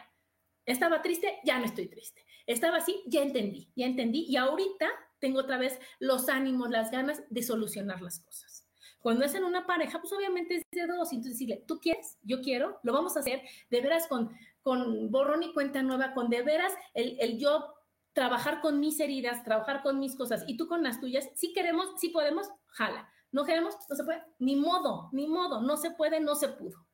estaba 0.65 1.03
triste, 1.03 1.41
ya 1.45 1.59
no 1.59 1.65
estoy 1.65 1.89
triste. 1.89 2.25
Estaba 2.47 2.77
así, 2.77 3.03
ya 3.09 3.23
entendí, 3.23 3.73
ya 3.75 3.87
entendí. 3.87 4.27
Y 4.29 4.37
ahorita 4.37 4.89
tengo 5.19 5.41
otra 5.41 5.59
vez 5.59 5.81
los 5.99 6.29
ánimos, 6.29 6.71
las 6.71 6.93
ganas 6.93 7.23
de 7.31 7.43
solucionar 7.43 8.01
las 8.01 8.21
cosas. 8.21 8.68
Cuando 9.01 9.25
es 9.25 9.35
en 9.35 9.45
una 9.45 9.67
pareja, 9.67 10.01
pues 10.01 10.13
obviamente 10.13 10.57
es 10.57 10.63
de 10.73 10.87
dos. 10.87 11.13
Entonces 11.13 11.35
decirle, 11.35 11.65
tú 11.67 11.79
quieres, 11.79 12.19
yo 12.23 12.41
quiero, 12.41 12.79
lo 12.83 12.93
vamos 12.93 13.17
a 13.17 13.21
hacer 13.21 13.43
de 13.71 13.81
veras 13.81 14.07
con, 14.09 14.31
con 14.63 15.11
borrón 15.11 15.43
y 15.43 15.53
cuenta 15.53 15.83
nueva, 15.83 16.15
con 16.15 16.29
de 16.31 16.43
veras 16.43 16.73
el, 16.95 17.17
el 17.21 17.39
yo 17.39 17.75
trabajar 18.13 18.61
con 18.61 18.81
mis 18.81 18.99
heridas, 18.99 19.45
trabajar 19.45 19.83
con 19.83 20.01
mis 20.01 20.17
cosas 20.17 20.45
y 20.49 20.57
tú 20.57 20.67
con 20.67 20.83
las 20.83 21.01
tuyas. 21.01 21.29
Si 21.35 21.53
queremos, 21.53 21.89
si 22.01 22.09
podemos, 22.09 22.49
jala. 22.67 23.09
No 23.31 23.45
queremos, 23.45 23.77
no 23.89 23.97
se 23.97 24.05
puede. 24.05 24.23
Ni 24.39 24.57
modo, 24.57 25.09
ni 25.13 25.27
modo. 25.27 25.61
No 25.61 25.77
se 25.77 25.93
puede, 25.93 26.19
no 26.19 26.35
se 26.35 26.49
pudo. 26.49 26.87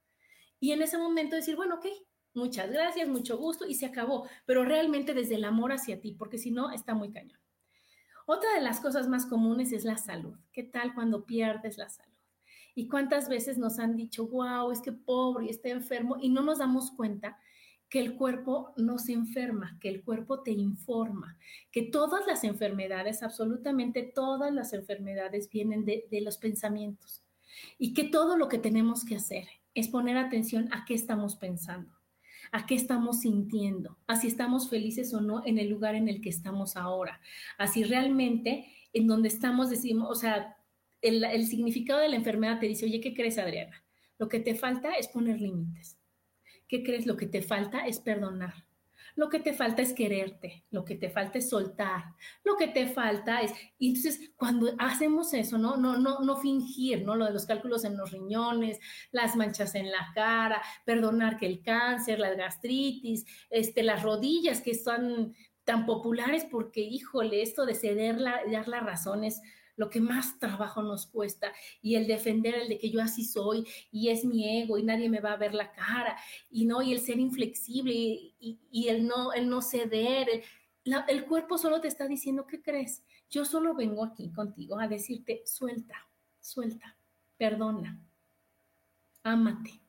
Y 0.61 0.73
en 0.73 0.83
ese 0.83 0.99
momento 0.99 1.37
decir, 1.37 1.57
bueno, 1.57 1.77
ok, 1.77 1.87
muchas 2.35 2.71
gracias, 2.71 3.09
mucho 3.09 3.39
gusto 3.39 3.67
y 3.67 3.75
se 3.75 3.87
acabó. 3.87 4.29
Pero 4.45 4.65
realmente 4.65 5.15
desde 5.15 5.37
el 5.37 5.45
amor 5.45 5.73
hacia 5.73 6.01
ti, 6.01 6.13
porque 6.13 6.39
si 6.39 6.51
no, 6.51 6.71
está 6.71 6.95
muy 6.95 7.11
cañón. 7.11 7.39
Otra 8.27 8.55
de 8.55 8.63
las 8.63 8.81
cosas 8.81 9.09
más 9.09 9.27
comunes 9.27 9.73
es 9.73 9.85
la 9.85 9.99
salud. 9.99 10.35
¿Qué 10.53 10.63
tal 10.63 10.95
cuando 10.95 11.27
pierdes 11.27 11.77
la 11.77 11.91
salud? 11.91 12.13
¿Y 12.75 12.89
cuántas 12.89 13.29
veces 13.29 13.59
nos 13.59 13.79
han 13.79 13.97
dicho, 13.97 14.27
wow, 14.27 14.71
es 14.71 14.81
que 14.81 14.93
pobre, 14.93 15.51
está 15.51 15.69
enfermo? 15.69 16.17
Y 16.21 16.31
no 16.31 16.43
nos 16.43 16.59
damos 16.59 16.91
cuenta 16.91 17.39
que 17.89 18.01
el 18.01 18.17
cuerpo 18.17 18.73
no 18.77 18.99
se 18.99 19.13
enferma, 19.13 19.79
que 19.81 19.89
el 19.89 20.03
cuerpo 20.03 20.43
te 20.43 20.51
informa, 20.51 21.39
que 21.71 21.83
todas 21.83 22.27
las 22.27 22.43
enfermedades, 22.43 23.23
absolutamente 23.23 24.03
todas 24.03 24.53
las 24.53 24.73
enfermedades 24.73 25.51
vienen 25.51 25.85
de 25.85 26.21
los 26.23 26.39
pensamientos 26.39 27.23
y 27.79 27.95
que 27.95 28.05
todo 28.05 28.37
lo 28.37 28.49
que 28.49 28.59
tenemos 28.59 29.05
que 29.05 29.17
hacer 29.17 29.47
es 29.75 29.89
poner 29.89 30.17
atención 30.17 30.73
a 30.73 30.85
qué 30.85 30.95
estamos 30.95 31.37
pensando 31.37 31.93
a 32.53 32.67
qué 32.67 32.75
estamos 32.75 33.21
sintiendo, 33.21 33.99
a 34.07 34.17
si 34.17 34.27
estamos 34.27 34.69
felices 34.69 35.13
o 35.15 35.21
no 35.21 35.45
en 35.45 35.59
el 35.59 35.69
lugar 35.69 35.95
en 35.95 36.09
el 36.09 36.21
que 36.21 36.31
estamos 36.31 36.77
ahora, 36.77 37.21
así 37.59 37.85
realmente 37.85 38.67
en 38.93 39.07
donde 39.07 39.29
estamos 39.29 39.71
decimos, 39.71 40.09
o 40.11 40.15
sea, 40.15 40.57
el, 41.03 41.25
el 41.25 41.47
significado 41.47 42.01
de 42.01 42.09
la 42.09 42.17
enfermedad 42.17 42.61
te 42.61 42.67
dice, 42.67 42.87
oye, 42.87 43.01
¿qué 43.01 43.15
crees, 43.15 43.39
Adriana? 43.39 43.85
Lo 44.19 44.29
que 44.29 44.41
te 44.41 44.55
falta 44.55 44.93
es 44.93 45.09
poner 45.09 45.41
límites. 45.41 45.99
¿Qué 46.69 46.83
crees? 46.83 47.07
Lo 47.07 47.17
que 47.17 47.27
te 47.27 47.43
falta 47.43 47.87
es 47.87 47.99
perdonar. 48.01 48.55
Lo 49.17 49.29
que 49.29 49.39
te 49.39 49.53
falta 49.53 49.81
es 49.81 49.93
quererte, 49.93 50.65
lo 50.71 50.85
que 50.85 50.97
te 50.97 51.09
falta 51.09 51.39
es 51.39 51.49
soltar, 51.49 52.05
lo 52.43 52.57
que 52.57 52.69
te 52.69 52.89
falta 52.89 53.43
es... 53.43 53.53
Y 53.79 53.89
entonces, 53.89 54.33
cuando 54.37 54.75
hacemos 54.79 55.33
eso, 55.35 55.57
¿no? 55.57 55.77
No, 55.77 55.97
no, 55.97 56.21
no 56.21 56.37
fingir, 56.37 57.05
¿no? 57.05 57.15
Lo 57.15 57.27
de 57.27 57.33
los 57.33 57.47
cálculos 57.47 57.85
en 57.85 57.97
los 57.97 58.11
riñones, 58.11 58.81
las 59.13 59.37
manchas 59.37 59.77
en 59.77 59.91
la 59.93 60.11
cara, 60.15 60.61
perdonar 60.85 61.37
que 61.37 61.47
el 61.47 61.63
cáncer, 61.63 62.19
la 62.19 62.35
gastritis, 62.35 63.25
este, 63.51 63.85
las 63.85 64.03
rodillas 64.03 64.61
que 64.61 64.73
están 64.73 65.35
tan 65.65 65.87
populares 65.87 66.45
porque, 66.51 66.81
híjole, 66.81 67.43
esto 67.43 67.67
de 67.67 67.75
ceder, 67.75 68.21
la, 68.21 68.41
dar 68.51 68.69
las 68.69 68.83
razones 68.83 69.41
lo 69.77 69.91
que 69.91 70.01
más 70.01 70.39
trabajo 70.39 70.83
nos 70.83 71.07
cuesta 71.07 71.53
y 71.83 71.97
el 71.97 72.07
defender 72.07 72.55
el 72.55 72.69
de 72.69 72.79
que 72.79 72.91
yo 72.91 73.01
así 73.01 73.25
soy 73.25 73.67
y 73.91 74.09
es 74.09 74.25
mi 74.25 74.63
ego 74.63 74.79
y 74.79 74.83
nadie 74.83 75.09
me 75.09 75.21
va 75.21 75.33
a 75.33 75.37
ver 75.37 75.55
la 75.55 75.73
cara 75.73 76.17
y 76.51 76.65
no, 76.65 76.83
y 76.83 76.93
el 76.93 77.01
ser 77.01 77.19
inflexible 77.19 77.93
y, 77.93 78.89
el, 78.89 79.07
no, 79.07 79.33
el 79.33 79.49
no 79.49 79.63
ceder. 79.63 80.29
El, 80.85 80.95
el 81.09 81.25
cuerpo 81.25 81.59
solo 81.59 81.81
te 81.81 81.89
está 81.89 82.07
diciendo, 82.07 82.47
¿qué 82.47 82.63
crees? 82.63 83.03
Yo 83.31 83.45
solo 83.45 83.75
vengo 83.75 84.05
aquí 84.05 84.31
contigo 84.31 84.79
a 84.79 84.87
decirte, 84.87 85.43
suelta, 85.45 86.09
suelta, 86.41 86.97
perdona, 87.37 88.01
ámate. 89.23 89.81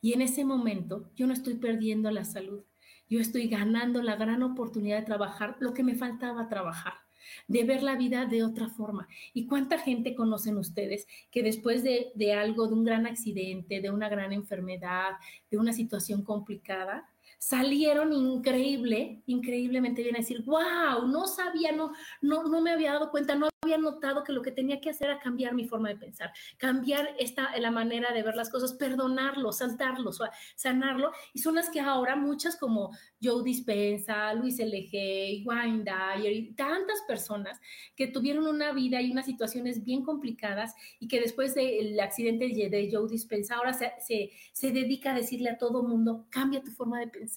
Y 0.00 0.14
en 0.14 0.22
ese 0.22 0.44
momento 0.44 1.10
yo 1.14 1.26
no 1.26 1.32
estoy 1.32 1.54
perdiendo 1.54 2.10
la 2.10 2.24
salud, 2.24 2.64
yo 3.08 3.20
estoy 3.20 3.48
ganando 3.48 4.02
la 4.02 4.16
gran 4.16 4.42
oportunidad 4.42 4.98
de 4.98 5.06
trabajar 5.06 5.56
lo 5.60 5.74
que 5.74 5.84
me 5.84 5.94
faltaba 5.94 6.48
trabajar 6.48 7.05
de 7.48 7.64
ver 7.64 7.82
la 7.82 7.96
vida 7.96 8.26
de 8.26 8.42
otra 8.42 8.68
forma. 8.68 9.08
¿Y 9.32 9.46
cuánta 9.46 9.78
gente 9.78 10.14
conocen 10.14 10.56
ustedes 10.56 11.06
que 11.30 11.42
después 11.42 11.82
de, 11.82 12.12
de 12.14 12.34
algo, 12.34 12.66
de 12.68 12.74
un 12.74 12.84
gran 12.84 13.06
accidente, 13.06 13.80
de 13.80 13.90
una 13.90 14.08
gran 14.08 14.32
enfermedad, 14.32 15.12
de 15.50 15.58
una 15.58 15.72
situación 15.72 16.22
complicada, 16.22 17.08
salieron 17.38 18.12
increíble, 18.12 19.22
increíblemente 19.26 20.02
bien 20.02 20.16
a 20.16 20.18
decir, 20.18 20.42
wow, 20.44 21.06
no 21.06 21.26
sabía, 21.26 21.72
no, 21.72 21.92
no, 22.20 22.44
no 22.44 22.60
me 22.60 22.72
había 22.72 22.92
dado 22.92 23.10
cuenta, 23.10 23.34
no 23.34 23.48
había 23.62 23.78
notado 23.78 24.24
que 24.24 24.32
lo 24.32 24.42
que 24.42 24.52
tenía 24.52 24.80
que 24.80 24.90
hacer 24.90 25.10
era 25.10 25.18
cambiar 25.18 25.54
mi 25.54 25.66
forma 25.66 25.88
de 25.88 25.96
pensar, 25.96 26.32
cambiar 26.56 27.14
esta, 27.18 27.56
la 27.58 27.70
manera 27.70 28.12
de 28.12 28.22
ver 28.22 28.36
las 28.36 28.50
cosas, 28.50 28.72
perdonarlo, 28.74 29.52
saltarlo, 29.52 30.10
sanarlo. 30.54 31.12
Y 31.34 31.40
son 31.40 31.56
las 31.56 31.70
que 31.70 31.80
ahora 31.80 32.16
muchas 32.16 32.56
como 32.56 32.90
Joe 33.22 33.42
Dispensa, 33.44 34.32
Luis 34.34 34.58
L.G., 34.58 35.44
Wayne 35.44 35.84
Dyer 35.84 36.32
y 36.32 36.54
tantas 36.54 37.02
personas 37.06 37.60
que 37.94 38.08
tuvieron 38.08 38.46
una 38.46 38.72
vida 38.72 39.00
y 39.00 39.10
unas 39.10 39.26
situaciones 39.26 39.84
bien 39.84 40.02
complicadas 40.04 40.74
y 41.00 41.08
que 41.08 41.20
después 41.20 41.54
del 41.54 41.98
accidente 42.00 42.48
de 42.48 42.88
Joe 42.90 43.08
Dispensa 43.08 43.56
ahora 43.56 43.72
se, 43.72 43.92
se, 44.00 44.30
se 44.52 44.70
dedica 44.72 45.12
a 45.12 45.14
decirle 45.14 45.50
a 45.50 45.58
todo 45.58 45.82
mundo, 45.82 46.26
cambia 46.30 46.62
tu 46.62 46.70
forma 46.70 47.00
de 47.00 47.08
pensar 47.08 47.35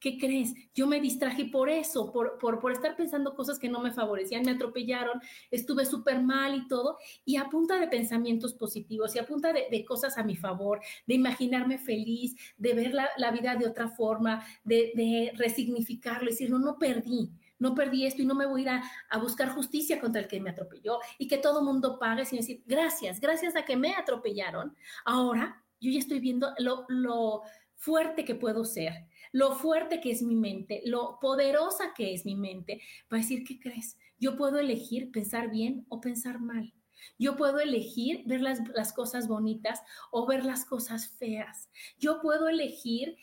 ¿qué 0.00 0.18
crees? 0.18 0.54
Yo 0.74 0.86
me 0.86 1.00
distraje 1.00 1.46
por 1.46 1.68
eso, 1.68 2.12
por, 2.12 2.38
por, 2.38 2.72
estar 2.72 2.96
pensando 2.96 3.34
cosas 3.34 3.58
que 3.58 3.68
no 3.68 3.80
me 3.80 3.92
favorecían, 3.92 4.42
me 4.44 4.52
atropellaron, 4.52 5.20
estuve 5.50 5.86
súper 5.86 6.22
mal 6.22 6.54
y 6.54 6.68
todo, 6.68 6.98
y 7.24 7.36
a 7.36 7.48
punta 7.48 7.78
de 7.80 7.88
pensamientos 7.88 8.54
positivos 8.54 9.14
y 9.16 9.18
a 9.18 9.26
punta 9.26 9.52
de, 9.52 9.84
cosas 9.84 10.18
a 10.18 10.24
mi 10.24 10.36
favor, 10.36 10.80
de 11.06 11.14
imaginarme 11.14 11.78
feliz, 11.78 12.36
de 12.56 12.74
ver 12.74 12.94
la, 12.94 13.30
vida 13.30 13.56
de 13.56 13.66
otra 13.66 13.88
forma, 13.88 14.44
de, 14.64 15.32
resignificarlo, 15.36 16.30
decir, 16.30 16.50
no, 16.50 16.58
no 16.58 16.78
perdí, 16.78 17.30
no 17.58 17.74
perdí 17.74 18.04
esto 18.06 18.22
y 18.22 18.26
no 18.26 18.34
me 18.34 18.46
voy 18.46 18.60
a 18.60 18.62
ir 18.62 18.82
a, 19.10 19.18
buscar 19.18 19.48
justicia 19.48 19.98
contra 19.98 20.20
el 20.20 20.28
que 20.28 20.40
me 20.40 20.50
atropelló 20.50 20.98
y 21.18 21.26
que 21.26 21.38
todo 21.38 21.62
mundo 21.62 21.98
pague, 21.98 22.24
sino 22.24 22.42
decir, 22.42 22.62
gracias, 22.66 23.18
gracias 23.20 23.56
a 23.56 23.64
que 23.64 23.76
me 23.76 23.94
atropellaron, 23.94 24.76
ahora 25.04 25.62
yo 25.80 25.90
ya 25.90 25.98
estoy 25.98 26.20
viendo 26.20 26.52
lo, 26.58 26.84
lo 26.88 27.42
fuerte 27.76 28.24
que 28.24 28.34
puedo 28.34 28.64
ser, 28.64 29.06
lo 29.32 29.54
fuerte 29.54 30.00
que 30.00 30.10
es 30.10 30.22
mi 30.22 30.34
mente, 30.36 30.82
lo 30.84 31.18
poderosa 31.20 31.92
que 31.94 32.12
es 32.14 32.24
mi 32.24 32.34
mente, 32.34 32.80
va 33.12 33.18
a 33.18 33.20
decir, 33.20 33.44
¿qué 33.44 33.58
crees? 33.58 33.98
Yo 34.18 34.36
puedo 34.36 34.58
elegir 34.58 35.10
pensar 35.10 35.50
bien 35.50 35.86
o 35.88 36.00
pensar 36.00 36.40
mal. 36.40 36.72
Yo 37.18 37.36
puedo 37.36 37.60
elegir 37.60 38.22
ver 38.26 38.40
las, 38.40 38.60
las, 38.74 38.92
cosas 38.92 39.28
bonitas 39.28 39.80
o 40.10 40.26
ver 40.26 40.44
las 40.44 40.64
cosas 40.64 41.08
feas. 41.08 41.70
Yo 41.98 42.20
puedo 42.20 42.48
elegir 42.48 43.16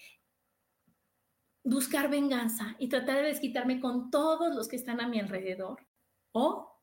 buscar 1.64 2.10
venganza 2.10 2.76
y 2.80 2.90
tratar 2.90 3.18
de 3.18 3.30
desquitarme 3.30 3.80
con 3.80 4.12
todos 4.12 4.56
los 4.56 4.68
que 4.68 4.76
están 4.76 5.02
a 5.02 5.08
mi 5.08 5.20
alrededor. 5.20 5.86
O 6.32 6.74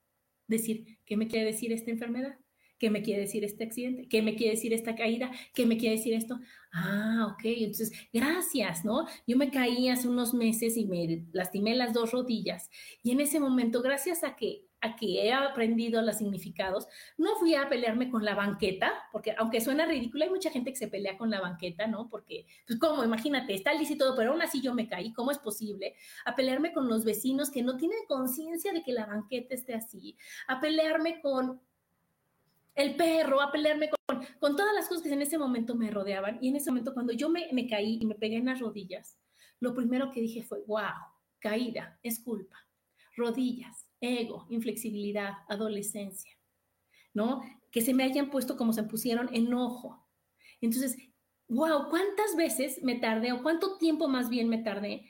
decir, 0.47 0.99
¿qué 1.07 1.17
me 1.17 1.29
quiere 1.29 1.47
decir 1.47 1.73
esta 1.73 1.91
enfermedad? 1.91 2.39
¿Qué 2.81 2.89
me 2.89 3.03
quiere 3.03 3.21
decir 3.21 3.45
este 3.45 3.63
accidente? 3.65 4.09
¿Qué 4.09 4.23
me 4.23 4.35
quiere 4.35 4.55
decir 4.55 4.73
esta 4.73 4.97
caída? 4.97 5.31
¿Qué 5.55 5.67
me 5.67 5.77
quiere 5.77 5.97
decir 5.97 6.15
esto? 6.15 6.41
Ah, 6.73 7.29
ok, 7.35 7.43
entonces, 7.45 7.93
gracias, 8.11 8.87
¿no? 8.87 9.07
Yo 9.27 9.37
me 9.37 9.51
caí 9.51 9.91
hace 9.91 10.09
unos 10.09 10.33
meses 10.33 10.79
y 10.79 10.87
me 10.87 11.27
lastimé 11.33 11.77
las 11.77 11.93
dos 11.93 12.11
rodillas. 12.13 12.71
Y 13.03 13.11
en 13.11 13.21
ese 13.21 13.39
momento, 13.39 13.83
gracias 13.83 14.25
a 14.25 14.35
que 14.35 14.65
a 14.83 14.97
que 14.97 15.27
he 15.27 15.33
aprendido 15.33 16.01
los 16.01 16.17
significados, 16.17 16.87
no 17.19 17.37
fui 17.37 17.55
a 17.55 17.69
pelearme 17.69 18.11
con 18.11 18.25
la 18.25 18.35
banqueta, 18.35 18.91
porque 19.13 19.35
aunque 19.37 19.61
suena 19.61 19.85
ridículo, 19.85 20.25
hay 20.25 20.31
mucha 20.31 20.51
gente 20.51 20.71
que 20.71 20.79
se 20.79 20.89
pelea 20.89 21.19
con 21.19 21.31
la 21.31 21.41
banqueta, 21.41 21.87
¿no? 21.87 22.09
Porque, 22.09 22.47
pues, 22.67 22.79
¿cómo? 22.79 23.05
Imagínate, 23.05 23.55
está 23.55 23.75
listo 23.75 23.95
y 23.95 23.99
todo, 23.99 24.17
pero 24.17 24.33
aún 24.33 24.41
así 24.41 24.63
yo 24.63 24.75
me 24.75 24.89
caí, 24.89 25.13
¿cómo 25.13 25.31
es 25.33 25.39
posible? 25.39 25.97
A 26.25 26.35
pelearme 26.35 26.73
con 26.73 26.89
los 26.89 27.05
vecinos 27.05 27.51
que 27.51 27.63
no 27.63 27.77
tienen 27.77 27.99
conciencia 28.09 28.73
de 28.73 28.83
que 28.83 28.93
la 28.93 29.05
banqueta 29.05 29.55
esté 29.55 29.75
así, 29.75 30.17
a 30.49 30.61
pelearme 30.61 31.21
con 31.21 31.61
el 32.81 32.97
perro, 32.97 33.41
a 33.41 33.53
pelearme 33.53 33.91
con, 33.91 34.27
con, 34.39 34.57
todas 34.57 34.75
las 34.75 34.89
cosas 34.89 35.05
que 35.05 35.13
en 35.13 35.23
ese 35.23 35.39
momento 35.39 35.75
me 35.75 35.91
rodeaban. 35.91 36.39
Y 36.41 36.49
en 36.49 36.57
ese 36.57 36.71
momento, 36.71 36.95
cuando 36.95 37.13
yo 37.13 37.29
me, 37.29 37.49
me 37.53 37.69
caí 37.69 37.99
y 38.01 38.07
me 38.07 38.15
pegué 38.15 38.37
en 38.37 38.47
las 38.47 38.61
rodillas, 38.61 39.19
lo 39.61 39.75
primero 39.75 40.11
que 40.11 40.21
dije 40.21 40.43
fue, 40.43 40.63
wow, 40.67 40.93
caída, 41.39 41.99
es 42.03 42.21
culpa. 42.21 42.57
Rodillas, 43.17 43.89
ego, 44.01 44.47
inflexibilidad, 44.51 45.33
adolescencia, 45.49 46.33
¿no? 47.13 47.43
Que 47.71 47.83
se 47.83 47.93
me 47.93 48.05
hayan 48.05 48.31
puesto 48.31 48.57
como 48.57 48.73
se 48.73 48.85
pusieron 48.85 49.29
enojo. 49.35 50.07
Entonces, 50.61 50.97
wow, 51.49 51.89
¿cuántas 51.91 52.37
veces 52.37 52.83
me 52.83 52.97
tardé 52.97 53.33
o 53.33 53.43
cuánto 53.43 53.77
tiempo 53.77 54.09
más 54.09 54.31
bien 54.31 54.49
me 54.49 54.59
tardé 54.59 55.05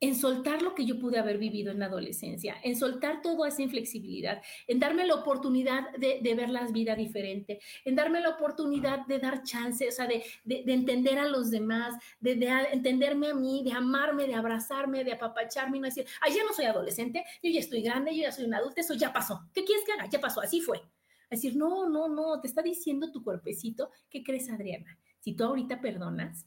en 0.00 0.14
soltar 0.14 0.60
lo 0.60 0.74
que 0.74 0.84
yo 0.84 0.98
pude 0.98 1.18
haber 1.18 1.38
vivido 1.38 1.72
en 1.72 1.78
la 1.78 1.86
adolescencia, 1.86 2.56
en 2.62 2.76
soltar 2.76 3.22
toda 3.22 3.48
esa 3.48 3.62
inflexibilidad, 3.62 4.42
en 4.66 4.78
darme 4.78 5.06
la 5.06 5.14
oportunidad 5.14 5.90
de, 5.96 6.34
ver 6.34 6.50
la 6.50 6.66
vida 6.66 6.94
diferente, 6.94 7.60
en 7.84 7.94
darme 7.94 8.20
la 8.20 8.30
oportunidad 8.30 9.06
de 9.06 9.18
dar 9.18 9.42
chance, 9.42 9.88
o 9.88 9.92
sea, 9.92 10.06
de, 10.06 10.22
entender 10.44 11.18
a 11.18 11.26
los 11.26 11.50
demás, 11.50 11.94
de, 12.20 12.32
entenderme 12.72 13.28
a 13.28 13.34
mí, 13.34 13.62
de 13.64 13.72
amarme, 13.72 14.26
de 14.26 14.34
abrazarme, 14.34 15.02
de 15.02 15.12
apapacharme 15.12 15.78
y 15.78 15.80
no 15.80 15.86
decir, 15.86 16.06
ay, 16.20 16.34
ya 16.34 16.44
no 16.44 16.52
soy 16.52 16.66
adolescente, 16.66 17.24
yo 17.42 17.50
ya 17.50 17.60
estoy 17.60 17.80
grande, 17.80 18.14
yo 18.14 18.22
ya 18.22 18.32
soy 18.32 18.44
un 18.44 18.54
adulto, 18.54 18.80
eso 18.80 18.94
ya 18.94 19.12
pasó. 19.12 19.48
¿Qué 19.54 19.64
quieres 19.64 19.84
que 19.84 19.92
haga? 19.92 20.08
Ya 20.10 20.20
pasó, 20.20 20.42
así 20.42 20.60
fue. 20.60 20.82
Decir, 21.30 21.56
no, 21.56 21.88
no, 21.88 22.08
no, 22.08 22.40
te 22.40 22.48
está 22.48 22.62
diciendo 22.62 23.10
tu 23.10 23.24
cuerpecito, 23.24 23.90
¿qué 24.10 24.22
crees, 24.22 24.48
Adriana? 24.50 24.98
Si 25.20 25.32
tú 25.32 25.44
ahorita 25.44 25.80
perdonas, 25.80 26.46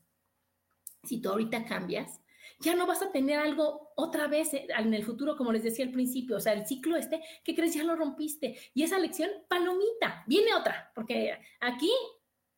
si 1.04 1.20
tú 1.20 1.30
ahorita 1.30 1.66
cambias, 1.66 2.22
ya 2.60 2.76
no 2.76 2.86
vas 2.86 3.01
a 3.01 3.12
tener 3.12 3.39
algo 3.39 3.91
otra 3.95 4.28
vez 4.28 4.53
eh, 4.53 4.68
en 4.78 4.93
el 4.93 5.03
futuro, 5.03 5.36
como 5.36 5.51
les 5.51 5.64
decía 5.64 5.86
al 5.86 5.91
principio, 5.91 6.38
o 6.38 6.39
sea, 6.39 6.53
el 6.53 6.66
ciclo 6.66 6.97
este, 6.97 7.22
¿qué 7.43 7.55
crees? 7.55 7.74
Ya 7.74 7.84
lo 7.84 7.95
rompiste. 7.95 8.57
Y 8.74 8.84
esa 8.84 8.99
lección, 8.99 9.30
palomita, 9.47 10.24
viene 10.28 10.53
otra, 10.53 10.91
porque 10.93 11.38
aquí 11.62 11.91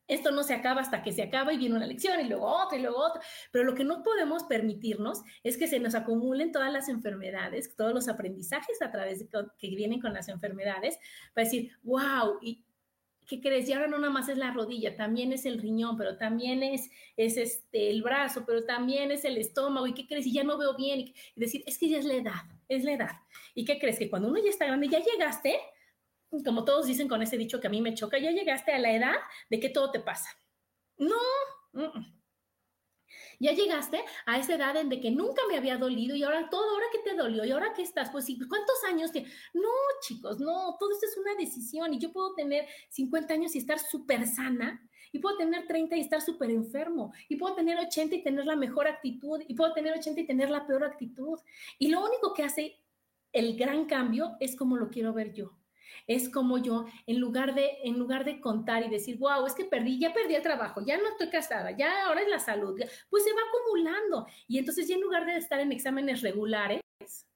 esto 0.08 0.30
no 0.30 0.42
se 0.42 0.54
acaba 0.54 0.80
hasta 0.80 1.02
que 1.02 1.12
se 1.12 1.22
acaba 1.22 1.52
y 1.52 1.58
viene 1.58 1.76
una 1.76 1.86
lección 1.86 2.20
y 2.20 2.28
luego 2.28 2.46
otra 2.46 2.76
y 2.76 2.82
luego 2.82 2.98
otra. 2.98 3.22
Pero 3.50 3.64
lo 3.64 3.74
que 3.74 3.84
no 3.84 4.02
podemos 4.02 4.44
permitirnos 4.44 5.22
es 5.42 5.56
que 5.56 5.68
se 5.68 5.78
nos 5.78 5.94
acumulen 5.94 6.52
todas 6.52 6.72
las 6.72 6.88
enfermedades, 6.88 7.74
todos 7.76 7.94
los 7.94 8.08
aprendizajes 8.08 8.82
a 8.82 8.90
través 8.90 9.20
de 9.20 9.28
que 9.58 9.68
vienen 9.68 10.00
con 10.00 10.12
las 10.12 10.28
enfermedades, 10.28 10.98
para 11.32 11.44
decir, 11.44 11.72
wow, 11.82 12.38
y 12.42 12.64
¿qué 13.26 13.40
crees? 13.40 13.68
Y 13.68 13.72
ahora 13.72 13.86
no 13.86 13.98
nada 13.98 14.12
más 14.12 14.28
es 14.28 14.36
la 14.36 14.52
rodilla, 14.52 14.96
también 14.96 15.32
es 15.32 15.46
el 15.46 15.58
riñón, 15.60 15.96
pero 15.96 16.16
también 16.16 16.62
es, 16.62 16.90
es 17.16 17.36
este, 17.36 17.90
el 17.90 18.02
brazo, 18.02 18.44
pero 18.46 18.64
también 18.64 19.10
es 19.10 19.24
el 19.24 19.38
estómago. 19.38 19.86
¿Y 19.86 19.94
qué 19.94 20.06
crees? 20.06 20.26
Y 20.26 20.32
ya 20.32 20.44
no 20.44 20.58
veo 20.58 20.76
bien. 20.76 21.00
Y, 21.00 21.14
decir, 21.36 21.62
es 21.66 21.78
que 21.78 21.88
ya 21.88 21.98
es 21.98 22.04
la 22.04 22.14
edad, 22.14 22.42
es 22.68 22.84
la 22.84 22.92
edad. 22.92 23.16
¿Y 23.54 23.64
qué 23.64 23.78
crees? 23.78 23.98
Que 23.98 24.10
cuando 24.10 24.28
uno 24.28 24.42
ya 24.42 24.50
está 24.50 24.66
grande, 24.66 24.88
ya 24.88 25.00
llegaste, 25.00 25.58
como 26.44 26.64
todos 26.64 26.86
dicen 26.86 27.08
con 27.08 27.22
ese 27.22 27.36
dicho 27.36 27.60
que 27.60 27.66
a 27.66 27.70
mí 27.70 27.80
me 27.80 27.94
choca, 27.94 28.18
ya 28.18 28.30
llegaste 28.30 28.72
a 28.72 28.78
la 28.78 28.92
edad 28.92 29.16
de 29.50 29.60
que 29.60 29.68
todo 29.68 29.90
te 29.90 30.00
pasa. 30.00 30.28
No, 30.96 31.16
ya 33.42 33.52
llegaste 33.52 34.02
a 34.26 34.38
esa 34.38 34.54
edad 34.54 34.76
en 34.76 34.88
de 34.88 35.00
que 35.00 35.10
nunca 35.10 35.42
me 35.48 35.56
había 35.56 35.76
dolido 35.76 36.16
y 36.16 36.22
ahora 36.22 36.48
todo, 36.48 36.70
ahora 36.70 36.86
que 36.92 37.10
te 37.10 37.16
dolió 37.16 37.44
y 37.44 37.50
ahora 37.50 37.72
que 37.74 37.82
estás, 37.82 38.10
pues 38.10 38.26
¿cuántos 38.48 38.84
años 38.88 39.12
tienes? 39.12 39.32
No, 39.52 39.70
chicos, 40.00 40.40
no, 40.40 40.76
todo 40.78 40.90
esto 40.92 41.06
es 41.06 41.16
una 41.16 41.34
decisión 41.34 41.92
y 41.92 41.98
yo 41.98 42.12
puedo 42.12 42.34
tener 42.34 42.66
50 42.88 43.34
años 43.34 43.54
y 43.54 43.58
estar 43.58 43.78
súper 43.78 44.26
sana 44.26 44.82
y 45.12 45.18
puedo 45.18 45.36
tener 45.36 45.66
30 45.66 45.96
y 45.96 46.00
estar 46.00 46.22
súper 46.22 46.50
enfermo, 46.50 47.12
y 47.28 47.36
puedo 47.36 47.54
tener 47.54 47.78
80 47.78 48.16
y 48.16 48.22
tener 48.22 48.46
la 48.46 48.56
mejor 48.56 48.88
actitud, 48.88 49.42
y 49.46 49.54
puedo 49.54 49.74
tener 49.74 49.92
80 49.92 50.22
y 50.22 50.26
tener 50.26 50.48
la 50.48 50.66
peor 50.66 50.84
actitud. 50.84 51.38
Y 51.78 51.88
lo 51.88 52.02
único 52.02 52.32
que 52.32 52.44
hace 52.44 52.80
el 53.32 53.56
gran 53.56 53.84
cambio 53.84 54.36
es 54.40 54.56
como 54.56 54.76
lo 54.76 54.88
quiero 54.88 55.12
ver 55.12 55.34
yo. 55.34 55.52
Es 56.06 56.28
como 56.28 56.58
yo, 56.58 56.86
en 57.06 57.20
lugar 57.20 57.54
de, 57.54 57.78
en 57.84 57.98
lugar 57.98 58.24
de 58.24 58.40
contar 58.40 58.84
y 58.84 58.90
decir, 58.90 59.18
wow, 59.18 59.46
es 59.46 59.54
que 59.54 59.64
perdí, 59.64 59.98
ya 59.98 60.12
perdí 60.12 60.34
el 60.34 60.42
trabajo, 60.42 60.82
ya 60.84 60.98
no 60.98 61.08
estoy 61.08 61.28
casada, 61.28 61.70
ya 61.70 62.06
ahora 62.06 62.22
es 62.22 62.28
la 62.28 62.38
salud, 62.38 62.78
pues 63.08 63.24
se 63.24 63.32
va 63.32 63.40
acumulando. 63.48 64.26
Y 64.48 64.58
entonces 64.58 64.88
ya 64.88 64.94
en 64.94 65.00
lugar 65.00 65.26
de 65.26 65.36
estar 65.36 65.60
en 65.60 65.72
exámenes 65.72 66.22
regulares, 66.22 66.80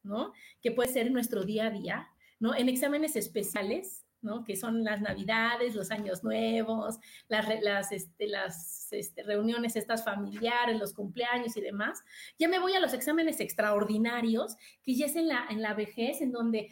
¿no? 0.03 0.33
Que 0.61 0.73
puede 0.73 0.93
ser 0.93 1.11
nuestro 1.11 1.45
día 1.45 1.67
a 1.67 1.71
día, 1.71 2.09
¿no? 2.39 2.55
En 2.55 2.69
exámenes 2.69 3.17
especiales, 3.17 4.07
¿no? 4.23 4.45
Que 4.45 4.57
son 4.57 4.85
las 4.85 5.01
navidades, 5.01 5.75
los 5.75 5.91
años 5.91 6.25
nuevos, 6.25 6.99
las, 7.29 7.47
las, 7.63 7.93
este, 7.93 8.27
las 8.27 8.93
este, 8.93 9.23
reuniones 9.23 9.77
estas 9.77 10.05
familiares, 10.05 10.79
los 10.79 10.93
cumpleaños 10.95 11.57
y 11.57 11.61
demás. 11.61 12.03
Ya 12.39 12.49
me 12.49 12.59
voy 12.59 12.75
a 12.75 12.81
los 12.81 12.93
exámenes 12.93 13.41
extraordinarios, 13.41 14.57
que 14.83 14.95
ya 14.95 15.07
es 15.07 15.17
en 15.17 15.29
la, 15.29 15.47
en 15.51 15.63
la 15.63 15.75
vejez, 15.75 16.21
en 16.21 16.33
donde 16.33 16.71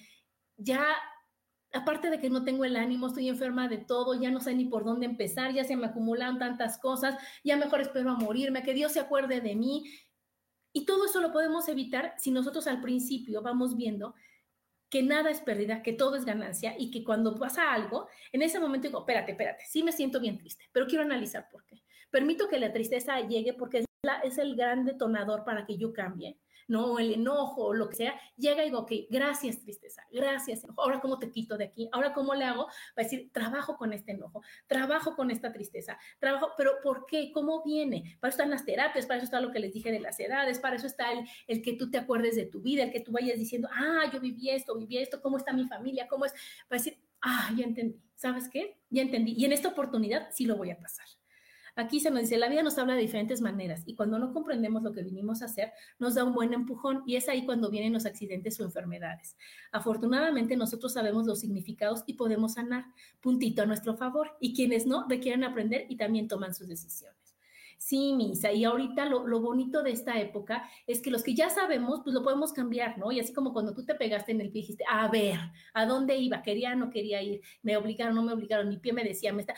ya 0.56 0.86
aparte 1.74 2.08
de 2.08 2.20
que 2.20 2.30
no 2.30 2.44
tengo 2.44 2.64
el 2.64 2.76
ánimo, 2.76 3.08
estoy 3.08 3.28
enferma 3.28 3.68
de 3.68 3.78
todo, 3.78 4.14
ya 4.20 4.30
no 4.30 4.40
sé 4.40 4.54
ni 4.54 4.64
por 4.66 4.84
dónde 4.84 5.06
empezar, 5.06 5.52
ya 5.52 5.64
se 5.64 5.76
me 5.76 5.86
acumulan 5.86 6.38
tantas 6.38 6.78
cosas, 6.78 7.16
ya 7.42 7.56
mejor 7.56 7.80
espero 7.80 8.10
a 8.10 8.14
morirme, 8.14 8.62
que 8.62 8.74
Dios 8.74 8.92
se 8.92 9.00
acuerde 9.00 9.40
de 9.40 9.56
mí. 9.56 9.84
Y 10.72 10.86
todo 10.86 11.06
eso 11.06 11.20
lo 11.20 11.32
podemos 11.32 11.68
evitar 11.68 12.14
si 12.18 12.30
nosotros 12.30 12.66
al 12.66 12.80
principio 12.80 13.42
vamos 13.42 13.76
viendo 13.76 14.14
que 14.88 15.02
nada 15.02 15.30
es 15.30 15.40
pérdida, 15.40 15.82
que 15.82 15.92
todo 15.92 16.16
es 16.16 16.24
ganancia 16.24 16.74
y 16.78 16.90
que 16.90 17.02
cuando 17.02 17.34
pasa 17.36 17.72
algo, 17.72 18.08
en 18.32 18.42
ese 18.42 18.60
momento 18.60 18.86
digo, 18.86 19.00
espérate, 19.00 19.32
espérate, 19.32 19.64
sí 19.66 19.82
me 19.82 19.92
siento 19.92 20.20
bien 20.20 20.38
triste, 20.38 20.64
pero 20.72 20.86
quiero 20.86 21.02
analizar 21.02 21.48
por 21.50 21.64
qué. 21.66 21.82
Permito 22.10 22.48
que 22.48 22.60
la 22.60 22.72
tristeza 22.72 23.20
llegue 23.20 23.54
porque 23.54 23.78
es, 23.78 23.86
es 24.22 24.38
el 24.38 24.54
gran 24.54 24.84
detonador 24.84 25.44
para 25.44 25.66
que 25.66 25.76
yo 25.76 25.92
cambie 25.92 26.38
¿no? 26.68 26.98
El 26.98 27.14
enojo 27.14 27.66
o 27.66 27.74
lo 27.74 27.88
que 27.88 27.96
sea, 27.96 28.20
llega 28.36 28.62
y 28.62 28.66
digo, 28.66 28.80
ok, 28.80 28.92
gracias 29.10 29.60
tristeza, 29.60 30.02
gracias 30.12 30.64
enojo, 30.64 30.82
ahora 30.82 31.00
cómo 31.00 31.18
te 31.18 31.30
quito 31.30 31.56
de 31.56 31.64
aquí, 31.64 31.88
ahora 31.92 32.12
cómo 32.12 32.34
le 32.34 32.44
hago, 32.44 32.66
va 32.66 32.72
a 32.96 33.02
decir, 33.02 33.30
trabajo 33.32 33.76
con 33.76 33.92
este 33.92 34.12
enojo, 34.12 34.42
trabajo 34.66 35.14
con 35.16 35.30
esta 35.30 35.52
tristeza, 35.52 35.98
trabajo, 36.18 36.50
pero 36.56 36.72
¿por 36.82 37.06
qué? 37.06 37.32
¿Cómo 37.32 37.62
viene? 37.62 38.16
Para 38.20 38.30
eso 38.30 38.36
están 38.36 38.50
las 38.50 38.64
terapias, 38.64 39.06
para 39.06 39.18
eso 39.18 39.24
está 39.24 39.40
lo 39.40 39.52
que 39.52 39.60
les 39.60 39.72
dije 39.72 39.92
de 39.92 40.00
las 40.00 40.18
edades, 40.20 40.58
para 40.58 40.76
eso 40.76 40.86
está 40.86 41.12
el, 41.12 41.26
el 41.46 41.62
que 41.62 41.74
tú 41.74 41.90
te 41.90 41.98
acuerdes 41.98 42.36
de 42.36 42.46
tu 42.46 42.60
vida, 42.60 42.84
el 42.84 42.92
que 42.92 43.00
tú 43.00 43.12
vayas 43.12 43.38
diciendo, 43.38 43.68
ah, 43.72 44.10
yo 44.12 44.20
viví 44.20 44.50
esto, 44.50 44.76
viví 44.76 44.98
esto, 44.98 45.20
¿cómo 45.20 45.36
está 45.36 45.52
mi 45.52 45.66
familia? 45.66 46.08
¿Cómo 46.08 46.24
es? 46.24 46.32
Para 46.68 46.80
decir, 46.80 46.98
ah, 47.20 47.50
ya 47.56 47.64
entendí, 47.64 48.00
¿sabes 48.14 48.48
qué? 48.48 48.78
Ya 48.90 49.02
entendí. 49.02 49.34
Y 49.36 49.44
en 49.44 49.52
esta 49.52 49.68
oportunidad 49.68 50.28
sí 50.30 50.44
lo 50.46 50.56
voy 50.56 50.70
a 50.70 50.78
pasar. 50.78 51.06
Aquí 51.76 51.98
se 51.98 52.10
nos 52.10 52.20
dice, 52.20 52.38
la 52.38 52.48
vida 52.48 52.62
nos 52.62 52.78
habla 52.78 52.94
de 52.94 53.00
diferentes 53.00 53.40
maneras 53.40 53.82
y 53.84 53.96
cuando 53.96 54.18
no 54.18 54.32
comprendemos 54.32 54.82
lo 54.84 54.92
que 54.92 55.02
vinimos 55.02 55.42
a 55.42 55.46
hacer, 55.46 55.72
nos 55.98 56.14
da 56.14 56.22
un 56.22 56.32
buen 56.32 56.52
empujón 56.52 57.02
y 57.04 57.16
es 57.16 57.28
ahí 57.28 57.44
cuando 57.44 57.68
vienen 57.68 57.92
los 57.92 58.06
accidentes 58.06 58.60
o 58.60 58.64
enfermedades. 58.64 59.36
Afortunadamente 59.72 60.56
nosotros 60.56 60.92
sabemos 60.92 61.26
los 61.26 61.40
significados 61.40 62.04
y 62.06 62.14
podemos 62.14 62.54
sanar, 62.54 62.84
puntito 63.20 63.62
a 63.62 63.66
nuestro 63.66 63.96
favor, 63.96 64.36
y 64.40 64.54
quienes 64.54 64.86
no 64.86 65.06
requieren 65.08 65.42
aprender 65.42 65.86
y 65.88 65.96
también 65.96 66.28
toman 66.28 66.54
sus 66.54 66.68
decisiones. 66.68 67.24
Sí, 67.76 68.14
Misa, 68.14 68.52
y 68.52 68.64
ahorita 68.64 69.04
lo, 69.06 69.26
lo, 69.26 69.40
bonito 69.40 69.82
de 69.82 69.90
esta 69.90 70.18
época 70.18 70.66
es 70.86 71.02
que 71.02 71.10
los 71.10 71.22
que 71.22 71.34
ya 71.34 71.50
sabemos, 71.50 72.00
pues 72.02 72.14
lo 72.14 72.22
podemos 72.22 72.52
cambiar, 72.52 72.96
¿no? 72.96 73.12
Y 73.12 73.20
así 73.20 73.34
como 73.34 73.52
cuando 73.52 73.74
tú 73.74 73.84
te 73.84 73.94
pegaste 73.94 74.32
en 74.32 74.40
el 74.40 74.50
pie, 74.50 74.62
dijiste, 74.62 74.84
a 74.88 75.08
ver, 75.08 75.38
¿a 75.74 75.84
dónde 75.84 76.16
iba? 76.16 76.40
¿Quería 76.40 76.72
o 76.72 76.76
no 76.76 76.88
quería 76.88 77.20
ir? 77.20 77.42
¿Me 77.62 77.76
obligaron 77.76 78.16
o 78.16 78.22
no 78.22 78.26
me 78.26 78.32
obligaron? 78.32 78.68
Mi 78.68 78.78
pie 78.78 78.92
me 78.94 79.04
decía, 79.04 79.34
me 79.34 79.42
está 79.42 79.54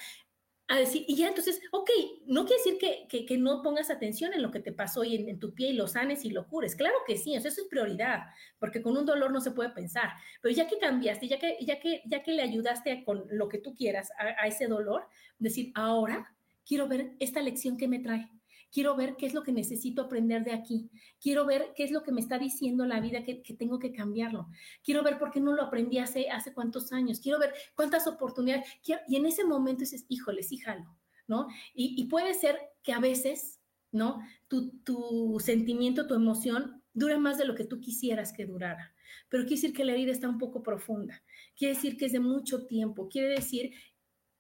a 0.68 0.78
decir, 0.78 1.04
y 1.06 1.16
ya 1.16 1.28
entonces, 1.28 1.60
ok, 1.70 1.90
no 2.26 2.44
quiere 2.44 2.62
decir 2.62 2.78
que, 3.08 3.26
que, 3.26 3.38
no 3.38 3.62
pongas 3.62 3.88
atención 3.88 4.34
en 4.34 4.42
lo 4.42 4.50
que 4.50 4.58
te 4.58 4.72
pasó 4.72 5.04
y 5.04 5.14
en, 5.14 5.38
tu 5.38 5.54
pie 5.54 5.70
y 5.70 5.72
lo 5.74 5.86
sanes 5.86 6.24
y 6.24 6.30
lo 6.30 6.48
cures. 6.48 6.74
Claro 6.74 6.96
que 7.06 7.16
sí, 7.16 7.34
eso 7.34 7.48
es 7.48 7.60
prioridad, 7.70 8.24
porque 8.58 8.82
con 8.82 8.96
un 8.96 9.06
dolor 9.06 9.30
no 9.30 9.40
se 9.40 9.52
puede 9.52 9.70
pensar. 9.70 10.10
Pero 10.42 10.54
ya 10.54 10.66
que 10.66 10.78
cambiaste, 10.78 11.28
ya 11.28 11.38
que, 11.38 11.56
ya 11.60 11.78
que, 11.78 12.02
ya 12.06 12.22
que 12.22 12.32
le 12.32 12.42
ayudaste 12.42 13.04
con 13.04 13.24
lo 13.30 13.48
que 13.48 13.58
tú 13.58 13.74
quieras 13.74 14.10
a, 14.18 14.42
a 14.42 14.46
ese 14.48 14.66
dolor, 14.66 15.06
decir, 15.38 15.70
ahora 15.74 16.34
quiero 16.66 16.88
ver 16.88 17.12
esta 17.20 17.40
lección 17.42 17.76
que 17.76 17.86
me 17.86 18.00
trae 18.00 18.28
quiero 18.76 18.94
ver 18.94 19.16
qué 19.16 19.24
es 19.24 19.32
lo 19.32 19.42
que 19.42 19.52
necesito 19.52 20.02
aprender 20.02 20.44
de 20.44 20.52
aquí, 20.52 20.90
quiero 21.18 21.46
ver 21.46 21.72
qué 21.74 21.82
es 21.82 21.90
lo 21.90 22.02
que 22.02 22.12
me 22.12 22.20
está 22.20 22.38
diciendo 22.38 22.84
la 22.84 23.00
vida 23.00 23.24
que, 23.24 23.36
tengo 23.58 23.78
que 23.78 23.90
cambiarlo, 23.90 24.48
quiero 24.84 25.02
ver 25.02 25.18
por 25.18 25.30
qué 25.30 25.40
no 25.40 25.54
lo 25.54 25.62
aprendí 25.62 25.96
hace, 25.96 26.28
hace 26.28 26.52
cuántos 26.52 26.92
años, 26.92 27.20
quiero 27.20 27.38
ver 27.38 27.54
cuántas 27.74 28.06
oportunidades, 28.06 28.68
y 29.08 29.16
en 29.16 29.24
ese 29.24 29.46
momento 29.46 29.80
dices, 29.80 30.04
híjole, 30.10 30.42
sí 30.42 30.58
jalo, 30.58 30.94
¿no? 31.26 31.48
Y, 31.72 32.04
puede 32.04 32.34
ser 32.34 32.58
que 32.82 32.92
a 32.92 33.00
veces, 33.00 33.62
¿no? 33.92 34.20
Tu, 34.46 34.72
tu 34.84 35.40
sentimiento, 35.40 36.06
tu 36.06 36.12
emoción 36.12 36.82
dure 36.92 37.16
más 37.16 37.38
de 37.38 37.46
lo 37.46 37.54
que 37.54 37.64
tú 37.64 37.80
quisieras 37.80 38.34
que 38.34 38.44
durara. 38.44 38.94
Pero 39.30 39.44
quiere 39.44 39.56
decir 39.56 39.72
que 39.72 39.86
la 39.86 39.92
herida 39.92 40.12
está 40.12 40.28
un 40.28 40.36
poco 40.36 40.62
profunda. 40.62 41.22
Quiere 41.56 41.76
decir 41.76 41.96
que 41.96 42.04
es 42.04 42.12
de 42.12 42.20
mucho 42.20 42.66
tiempo. 42.66 43.08
Quiere 43.08 43.28
decir 43.28 43.72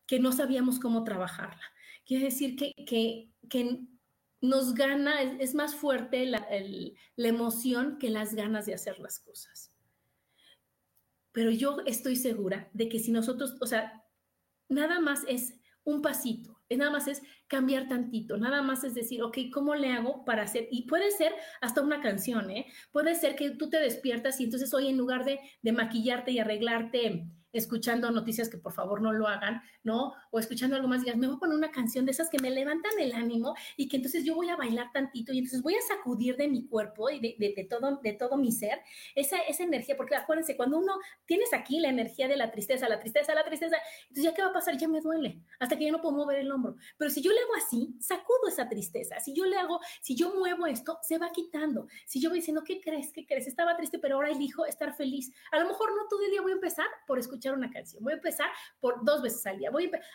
que 0.06 0.20
no 0.20 0.30
sabíamos 0.30 0.78
cómo 0.78 1.04
trabajarla. 1.04 1.62
Quiere 2.04 2.26
decir 2.26 2.54
que, 2.54 2.72
que, 2.84 3.30
que 3.48 3.80
nos 4.40 4.74
gana, 4.74 5.22
es, 5.22 5.54
más 5.54 5.74
fuerte 5.74 6.26
la, 6.26 6.46
emoción 7.16 7.98
que 7.98 8.10
las 8.10 8.34
ganas 8.34 8.66
de 8.66 8.74
hacer 8.74 8.98
las 8.98 9.18
cosas. 9.20 9.72
Pero 11.32 11.50
yo 11.50 11.78
estoy 11.86 12.16
segura 12.16 12.70
de 12.72 12.88
que 12.88 12.98
si 12.98 13.10
nosotros, 13.12 13.56
o 13.60 13.66
sea, 13.66 14.04
nada 14.68 15.00
más 15.00 15.22
es 15.28 15.54
un 15.84 16.02
pasito, 16.02 16.60
nada 16.70 16.90
más 16.90 17.06
es 17.06 17.22
cambiar 17.46 17.88
tantito, 17.88 18.36
nada 18.38 18.62
más 18.62 18.84
es 18.84 18.94
decir, 18.94 19.22
ok, 19.22 19.38
¿cómo 19.52 19.74
le 19.74 19.92
hago 19.92 20.24
para 20.24 20.42
hacer? 20.42 20.68
Y 20.70 20.86
puede 20.86 21.10
ser 21.10 21.32
hasta 21.60 21.82
una 21.82 22.00
canción, 22.00 22.50
¿eh? 22.50 22.66
Puede 22.90 23.14
ser 23.14 23.36
que 23.36 23.50
tú 23.50 23.70
te 23.70 23.78
despiertas 23.78 24.40
y 24.40 24.44
entonces 24.44 24.72
hoy 24.74 24.88
en 24.88 24.96
lugar 24.96 25.24
de, 25.24 25.38
de 25.62 25.72
maquillarte 25.72 26.32
y 26.32 26.38
arreglarte 26.38 27.26
escuchando 27.58 28.10
noticias 28.10 28.48
que 28.48 28.58
por 28.58 28.72
favor 28.72 29.00
no 29.00 29.12
lo 29.12 29.28
hagan, 29.28 29.62
¿no? 29.82 30.14
O 30.30 30.38
escuchando 30.38 30.76
algo 30.76 30.88
más, 30.88 31.02
digas, 31.02 31.16
me 31.16 31.26
voy 31.26 31.36
a 31.36 31.38
poner 31.38 31.56
una 31.56 31.70
canción 31.70 32.04
de 32.04 32.12
esas 32.12 32.30
que 32.30 32.38
me 32.38 32.50
levantan 32.50 32.92
el 32.98 33.12
ánimo 33.12 33.54
y 33.76 33.88
que 33.88 33.96
entonces 33.96 34.24
yo 34.24 34.34
voy 34.34 34.48
a 34.48 34.56
bailar 34.56 34.90
tantito 34.92 35.32
y 35.32 35.38
entonces 35.38 35.62
voy 35.62 35.74
a 35.74 35.80
sacudir 35.80 36.36
de 36.36 36.48
mi 36.48 36.66
cuerpo 36.66 37.10
y 37.10 37.20
de, 37.20 37.66
todo, 37.68 38.00
de 38.02 38.12
todo 38.12 38.36
mi 38.36 38.52
ser 38.52 38.80
esa, 39.14 39.38
esa 39.40 39.64
energía, 39.64 39.96
porque 39.96 40.16
acuérdense, 40.16 40.56
cuando 40.56 40.78
uno 40.78 40.94
tienes 41.26 41.52
aquí 41.52 41.80
la 41.80 41.88
energía 41.88 42.28
de 42.28 42.36
la 42.36 42.50
tristeza, 42.50 42.88
la 42.88 42.98
tristeza, 42.98 43.34
la 43.34 43.44
tristeza, 43.44 43.76
entonces 44.02 44.24
ya 44.24 44.34
qué 44.34 44.42
va 44.42 44.48
a 44.48 44.52
pasar, 44.52 44.76
ya 44.76 44.88
me 44.88 45.00
duele, 45.00 45.40
hasta 45.58 45.76
que 45.76 45.84
ya 45.84 45.92
no 45.92 46.00
puedo 46.00 46.16
mover 46.16 46.38
el 46.38 46.50
hombro. 46.50 46.76
Pero 46.96 47.10
si 47.10 47.22
yo 47.22 47.32
le 47.32 47.40
hago 47.40 47.54
así, 47.56 47.96
sacudo 48.00 48.48
esa 48.48 48.68
tristeza. 48.68 49.20
Si 49.20 49.32
yo 49.34 49.44
le 49.46 49.56
hago, 49.56 49.80
si 50.00 50.14
yo 50.14 50.34
muevo 50.34 50.66
esto, 50.66 50.98
se 51.02 51.18
va 51.18 51.30
quitando. 51.32 51.88
Si 52.06 52.20
yo 52.20 52.30
voy 52.30 52.38
diciendo, 52.38 52.62
¿qué 52.64 52.80
crees? 52.80 53.12
¿Qué 53.12 53.26
crees? 53.26 53.46
Estaba 53.46 53.76
triste, 53.76 53.98
pero 53.98 54.16
ahora 54.16 54.30
elijo 54.30 54.66
estar 54.66 54.94
feliz. 54.94 55.32
A 55.52 55.58
lo 55.58 55.68
mejor 55.68 55.94
no 55.94 56.08
todo 56.08 56.22
el 56.22 56.30
día 56.30 56.42
voy 56.42 56.52
a 56.52 56.56
empezar 56.56 56.86
por 57.06 57.18
escuchar 57.18 57.45
una 57.54 57.70
canción, 57.70 58.02
voy 58.02 58.12
a 58.12 58.16
empezar 58.16 58.48
por 58.80 59.04
dos 59.04 59.22
veces 59.22 59.46
al 59.46 59.58
día, 59.58 59.70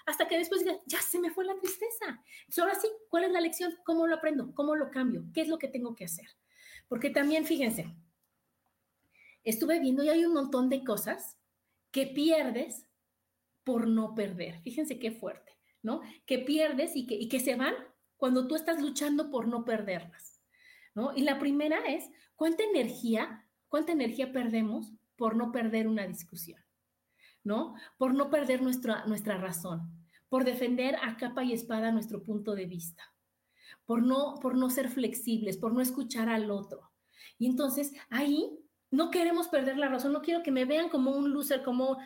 hasta 0.05 0.27
que 0.27 0.37
después 0.37 0.63
diga, 0.63 0.77
ya 0.85 1.01
se 1.01 1.19
me 1.19 1.31
fue 1.31 1.45
la 1.45 1.57
tristeza. 1.57 2.05
Entonces, 2.41 2.59
ahora 2.59 2.75
sí, 2.75 2.87
¿cuál 3.09 3.25
es 3.25 3.31
la 3.31 3.41
lección? 3.41 3.73
¿Cómo 3.83 4.07
lo 4.07 4.15
aprendo? 4.15 4.53
¿Cómo 4.53 4.75
lo 4.75 4.89
cambio? 4.91 5.25
¿Qué 5.33 5.41
es 5.41 5.47
lo 5.47 5.57
que 5.57 5.67
tengo 5.67 5.95
que 5.95 6.05
hacer? 6.05 6.27
Porque 6.87 7.09
también, 7.09 7.45
fíjense, 7.45 7.95
estuve 9.43 9.79
viendo 9.79 10.03
y 10.03 10.09
hay 10.09 10.25
un 10.25 10.33
montón 10.33 10.69
de 10.69 10.83
cosas 10.83 11.37
que 11.91 12.07
pierdes 12.07 12.87
por 13.63 13.87
no 13.87 14.15
perder. 14.15 14.59
Fíjense 14.61 14.99
qué 14.99 15.11
fuerte, 15.11 15.57
¿no? 15.81 16.01
Que 16.25 16.39
pierdes 16.39 16.95
y 16.95 17.05
que, 17.05 17.15
y 17.15 17.29
que 17.29 17.39
se 17.39 17.55
van 17.55 17.75
cuando 18.17 18.47
tú 18.47 18.55
estás 18.55 18.81
luchando 18.81 19.29
por 19.29 19.47
no 19.47 19.65
perderlas, 19.65 20.41
¿no? 20.93 21.15
Y 21.15 21.21
la 21.21 21.39
primera 21.39 21.79
es, 21.87 22.09
¿cuánta 22.35 22.63
energía, 22.63 23.47
cuánta 23.67 23.91
energía 23.91 24.31
perdemos 24.31 24.93
por 25.15 25.35
no 25.35 25.51
perder 25.51 25.87
una 25.87 26.07
discusión, 26.07 26.59
¿no? 27.43 27.75
Por 27.97 28.13
no 28.13 28.29
perder 28.29 28.61
nuestra, 28.61 29.05
nuestra 29.05 29.37
razón, 29.37 29.91
por 30.29 30.45
defender 30.45 30.95
a 31.01 31.17
capa 31.17 31.43
y 31.43 31.53
espada 31.53 31.91
nuestro 31.91 32.23
punto 32.23 32.55
de 32.55 32.65
vista, 32.65 33.03
por 33.85 34.03
no, 34.03 34.35
por 34.41 34.57
no 34.57 34.69
ser 34.69 34.89
flexibles, 34.89 35.57
por 35.57 35.73
no 35.73 35.81
escuchar 35.81 36.29
al 36.29 36.51
otro. 36.51 36.91
Y 37.37 37.47
entonces 37.47 37.93
ahí 38.09 38.57
no 38.91 39.09
queremos 39.09 39.47
perder 39.47 39.77
la 39.77 39.89
razón, 39.89 40.13
no 40.13 40.21
quiero 40.21 40.43
que 40.43 40.51
me 40.51 40.65
vean 40.65 40.89
como 40.89 41.11
un 41.11 41.31
loser, 41.33 41.63
como... 41.63 41.97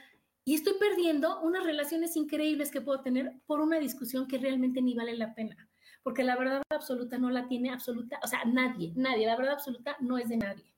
Y 0.48 0.54
estoy 0.54 0.74
perdiendo 0.80 1.42
unas 1.42 1.64
relaciones 1.64 2.16
increíbles 2.16 2.70
que 2.70 2.82
puedo 2.82 3.02
tener 3.02 3.34
por 3.48 3.60
una 3.60 3.80
discusión 3.80 4.28
que 4.28 4.38
realmente 4.38 4.80
ni 4.82 4.94
vale 4.94 5.18
la 5.18 5.34
pena. 5.34 5.68
Porque 6.04 6.24
la 6.24 6.38
verdad 6.38 6.62
absoluta 6.70 7.18
no 7.18 7.32
la 7.32 7.48
tiene 7.48 7.72
absoluta, 7.72 8.20
o 8.24 8.28
sea, 8.28 8.46
nadie, 8.46 8.94
nadie. 8.96 9.26
La 9.26 9.36
verdad 9.36 9.54
absoluta 9.54 9.98
no 10.00 10.20
es 10.20 10.30
de 10.30 10.38
nadie. 10.38 10.75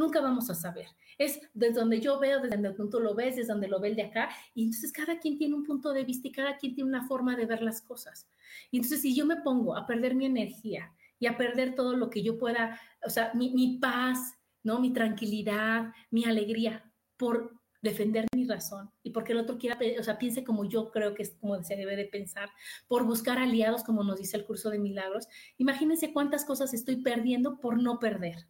Nunca 0.00 0.22
vamos 0.22 0.48
a 0.48 0.54
saber. 0.54 0.86
Es 1.18 1.38
desde 1.52 1.74
donde 1.74 2.00
yo 2.00 2.18
veo, 2.18 2.40
desde 2.40 2.56
donde 2.56 2.88
tú 2.90 3.00
lo 3.00 3.14
ves, 3.14 3.36
desde 3.36 3.52
donde 3.52 3.68
lo 3.68 3.80
ve 3.80 3.88
el 3.88 3.96
de 3.96 4.04
acá. 4.04 4.30
Y 4.54 4.64
entonces 4.64 4.92
cada 4.92 5.18
quien 5.18 5.36
tiene 5.36 5.54
un 5.54 5.62
punto 5.62 5.92
de 5.92 6.04
vista 6.04 6.26
y 6.26 6.32
cada 6.32 6.56
quien 6.56 6.74
tiene 6.74 6.88
una 6.88 7.06
forma 7.06 7.36
de 7.36 7.44
ver 7.44 7.60
las 7.60 7.82
cosas. 7.82 8.26
Y 8.70 8.78
entonces 8.78 9.02
si 9.02 9.14
yo 9.14 9.26
me 9.26 9.36
pongo 9.42 9.76
a 9.76 9.86
perder 9.86 10.14
mi 10.14 10.24
energía 10.24 10.90
y 11.18 11.26
a 11.26 11.36
perder 11.36 11.74
todo 11.74 11.94
lo 11.96 12.08
que 12.08 12.22
yo 12.22 12.38
pueda, 12.38 12.80
o 13.04 13.10
sea, 13.10 13.30
mi, 13.34 13.76
paz, 13.78 14.38
¿no? 14.62 14.80
Mi 14.80 14.90
tranquilidad, 14.90 15.92
mi 16.10 16.24
alegría 16.24 16.90
por 17.18 17.60
defender 17.82 18.24
mi 18.34 18.46
razón 18.46 18.90
y 19.02 19.10
porque 19.10 19.32
el 19.32 19.40
otro 19.40 19.58
quiera, 19.58 19.78
o 19.98 20.02
sea, 20.02 20.16
piense 20.16 20.44
como 20.44 20.64
yo 20.64 20.90
creo 20.92 21.12
que 21.12 21.24
es 21.24 21.36
como 21.42 21.62
se 21.62 21.76
debe 21.76 21.94
de 21.96 22.06
pensar, 22.06 22.48
por 22.88 23.04
buscar 23.04 23.36
aliados, 23.36 23.84
como 23.84 24.02
nos 24.02 24.18
dice 24.18 24.38
el 24.38 24.46
curso 24.46 24.70
de 24.70 24.78
milagros. 24.78 25.28
Imagínense 25.58 26.14
cuántas 26.14 26.46
cosas 26.46 26.72
estoy 26.72 27.02
perdiendo 27.02 27.60
por 27.60 27.82
no 27.82 27.98
perder. 27.98 28.46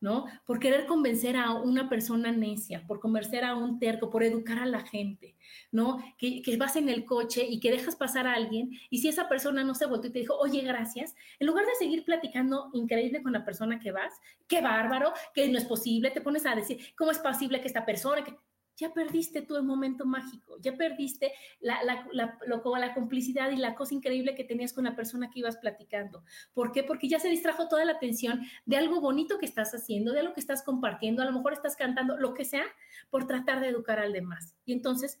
¿No? 0.00 0.26
Por 0.46 0.58
querer 0.58 0.86
convencer 0.86 1.36
a 1.36 1.52
una 1.52 1.88
persona 1.88 2.32
necia, 2.32 2.86
por 2.86 3.00
convencer 3.00 3.44
a 3.44 3.54
un 3.54 3.78
terco, 3.78 4.10
por 4.10 4.22
educar 4.22 4.58
a 4.58 4.66
la 4.66 4.80
gente, 4.80 5.36
¿no? 5.70 6.02
Que, 6.18 6.42
vas 6.58 6.76
en 6.76 6.88
el 6.88 7.04
coche 7.04 7.46
y 7.48 7.60
que 7.60 7.70
dejas 7.70 7.96
pasar 7.96 8.26
a 8.26 8.34
alguien 8.34 8.70
y 8.90 8.98
si 8.98 9.08
esa 9.08 9.28
persona 9.28 9.64
no 9.64 9.74
se 9.74 9.86
volteó 9.86 10.10
y 10.10 10.12
te 10.12 10.18
dijo, 10.18 10.36
oye, 10.36 10.60
gracias, 10.62 11.14
en 11.38 11.46
lugar 11.46 11.64
de 11.64 11.74
seguir 11.78 12.04
platicando 12.04 12.70
increíble 12.74 13.22
con 13.22 13.32
la 13.32 13.44
persona 13.44 13.78
que 13.78 13.92
vas, 13.92 14.12
qué 14.46 14.60
bárbaro, 14.60 15.12
que 15.32 15.48
no 15.48 15.58
es 15.58 15.64
posible, 15.64 16.10
te 16.10 16.20
pones 16.20 16.44
a 16.44 16.54
decir, 16.54 16.78
¿cómo 16.96 17.10
es 17.10 17.18
posible 17.18 17.60
que 17.60 17.68
esta 17.68 17.86
persona, 17.86 18.24
que 18.24 18.36
ya 18.80 18.94
perdiste 18.94 19.42
tú 19.42 19.56
el 19.56 19.62
momento 19.62 20.06
mágico, 20.06 20.56
ya 20.58 20.74
perdiste 20.74 21.32
la, 21.60 21.82
la, 21.84 22.08
la, 22.12 22.38
la, 22.46 22.94
complicidad 22.94 23.50
y 23.50 23.56
la 23.56 23.74
cosa 23.74 23.94
increíble 23.94 24.34
que 24.34 24.42
tenías 24.42 24.72
con 24.72 24.84
la 24.84 24.96
persona 24.96 25.30
que 25.30 25.40
ibas 25.40 25.58
platicando. 25.58 26.24
¿Por 26.54 26.72
qué? 26.72 26.82
Porque 26.82 27.06
ya 27.06 27.20
se 27.20 27.28
distrajo 27.28 27.68
toda 27.68 27.84
la 27.84 27.92
atención 27.92 28.40
de 28.64 28.76
algo 28.76 29.02
bonito 29.02 29.38
que 29.38 29.44
estás 29.44 29.74
haciendo, 29.74 30.12
de 30.12 30.20
algo 30.20 30.32
que 30.32 30.40
estás 30.40 30.62
compartiendo, 30.62 31.20
a 31.20 31.26
lo 31.26 31.32
mejor 31.32 31.52
estás 31.52 31.76
cantando, 31.76 32.16
lo 32.16 32.32
que 32.32 32.46
sea, 32.46 32.64
por 33.10 33.26
tratar 33.26 33.60
de 33.60 33.68
educar 33.68 33.98
al 33.98 34.14
demás. 34.14 34.56
Y 34.64 34.72
entonces 34.72 35.20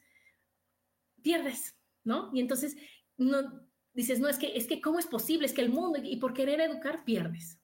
pierdes, 1.22 1.76
¿no? 2.02 2.30
Y 2.32 2.40
entonces 2.40 2.78
no 3.18 3.68
dices, 3.92 4.20
no, 4.20 4.28
es 4.28 4.38
que, 4.38 4.56
es 4.56 4.66
que, 4.66 4.80
¿cómo 4.80 4.98
es 4.98 5.06
posible? 5.06 5.44
Es 5.44 5.52
que 5.52 5.60
el 5.60 5.70
mundo, 5.70 5.98
y 6.02 6.16
por 6.16 6.32
querer 6.32 6.62
educar, 6.62 7.04
pierdes, 7.04 7.60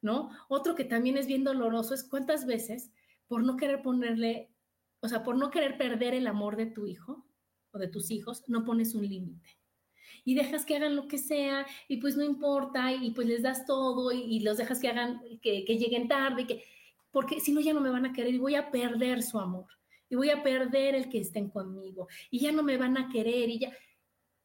¿no? 0.00 0.30
Otro 0.48 0.74
que 0.74 0.84
también 0.84 1.18
es 1.18 1.26
bien 1.26 1.44
doloroso 1.44 1.92
es 1.92 2.02
cuántas 2.02 2.46
veces, 2.46 2.92
por 3.26 3.44
no 3.44 3.56
querer 3.56 3.82
ponerle 3.82 4.53
o 5.04 5.08
sea, 5.08 5.22
por 5.22 5.36
no 5.36 5.50
querer 5.50 5.76
perder 5.76 6.14
el 6.14 6.26
amor 6.26 6.56
de 6.56 6.64
tu 6.64 6.86
hijo 6.86 7.26
o 7.72 7.78
de 7.78 7.88
tus 7.88 8.10
hijos, 8.10 8.42
no 8.48 8.64
pones 8.64 8.94
un 8.94 9.06
límite. 9.06 9.58
Y 10.24 10.34
dejas 10.34 10.64
que 10.64 10.76
hagan 10.76 10.96
lo 10.96 11.08
que 11.08 11.18
sea 11.18 11.66
y 11.88 11.98
pues 11.98 12.16
no 12.16 12.24
importa 12.24 12.90
y 12.90 13.10
pues 13.10 13.28
les 13.28 13.42
das 13.42 13.66
todo 13.66 14.12
y, 14.12 14.40
los 14.40 14.56
dejas 14.56 14.80
que 14.80 14.88
hagan, 14.88 15.20
que, 15.42 15.62
lleguen 15.66 16.08
tarde, 16.08 16.46
que, 16.46 16.64
porque 17.10 17.38
si 17.38 17.52
no 17.52 17.60
ya 17.60 17.74
no 17.74 17.82
me 17.82 17.90
van 17.90 18.06
a 18.06 18.14
querer 18.14 18.32
y 18.32 18.38
voy 18.38 18.54
a 18.54 18.70
perder 18.70 19.22
su 19.22 19.38
amor 19.38 19.66
y 20.08 20.16
voy 20.16 20.30
a 20.30 20.42
perder 20.42 20.94
el 20.94 21.10
que 21.10 21.18
estén 21.18 21.50
conmigo 21.50 22.08
y 22.30 22.40
ya 22.40 22.52
no 22.52 22.62
me 22.62 22.78
van 22.78 22.96
a 22.96 23.10
querer 23.10 23.50
y 23.50 23.58
ya 23.58 23.76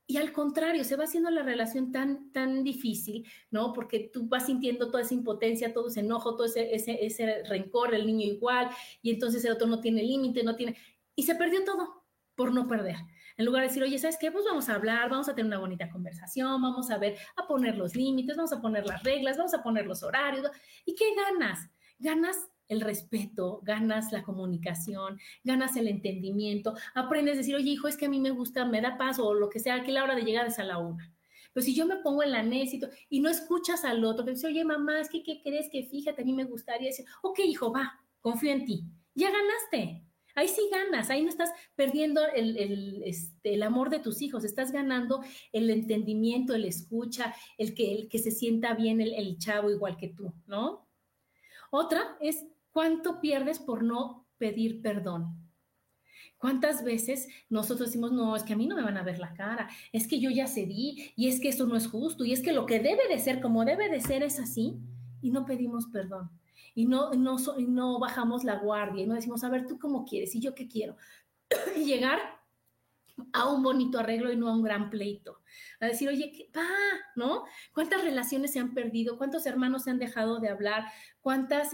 y 0.10 0.18
al 0.18 0.34
contrario, 0.34 0.84
se 0.84 0.95
va 0.95 1.03
haciendo 1.03 1.30
la 1.30 1.43
relación 1.43 1.91
tan, 1.91 2.32
tan 2.32 2.64
difícil, 2.64 3.30
¿no? 3.51 3.74
Porque 3.74 4.10
tú 4.12 4.28
vas 4.28 4.47
sintiendo 4.47 4.89
toda 4.89 5.03
esa 5.03 5.14
impotencia, 5.14 5.72
todo 5.72 5.88
ese 5.88 5.99
enojo, 5.99 6.36
todo 6.36 6.47
ese, 6.47 6.74
ese, 6.74 7.05
ese 7.05 7.43
rencor, 7.43 7.93
el 7.93 8.07
niño 8.07 8.26
igual, 8.26 8.72
y 9.03 9.12
entonces 9.12 9.45
el 9.45 9.51
otro 9.51 9.68
no 9.68 9.80
tiene 9.80 10.01
límite, 10.01 10.41
no 10.41 10.55
tiene... 10.55 10.76
Y 11.14 11.22
se 11.22 11.36
perdió 11.36 11.64
todo 11.64 12.05
por 12.34 12.51
no 12.51 12.68
perder. 12.68 12.95
En 13.38 13.45
lugar 13.45 13.62
de 13.62 13.68
decir, 13.68 13.84
oye, 13.84 13.99
¿sabes 13.99 14.18
qué? 14.20 14.32
Pues 14.32 14.45
vamos 14.45 14.68
a 14.68 14.74
hablar, 14.74 15.12
vamos 15.12 15.30
a 15.30 15.36
tener 15.36 15.45
una 15.45 15.60
bonita 15.60 15.88
conversación, 15.91 16.60
vamos 16.60 16.89
a 16.89 16.97
ver, 16.97 17.16
a 17.36 17.45
poner 17.45 17.78
los 17.78 17.95
límites, 17.95 18.36
vamos 18.36 18.51
a 18.51 18.60
poner 18.60 18.88
las 18.88 19.03
reglas, 19.03 19.38
vamos 19.38 19.53
a 19.53 19.62
poner 19.62 19.86
los 19.86 20.01
horarios. 20.01 20.49
¿Y 20.86 20.95
qué 20.95 21.05
ganas? 21.14 21.70
Ganas 21.99 22.49
el 22.70 22.82
respeto, 22.82 23.59
ganas 23.63 24.13
la 24.13 24.24
comunicación, 24.24 25.20
ganas 25.43 25.76
el 25.76 25.88
entendimiento, 25.88 26.76
aprendes 26.95 27.34
a 27.34 27.38
decir, 27.39 27.55
oye, 27.55 27.72
hijo, 27.72 27.88
es 27.88 27.97
que 27.97 28.05
a 28.05 28.09
mí 28.09 28.20
me 28.20 28.32
gusta, 28.32 28.63
me 28.65 28.80
da 28.80 28.97
paz 28.97 29.20
o 29.20 29.34
lo 29.34 29.49
que 29.49 29.59
sea, 29.59 29.84
que 29.84 29.91
la 29.91 30.03
hora 30.03 30.15
de 30.15 30.22
llegar 30.22 30.47
es 30.47 30.59
a 30.59 30.63
la 30.63 30.78
una. 30.78 31.13
Pero 31.51 31.65
si 31.65 31.76
yo 31.76 31.86
me 31.88 31.97
pongo 31.97 32.24
en 32.24 32.32
la 32.32 32.43
NES 32.43 32.76
y, 33.09 33.20
no 33.20 33.30
escuchas 33.30 33.84
al 33.84 34.05
otro, 34.05 34.24
que 34.24 34.32
dice, 34.32 34.47
oye, 34.47 34.63
mamá, 34.63 35.01
es 35.01 35.09
que, 35.09 35.24
¿qué 35.24 35.41
crees? 35.41 35.67
Que 35.72 35.84
fíjate, 35.84 36.22
a 36.22 36.26
mí 36.26 36.34
me 36.34 36.43
gustaría 36.43 36.88
decir, 36.88 37.05
ok, 37.24 37.39
hijo, 37.39 37.74
va, 37.74 37.99
confío 38.22 38.51
en 38.51 38.65
ti. 38.65 38.84
Ya 39.15 39.32
ganaste. 39.32 40.05
Ahí 40.36 40.47
sí 40.47 40.61
ganas, 40.72 41.09
ahí 41.09 41.24
no 41.24 41.30
estás 41.30 41.49
perdiendo 41.76 42.22
el, 42.34 43.01
este, 43.03 43.55
el 43.55 43.63
amor 43.63 43.89
de 43.89 43.99
tus 43.99 44.22
hijos, 44.22 44.45
estás 44.45 44.72
ganando 44.72 45.22
el 45.51 45.70
entendimiento, 45.70 46.53
el 46.53 46.65
escucha, 46.65 47.34
el 47.57 47.74
que, 47.74 47.93
el 47.93 48.07
que 48.07 48.20
se 48.20 48.32
sienta 48.32 48.76
bien 48.76 49.01
el, 49.01 49.13
el 49.15 49.38
chavo 49.39 49.72
igual 49.72 49.97
que 49.97 50.09
tú, 50.09 50.34
¿no? 50.45 50.88
Otra 51.72 52.17
es 52.22 52.45
¿Cuánto 52.72 53.20
pierdes 53.20 53.59
por 53.59 53.84
no 53.84 54.28
pedir 54.38 54.82
perdón? 54.82 55.36
¿Cuántas 56.38 56.84
veces 56.84 57.28
nosotros 57.49 57.89
decimos, 57.89 58.13
no, 58.13 58.36
es 58.36 58.43
que 58.43 58.53
a 58.53 58.57
mí 58.57 58.65
no 58.65 58.76
me 58.76 58.84
van 58.84 58.97
a 58.97 59.03
ver 59.03 59.20
la 59.20 59.34
cara, 59.34 59.70
es 59.91 60.07
que 60.07 60.20
yo 60.20 60.30
ya 60.30 60.47
cedí 60.47 61.11
y 61.17 61.28
es 61.28 61.41
que 61.41 61.49
eso 61.49 61.65
no 61.65 61.76
es 61.76 61.88
justo 61.88 62.24
y 62.24 62.32
es 62.32 62.41
que 62.41 62.53
lo 62.53 62.65
que 62.65 62.80
debe 62.80 63.07
de 63.09 63.20
ser 63.20 63.41
como 63.41 63.65
debe 63.65 63.89
de 63.89 63.99
ser 63.99 64.24
es 64.24 64.39
así 64.39 64.80
y 65.22 65.32
no 65.32 65.45
pedimos 65.45 65.88
perdón 65.88 66.32
y 66.76 66.86
no, 66.86 67.11
no, 67.11 67.36
no 67.67 67.99
bajamos 67.99 68.45
la 68.45 68.55
guardia 68.55 69.03
y 69.03 69.07
no 69.07 69.15
decimos, 69.15 69.43
a 69.43 69.49
ver, 69.49 69.67
tú 69.67 69.78
cómo 69.80 70.05
quieres 70.05 70.34
y 70.36 70.39
yo 70.39 70.55
qué 70.55 70.67
quiero. 70.67 70.95
y 71.76 71.84
llegar 71.84 72.20
a 73.34 73.49
un 73.49 73.63
bonito 73.63 73.99
arreglo 73.99 74.32
y 74.32 74.38
no 74.38 74.47
a 74.47 74.53
un 74.53 74.63
gran 74.63 74.89
pleito. 74.89 75.41
A 75.80 75.88
decir, 75.88 76.07
oye, 76.07 76.32
¿qué 76.32 76.49
va? 76.57 76.70
¿No? 77.15 77.43
¿Cuántas 77.74 78.03
relaciones 78.03 78.53
se 78.53 78.59
han 78.59 78.74
perdido? 78.74 79.17
¿Cuántos 79.17 79.45
hermanos 79.45 79.84
se 79.84 79.91
han 79.91 79.99
dejado 79.99 80.39
de 80.39 80.49
hablar? 80.49 80.86
¿Cuántas... 81.22 81.74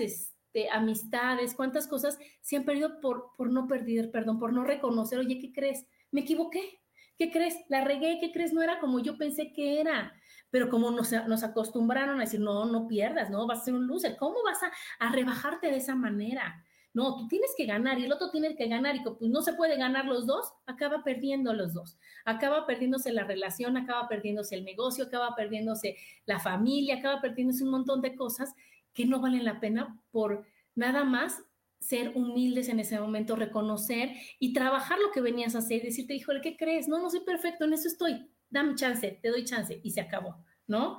Este, 0.55 0.69
amistades, 0.71 1.53
cuántas 1.53 1.85
cosas 1.85 2.17
se 2.39 2.55
han 2.55 2.63
perdido 2.63 3.01
por, 3.01 3.31
por 3.35 3.51
no 3.51 3.67
perder, 3.67 4.09
perdón, 4.09 4.39
por 4.39 4.53
no 4.53 4.63
reconocer, 4.63 5.19
oye, 5.19 5.37
¿qué 5.37 5.51
crees? 5.51 5.85
Me 6.11 6.21
equivoqué. 6.21 6.79
¿Qué 7.17 7.29
crees? 7.29 7.57
La 7.67 7.83
regué, 7.83 8.19
¿qué 8.21 8.31
crees? 8.31 8.53
No 8.53 8.61
era 8.61 8.79
como 8.79 9.01
yo 9.01 9.17
pensé 9.17 9.51
que 9.51 9.81
era. 9.81 10.13
Pero 10.51 10.69
como 10.69 10.91
nos, 10.91 11.11
acostumbraron 11.43 12.17
a 12.17 12.21
decir, 12.21 12.39
no, 12.39 12.65
no 12.65 12.87
pierdas, 12.87 13.29
no, 13.29 13.45
vas 13.45 13.59
a 13.59 13.65
ser 13.65 13.73
un 13.73 13.85
loser. 13.85 14.15
¿Cómo 14.15 14.35
vas 14.45 14.63
a, 14.63 14.71
a 14.99 15.11
rebajarte 15.11 15.67
de 15.67 15.77
esa 15.77 15.93
manera? 15.93 16.63
No, 16.93 17.17
tú 17.17 17.27
tienes 17.27 17.53
que 17.57 17.65
ganar 17.65 17.99
y 17.99 18.05
el 18.05 18.13
otro 18.13 18.31
tiene 18.31 18.55
que 18.55 18.69
ganar 18.69 18.95
y 18.95 19.01
pues 19.01 19.29
no 19.29 19.41
se 19.41 19.53
puede 19.53 19.75
ganar 19.75 20.05
los 20.05 20.25
dos, 20.25 20.53
acaba 20.65 21.03
perdiendo 21.03 21.53
los 21.53 21.73
dos. 21.73 21.97
Acaba 22.23 22.65
perdiéndose 22.65 23.11
la 23.11 23.25
relación, 23.25 23.75
acaba 23.75 24.07
perdiéndose 24.07 24.55
el 24.55 24.63
negocio, 24.63 25.03
acaba 25.03 25.35
perdiéndose 25.35 25.97
la 26.25 26.39
familia, 26.39 26.95
acaba 26.95 27.19
perdiéndose 27.19 27.65
un 27.65 27.71
montón 27.71 28.01
de 28.01 28.15
cosas 28.15 28.55
que 28.95 29.05
no 29.05 29.21
valen 29.21 29.45
la 29.45 29.59
pena 29.59 30.01
por 30.09 30.47
nada 30.73 31.03
más 31.03 31.43
ser 31.79 32.13
humildes 32.15 32.69
en 32.69 32.79
ese 32.79 32.99
momento, 32.99 33.35
reconocer 33.35 34.13
y 34.39 34.53
trabajar 34.53 34.97
lo 34.97 35.11
que 35.11 35.21
venías 35.21 35.53
a 35.53 35.59
hacer, 35.59 35.83
decirte, 35.83 36.15
híjole, 36.15 36.41
¿qué 36.41 36.57
crees? 36.57 36.87
No, 36.87 36.99
no 36.99 37.11
soy 37.11 37.19
perfecto, 37.19 37.65
en 37.65 37.73
eso 37.73 37.87
estoy, 37.87 38.27
dame 38.49 38.73
chance, 38.73 39.19
te 39.21 39.29
doy 39.29 39.45
chance 39.45 39.79
y 39.83 39.91
se 39.91 40.01
acabó, 40.01 40.43
¿no? 40.65 40.97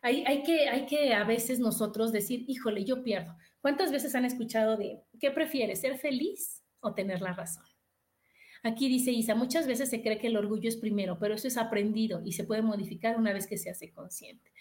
Hay, 0.00 0.24
hay, 0.26 0.42
que, 0.42 0.68
hay 0.68 0.86
que 0.86 1.12
a 1.12 1.24
veces 1.24 1.60
nosotros 1.60 2.12
decir, 2.12 2.44
híjole, 2.48 2.84
yo 2.84 3.04
pierdo. 3.04 3.36
¿Cuántas 3.60 3.92
veces 3.92 4.14
han 4.14 4.24
escuchado 4.24 4.76
de, 4.76 5.00
¿qué 5.20 5.30
prefieres, 5.30 5.80
ser 5.80 5.98
feliz 5.98 6.64
o 6.80 6.94
tener 6.94 7.20
la 7.20 7.32
razón? 7.34 7.64
Aquí 8.64 8.88
dice 8.88 9.10
Isa, 9.10 9.34
muchas 9.34 9.66
veces 9.66 9.90
se 9.90 10.02
cree 10.02 10.18
que 10.18 10.28
el 10.28 10.36
orgullo 10.36 10.68
es 10.68 10.76
primero, 10.76 11.18
pero 11.18 11.34
eso 11.34 11.48
es 11.48 11.56
aprendido 11.56 12.22
y 12.24 12.32
se 12.32 12.44
puede 12.44 12.62
modificar 12.62 13.16
una 13.16 13.32
vez 13.32 13.46
que 13.46 13.58
se 13.58 13.70
hace 13.70 13.92
consciente. 13.92 14.52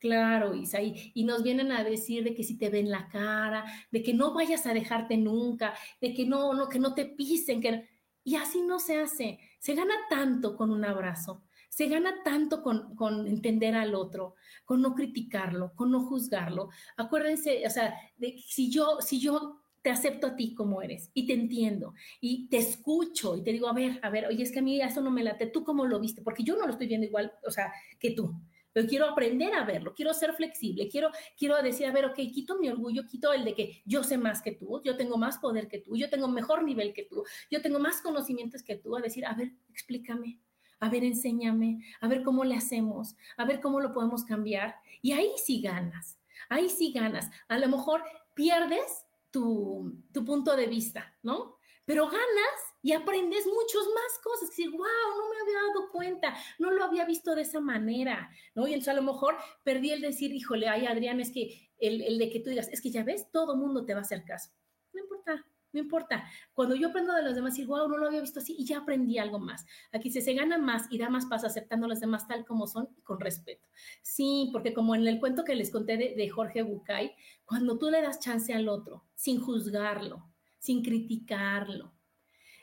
Claro, 0.00 0.54
Isa, 0.54 0.80
y, 0.80 1.24
nos 1.24 1.42
vienen 1.42 1.72
a 1.72 1.84
decir 1.84 2.24
de 2.24 2.34
que 2.34 2.42
si 2.42 2.56
te 2.56 2.70
ven 2.70 2.90
la 2.90 3.08
cara, 3.08 3.64
de 3.90 4.02
que 4.02 4.14
no 4.14 4.32
vayas 4.32 4.64
a 4.66 4.72
dejarte 4.72 5.18
nunca, 5.18 5.74
de 6.00 6.14
que 6.14 6.24
no, 6.24 6.54
no, 6.54 6.68
que 6.68 6.78
no 6.78 6.94
te 6.94 7.04
pisen, 7.04 7.60
que... 7.60 7.86
Y 8.24 8.36
así 8.36 8.62
no 8.62 8.78
se 8.78 8.98
hace. 8.98 9.38
Se 9.58 9.74
gana 9.74 9.94
tanto 10.08 10.56
con 10.56 10.70
un 10.70 10.86
abrazo, 10.86 11.42
se 11.68 11.86
gana 11.86 12.22
tanto 12.24 12.62
con, 12.62 12.94
con, 12.96 13.26
entender 13.26 13.74
al 13.74 13.94
otro, 13.94 14.36
con 14.64 14.80
no 14.80 14.94
criticarlo, 14.94 15.74
con 15.74 15.90
no 15.90 16.00
juzgarlo. 16.00 16.70
Acuérdense, 16.96 17.66
o 17.66 17.70
sea, 17.70 17.94
de 18.16 18.38
si 18.38 18.70
yo, 18.70 18.98
si 19.00 19.20
yo 19.20 19.60
te 19.82 19.90
acepto 19.90 20.28
a 20.28 20.36
ti 20.36 20.54
como 20.54 20.82
eres 20.82 21.10
y 21.14 21.26
te 21.26 21.32
entiendo 21.32 21.94
y 22.20 22.48
te 22.48 22.58
escucho 22.58 23.36
y 23.36 23.42
te 23.42 23.52
digo, 23.52 23.68
a 23.68 23.72
ver, 23.72 23.98
a 24.02 24.10
ver, 24.10 24.26
oye, 24.26 24.42
es 24.42 24.52
que 24.52 24.58
a 24.58 24.62
mí 24.62 24.80
eso 24.80 25.00
no 25.00 25.10
me 25.10 25.24
late, 25.24 25.46
¿tú 25.46 25.64
cómo 25.64 25.86
lo 25.86 26.00
viste? 26.00 26.22
Porque 26.22 26.42
yo 26.42 26.56
no 26.56 26.66
lo 26.66 26.72
estoy 26.72 26.86
viendo 26.86 27.06
igual, 27.06 27.32
o 27.46 27.50
sea, 27.50 27.72
que 27.98 28.10
tú, 28.12 28.34
pero 28.72 28.88
quiero 28.88 29.06
aprender 29.06 29.54
a 29.54 29.64
verlo, 29.64 29.94
quiero 29.94 30.12
ser 30.14 30.32
flexible, 30.32 30.88
quiero, 30.88 31.10
quiero 31.36 31.60
decir, 31.62 31.86
a 31.86 31.92
ver, 31.92 32.06
ok, 32.06 32.16
quito 32.16 32.58
mi 32.58 32.68
orgullo, 32.68 33.06
quito 33.06 33.32
el 33.32 33.44
de 33.44 33.54
que 33.54 33.82
yo 33.84 34.02
sé 34.02 34.18
más 34.18 34.42
que 34.42 34.52
tú, 34.52 34.80
yo 34.84 34.96
tengo 34.96 35.16
más 35.16 35.38
poder 35.38 35.68
que 35.68 35.78
tú, 35.78 35.96
yo 35.96 36.08
tengo 36.10 36.28
mejor 36.28 36.64
nivel 36.64 36.92
que 36.92 37.04
tú, 37.04 37.24
yo 37.50 37.60
tengo 37.62 37.78
más 37.78 38.00
conocimientos 38.00 38.62
que 38.62 38.76
tú, 38.76 38.96
a 38.96 39.00
decir, 39.00 39.26
a 39.26 39.34
ver, 39.34 39.52
explícame, 39.70 40.40
a 40.80 40.88
ver, 40.88 41.04
enséñame, 41.04 41.84
a 42.00 42.08
ver 42.08 42.22
cómo 42.22 42.44
le 42.44 42.56
hacemos, 42.56 43.14
a 43.36 43.44
ver 43.44 43.60
cómo 43.60 43.80
lo 43.80 43.92
podemos 43.92 44.24
cambiar. 44.24 44.76
Y 45.02 45.12
ahí 45.12 45.30
sí 45.36 45.60
ganas, 45.60 46.18
ahí 46.48 46.70
sí 46.70 46.92
ganas. 46.92 47.30
A 47.48 47.58
lo 47.58 47.68
mejor 47.68 48.02
pierdes 48.34 49.04
tu, 49.30 49.94
punto 50.24 50.56
de 50.56 50.66
vista, 50.66 51.14
¿no? 51.22 51.56
Pero 51.84 52.06
ganas 52.06 52.60
y 52.82 52.92
aprendes 52.92 53.46
muchas 53.46 53.82
más 53.94 54.18
cosas. 54.22 54.50
Que 54.54 54.68
wow, 54.68 54.78
no 54.78 55.30
me 55.30 55.40
había 55.42 55.68
dado 55.68 55.90
cuenta, 55.90 56.36
no 56.58 56.70
lo 56.70 56.84
había 56.84 57.04
visto 57.04 57.34
de 57.34 57.42
esa 57.42 57.60
manera, 57.60 58.30
¿no? 58.54 58.66
Y 58.66 58.72
entonces 58.72 58.92
a 58.92 59.00
lo 59.00 59.02
mejor 59.02 59.36
perdí 59.64 59.90
el 59.90 60.00
decir, 60.00 60.32
híjole, 60.32 60.68
ay, 60.68 60.86
Adrián, 60.86 61.20
es 61.20 61.30
que 61.30 61.70
el, 61.78 62.02
el 62.02 62.18
de 62.18 62.30
que 62.30 62.40
tú 62.40 62.50
digas, 62.50 62.68
es 62.68 62.80
que 62.80 62.90
ya 62.90 63.04
ves, 63.04 63.30
todo 63.30 63.56
mundo 63.56 63.84
te 63.84 63.94
va 63.94 64.00
a 64.00 64.02
hacer 64.02 64.24
caso. 64.24 64.50
No 64.92 65.00
importa, 65.00 65.46
no 65.72 65.80
importa. 65.80 66.24
Cuando 66.52 66.74
yo 66.74 66.88
aprendo 66.88 67.12
de 67.12 67.22
los 67.22 67.34
demás, 67.34 67.54
digo, 67.54 67.76
wow, 67.76 67.88
no 67.88 67.96
lo 67.96 68.06
había 68.06 68.20
visto 68.20 68.40
así 68.40 68.56
y 68.58 68.64
ya 68.64 68.78
aprendí 68.78 69.18
algo 69.18 69.38
más. 69.38 69.64
Aquí 69.92 70.10
se, 70.10 70.20
se 70.20 70.34
gana 70.34 70.58
más 70.58 70.86
y 70.90 70.98
da 70.98 71.08
más 71.08 71.26
paz 71.26 71.44
aceptando 71.44 71.86
a 71.86 71.88
los 71.88 72.00
demás 72.00 72.26
tal 72.26 72.44
como 72.44 72.66
son 72.66 72.88
y 72.96 73.02
con 73.02 73.20
respeto. 73.20 73.66
Sí, 74.02 74.50
porque 74.52 74.74
como 74.74 74.94
en 74.94 75.06
el 75.06 75.20
cuento 75.20 75.44
que 75.44 75.54
les 75.54 75.70
conté 75.70 75.96
de, 75.96 76.28
Jorge 76.28 76.62
Bucay, 76.62 77.14
cuando 77.44 77.78
tú 77.78 77.90
le 77.90 78.02
das 78.02 78.20
chance 78.20 78.52
al 78.52 78.68
otro, 78.68 79.04
sin 79.14 79.40
juzgarlo, 79.40 80.24
sin 80.60 80.84
criticarlo, 80.84 81.92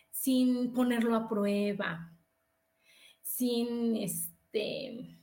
sin 0.09 0.71
ponerlo 0.71 1.13
a 1.13 1.27
prueba, 1.27 2.17
sin, 3.21 3.97
este, 3.97 5.19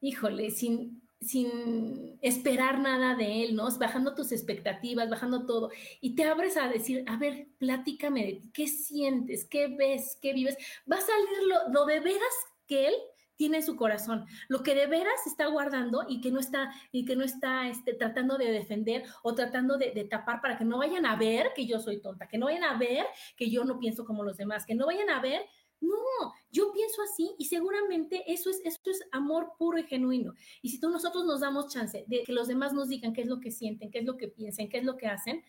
híjole, 0.00 0.50
sin 0.50 1.06
sin 1.20 2.18
esperar 2.22 2.78
nada 2.78 3.14
de 3.16 3.44
él, 3.44 3.56
¿no? 3.56 3.68
Bajando 3.78 4.14
tus 4.14 4.32
expectativas, 4.32 5.08
bajando 5.08 5.46
todo, 5.46 5.70
y 6.00 6.14
te 6.14 6.24
abres 6.24 6.56
a 6.56 6.68
decir, 6.68 7.04
a 7.06 7.16
ver, 7.16 7.48
platícame 7.58 8.24
de 8.26 8.32
ti, 8.34 8.50
¿qué 8.52 8.68
sientes? 8.68 9.44
¿Qué 9.44 9.68
ves? 9.68 10.18
¿Qué 10.20 10.32
vives? 10.32 10.56
Va 10.90 10.96
a 10.96 11.00
salir 11.00 11.72
lo, 11.72 11.86
de 11.86 12.00
veras 12.00 12.34
que 12.66 12.88
él 12.88 12.94
tiene 13.36 13.58
en 13.58 13.62
su 13.62 13.76
corazón, 13.76 14.26
lo 14.48 14.62
que 14.62 14.74
de 14.74 14.86
veras 14.86 15.26
está 15.26 15.46
guardando 15.46 16.04
y 16.08 16.20
que 16.20 16.30
no 16.30 16.40
está, 16.40 16.72
y 16.90 17.04
que 17.04 17.16
no 17.16 17.24
está 17.24 17.68
este, 17.68 17.94
tratando 17.94 18.38
de 18.38 18.50
defender 18.50 19.04
o 19.22 19.34
tratando 19.34 19.76
de, 19.76 20.06
tapar 20.10 20.40
para 20.40 20.56
que 20.56 20.64
no 20.64 20.78
vayan 20.78 21.06
a 21.06 21.16
ver 21.16 21.52
que 21.54 21.66
yo 21.66 21.78
soy 21.78 22.00
tonta, 22.00 22.28
que 22.28 22.38
no 22.38 22.46
vayan 22.46 22.64
a 22.64 22.78
ver 22.78 23.06
que 23.36 23.50
yo 23.50 23.64
no 23.64 23.78
pienso 23.78 24.04
como 24.04 24.22
los 24.22 24.36
demás, 24.36 24.64
que 24.66 24.74
no 24.74 24.86
vayan 24.86 25.10
a 25.10 25.20
ver 25.20 25.42
no, 25.80 26.32
yo 26.50 26.72
pienso 26.72 27.02
así 27.02 27.34
y 27.38 27.46
seguramente 27.46 28.24
eso 28.32 28.48
es, 28.48 28.60
eso 28.64 28.80
es 28.86 29.02
amor 29.12 29.52
puro 29.58 29.78
y 29.78 29.82
genuino. 29.82 30.32
Y 30.62 30.70
si 30.70 30.80
tú 30.80 30.88
nosotros 30.88 31.26
nos 31.26 31.40
damos 31.40 31.72
chance 31.72 32.04
de 32.06 32.22
que 32.22 32.32
los 32.32 32.48
demás 32.48 32.72
nos 32.72 32.88
digan 32.88 33.12
qué 33.12 33.22
es 33.22 33.26
lo 33.26 33.40
que 33.40 33.50
sienten, 33.50 33.90
qué 33.90 33.98
es 33.98 34.04
lo 34.06 34.16
que 34.16 34.28
piensan, 34.28 34.68
qué 34.68 34.78
es 34.78 34.84
lo 34.84 34.96
que 34.96 35.06
hacen, 35.06 35.44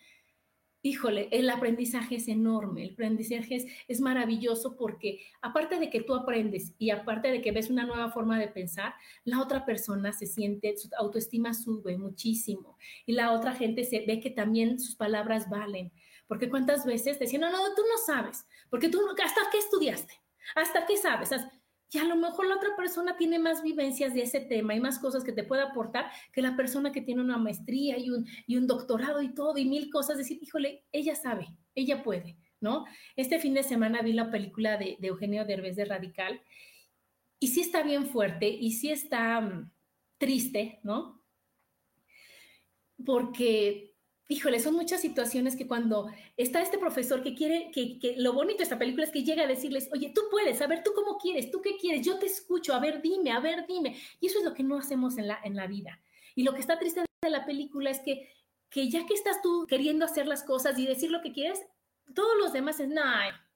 híjole, 0.88 1.28
el 1.30 1.48
aprendizaje 1.50 2.16
es 2.16 2.28
enorme, 2.28 2.84
el 2.84 2.92
aprendizaje 2.92 3.56
es, 3.56 3.66
es, 3.86 4.00
maravilloso 4.00 4.76
porque 4.76 5.20
aparte 5.40 5.78
de 5.78 5.90
que 5.90 6.02
tú 6.02 6.14
aprendes 6.14 6.74
y 6.78 6.90
aparte 6.90 7.30
de 7.30 7.42
que 7.42 7.52
ves 7.52 7.70
una 7.70 7.84
nueva 7.84 8.10
forma 8.10 8.38
de 8.38 8.48
pensar, 8.48 8.94
la 9.24 9.40
otra 9.40 9.64
persona 9.64 10.12
se 10.12 10.26
siente, 10.26 10.76
su 10.76 10.88
autoestima 10.98 11.54
sube 11.54 11.96
muchísimo 11.96 12.78
y 13.06 13.12
la 13.12 13.32
otra 13.32 13.54
gente 13.54 13.84
se 13.84 14.04
ve 14.06 14.20
que 14.20 14.30
también 14.30 14.80
sus 14.80 14.96
palabras 14.96 15.48
valen. 15.48 15.92
Porque 16.26 16.50
cuántas 16.50 16.84
veces 16.84 17.18
te 17.18 17.38
no, 17.38 17.50
no, 17.50 17.58
tú 17.74 17.82
no 17.82 17.98
sabes, 18.04 18.46
porque 18.68 18.88
tú, 18.88 19.00
¿hasta 19.22 19.40
qué 19.50 19.58
estudiaste? 19.58 20.12
¿Hasta 20.54 20.86
qué 20.86 20.96
sabes? 20.96 21.30
Y 21.90 21.98
a 21.98 22.04
lo 22.04 22.16
mejor 22.16 22.46
la 22.46 22.56
otra 22.56 22.76
persona 22.76 23.16
tiene 23.16 23.38
más 23.38 23.62
vivencias 23.62 24.12
de 24.12 24.22
ese 24.22 24.40
tema 24.40 24.74
y 24.74 24.80
más 24.80 24.98
cosas 24.98 25.24
que 25.24 25.32
te 25.32 25.44
puede 25.44 25.62
aportar 25.62 26.10
que 26.32 26.42
la 26.42 26.54
persona 26.54 26.92
que 26.92 27.00
tiene 27.00 27.22
una 27.22 27.38
maestría 27.38 27.98
y 27.98 28.10
un, 28.10 28.26
y 28.46 28.56
un 28.56 28.66
doctorado 28.66 29.22
y 29.22 29.34
todo 29.34 29.56
y 29.56 29.64
mil 29.64 29.90
cosas. 29.90 30.18
Decir, 30.18 30.38
híjole, 30.42 30.84
ella 30.92 31.14
sabe, 31.14 31.48
ella 31.74 32.02
puede, 32.02 32.36
¿no? 32.60 32.84
Este 33.16 33.38
fin 33.38 33.54
de 33.54 33.62
semana 33.62 34.02
vi 34.02 34.12
la 34.12 34.30
película 34.30 34.76
de, 34.76 34.96
de 35.00 35.08
Eugenio 35.08 35.46
Derbez 35.46 35.76
de 35.76 35.86
Radical 35.86 36.42
y 37.40 37.48
sí 37.48 37.60
está 37.60 37.82
bien 37.82 38.06
fuerte 38.06 38.48
y 38.48 38.72
sí 38.72 38.90
está 38.90 39.40
mm, 39.40 39.70
triste, 40.18 40.80
¿no? 40.82 41.22
Porque 43.04 43.94
híjole, 44.28 44.60
son 44.60 44.74
muchas 44.74 45.00
situaciones 45.00 45.56
que 45.56 45.66
cuando 45.66 46.10
está 46.36 46.60
este 46.60 46.78
profesor 46.78 47.22
que 47.22 47.34
quiere, 47.34 47.70
que, 47.72 48.14
lo 48.18 48.34
bonito 48.34 48.58
de 48.58 48.64
esta 48.64 48.78
película 48.78 49.04
es 49.04 49.10
que 49.10 49.24
llega 49.24 49.44
a 49.44 49.46
decirles, 49.46 49.88
oye, 49.92 50.12
tú 50.14 50.22
puedes, 50.30 50.60
a 50.60 50.66
ver, 50.66 50.82
tú 50.82 50.92
cómo 50.94 51.16
quieres, 51.16 51.50
tú 51.50 51.62
qué 51.62 51.76
quieres, 51.76 52.06
yo 52.06 52.18
te 52.18 52.26
escucho, 52.26 52.74
a 52.74 52.78
ver, 52.78 53.00
dime, 53.00 53.32
a 53.32 53.40
ver, 53.40 53.66
dime. 53.66 53.96
Y 54.20 54.26
eso 54.26 54.38
es 54.38 54.44
lo 54.44 54.52
que 54.52 54.62
no 54.62 54.78
hacemos 54.78 55.16
en 55.16 55.28
la, 55.28 55.40
en 55.42 55.56
la 55.56 55.66
vida. 55.66 56.00
Y 56.34 56.42
lo 56.42 56.52
que 56.52 56.60
está 56.60 56.78
triste 56.78 57.04
de 57.22 57.30
la 57.30 57.46
película 57.46 57.90
es 57.90 58.00
que, 58.00 58.30
que 58.68 58.90
ya 58.90 59.06
que 59.06 59.14
estás 59.14 59.40
tú 59.40 59.66
queriendo 59.66 60.04
hacer 60.04 60.26
las 60.26 60.42
cosas 60.44 60.78
y 60.78 60.86
decir 60.86 61.10
lo 61.10 61.22
que 61.22 61.32
quieres, 61.32 61.60
todos 62.14 62.36
los 62.38 62.52
demás 62.52 62.80
es, 62.80 62.88
no, 62.88 63.02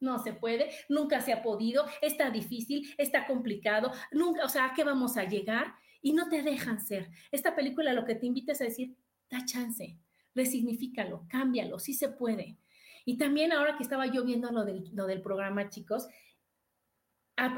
no 0.01 0.19
se 0.23 0.33
puede, 0.33 0.71
nunca 0.89 1.21
se 1.21 1.33
ha 1.33 1.43
podido, 1.43 1.87
está 2.01 2.31
difícil, 2.31 2.95
está 2.99 3.27
complicado, 3.27 3.93
nunca, 4.11 4.45
o 4.45 4.49
sea, 4.49 4.67
¿a 4.67 4.75
qué 4.75 4.85
vamos 4.85 5.17
a 5.17 5.25
llegar? 5.25 5.75
Y 6.01 6.13
no 6.13 6.29
te 6.29 6.43
dejan 6.43 6.81
ser. 6.81 7.11
Esta 7.31 7.55
película 7.55 7.93
lo 7.93 8.05
que 8.05 8.15
te 8.15 8.27
invita 8.27 8.53
es 8.53 8.61
a 8.61 8.65
decir, 8.65 8.97
da 9.31 9.45
chance, 9.45 9.97
resignifícalo, 10.35 11.27
cámbialo, 11.29 11.79
sí 11.79 11.95
se 11.95 12.09
puede. 12.09 12.57
Y 13.05 13.19
también 13.19 13.53
ahora 13.53 13.77
que 13.77 13.83
estaba 13.83 14.07
yo 14.07 14.25
viendo 14.25 14.51
lo 14.53 14.65
del, 14.65 14.91
lo 14.93 15.07
del 15.07 15.23
programa, 15.23 15.69
chicos, 15.69 16.07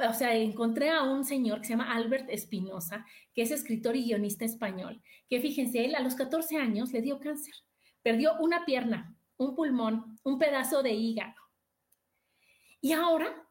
o 0.08 0.12
sea, 0.14 0.34
encontré 0.34 0.90
a 0.90 1.02
un 1.02 1.24
señor 1.24 1.60
que 1.60 1.66
se 1.66 1.72
llama 1.72 1.92
Albert 1.92 2.30
Espinosa, 2.30 3.04
que 3.34 3.42
es 3.42 3.50
escritor 3.50 3.96
y 3.96 4.04
guionista 4.04 4.44
español, 4.44 5.02
que 5.28 5.40
fíjense, 5.40 5.84
él 5.84 5.94
a 5.94 6.00
los 6.00 6.14
14 6.14 6.56
años 6.56 6.92
le 6.92 7.02
dio 7.02 7.18
cáncer, 7.18 7.54
perdió 8.02 8.34
una 8.40 8.64
pierna, 8.64 9.16
un 9.36 9.54
pulmón, 9.54 10.18
un 10.22 10.38
pedazo 10.38 10.82
de 10.82 10.92
hígado. 10.92 11.34
Y 12.80 12.92
ahora, 12.92 13.48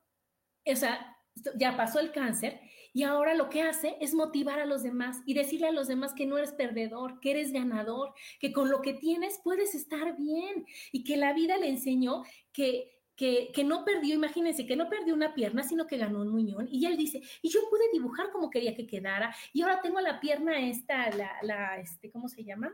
o 0.65 0.75
sea, 0.75 1.17
ya 1.55 1.75
pasó 1.75 1.99
el 1.99 2.11
cáncer 2.11 2.61
y 2.93 3.03
ahora 3.03 3.33
lo 3.33 3.49
que 3.49 3.61
hace 3.61 3.97
es 3.99 4.13
motivar 4.13 4.59
a 4.59 4.65
los 4.65 4.83
demás 4.83 5.21
y 5.25 5.33
decirle 5.33 5.67
a 5.67 5.71
los 5.71 5.87
demás 5.87 6.13
que 6.13 6.25
no 6.25 6.37
eres 6.37 6.53
perdedor, 6.53 7.19
que 7.19 7.31
eres 7.31 7.51
ganador, 7.51 8.13
que 8.39 8.53
con 8.53 8.69
lo 8.69 8.81
que 8.81 8.93
tienes 8.93 9.39
puedes 9.43 9.75
estar 9.75 10.15
bien 10.17 10.65
y 10.91 11.03
que 11.03 11.17
la 11.17 11.33
vida 11.33 11.57
le 11.57 11.69
enseñó 11.69 12.23
que 12.51 12.89
que, 13.15 13.51
que, 13.53 13.63
no 13.63 13.85
perdió, 13.85 14.15
imagínense, 14.15 14.65
que 14.65 14.75
no 14.75 14.89
perdió 14.89 15.13
una 15.13 15.35
pierna, 15.35 15.61
sino 15.61 15.85
que 15.85 15.97
ganó 15.97 16.21
un 16.21 16.29
muñón. 16.29 16.67
Y 16.71 16.87
él 16.87 16.97
dice, 16.97 17.21
y 17.43 17.49
yo 17.49 17.59
pude 17.69 17.83
dibujar 17.93 18.31
como 18.31 18.49
quería 18.49 18.73
que 18.73 18.87
quedara, 18.87 19.35
y 19.53 19.61
ahora 19.61 19.81
tengo 19.81 19.99
la 20.01 20.19
pierna 20.19 20.59
esta, 20.67 21.11
la, 21.11 21.31
la 21.43 21.77
este, 21.77 22.09
¿cómo 22.09 22.27
se 22.27 22.43
llama? 22.43 22.73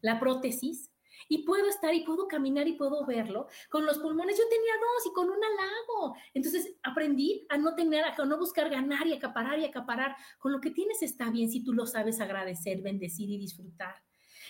La 0.00 0.20
prótesis, 0.20 0.91
y 1.28 1.44
puedo 1.44 1.68
estar 1.68 1.94
y 1.94 2.00
puedo 2.00 2.28
caminar 2.28 2.68
y 2.68 2.72
puedo 2.72 3.04
verlo. 3.06 3.46
Con 3.70 3.86
los 3.86 3.98
pulmones 3.98 4.38
yo 4.38 4.44
tenía 4.48 4.72
dos 4.74 5.06
y 5.06 5.12
con 5.12 5.28
un 5.30 5.42
halago. 5.42 6.14
Entonces 6.34 6.74
aprendí 6.82 7.46
a 7.48 7.58
no 7.58 7.74
tener, 7.74 8.04
a 8.04 8.24
no 8.24 8.38
buscar 8.38 8.70
ganar 8.70 9.06
y 9.06 9.14
acaparar 9.14 9.58
y 9.58 9.64
acaparar. 9.64 10.16
Con 10.38 10.52
lo 10.52 10.60
que 10.60 10.70
tienes 10.70 11.02
está 11.02 11.30
bien 11.30 11.50
si 11.50 11.62
tú 11.62 11.72
lo 11.72 11.86
sabes 11.86 12.20
agradecer, 12.20 12.82
bendecir 12.82 13.30
y 13.30 13.38
disfrutar. 13.38 14.02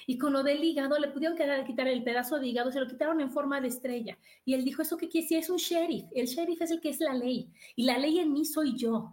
Y 0.06 0.18
con 0.18 0.32
lo 0.32 0.42
del 0.42 0.62
hígado 0.62 0.98
le 0.98 1.08
pudieron 1.08 1.36
quitar 1.36 1.88
el 1.88 2.02
pedazo 2.02 2.38
de 2.38 2.48
hígado, 2.48 2.72
se 2.72 2.80
lo 2.80 2.86
quitaron 2.86 3.20
en 3.20 3.30
forma 3.30 3.60
de 3.60 3.68
estrella. 3.68 4.18
Y 4.44 4.54
él 4.54 4.64
dijo, 4.64 4.82
¿eso 4.82 4.96
qué 4.96 5.08
quiere 5.08 5.24
decir? 5.24 5.38
Es 5.38 5.50
un 5.50 5.58
sheriff. 5.58 6.06
El 6.14 6.26
sheriff 6.26 6.60
es 6.62 6.70
el 6.70 6.80
que 6.80 6.90
es 6.90 7.00
la 7.00 7.14
ley. 7.14 7.50
Y 7.76 7.84
la 7.84 7.98
ley 7.98 8.18
en 8.18 8.32
mí 8.32 8.44
soy 8.44 8.76
yo. 8.76 9.12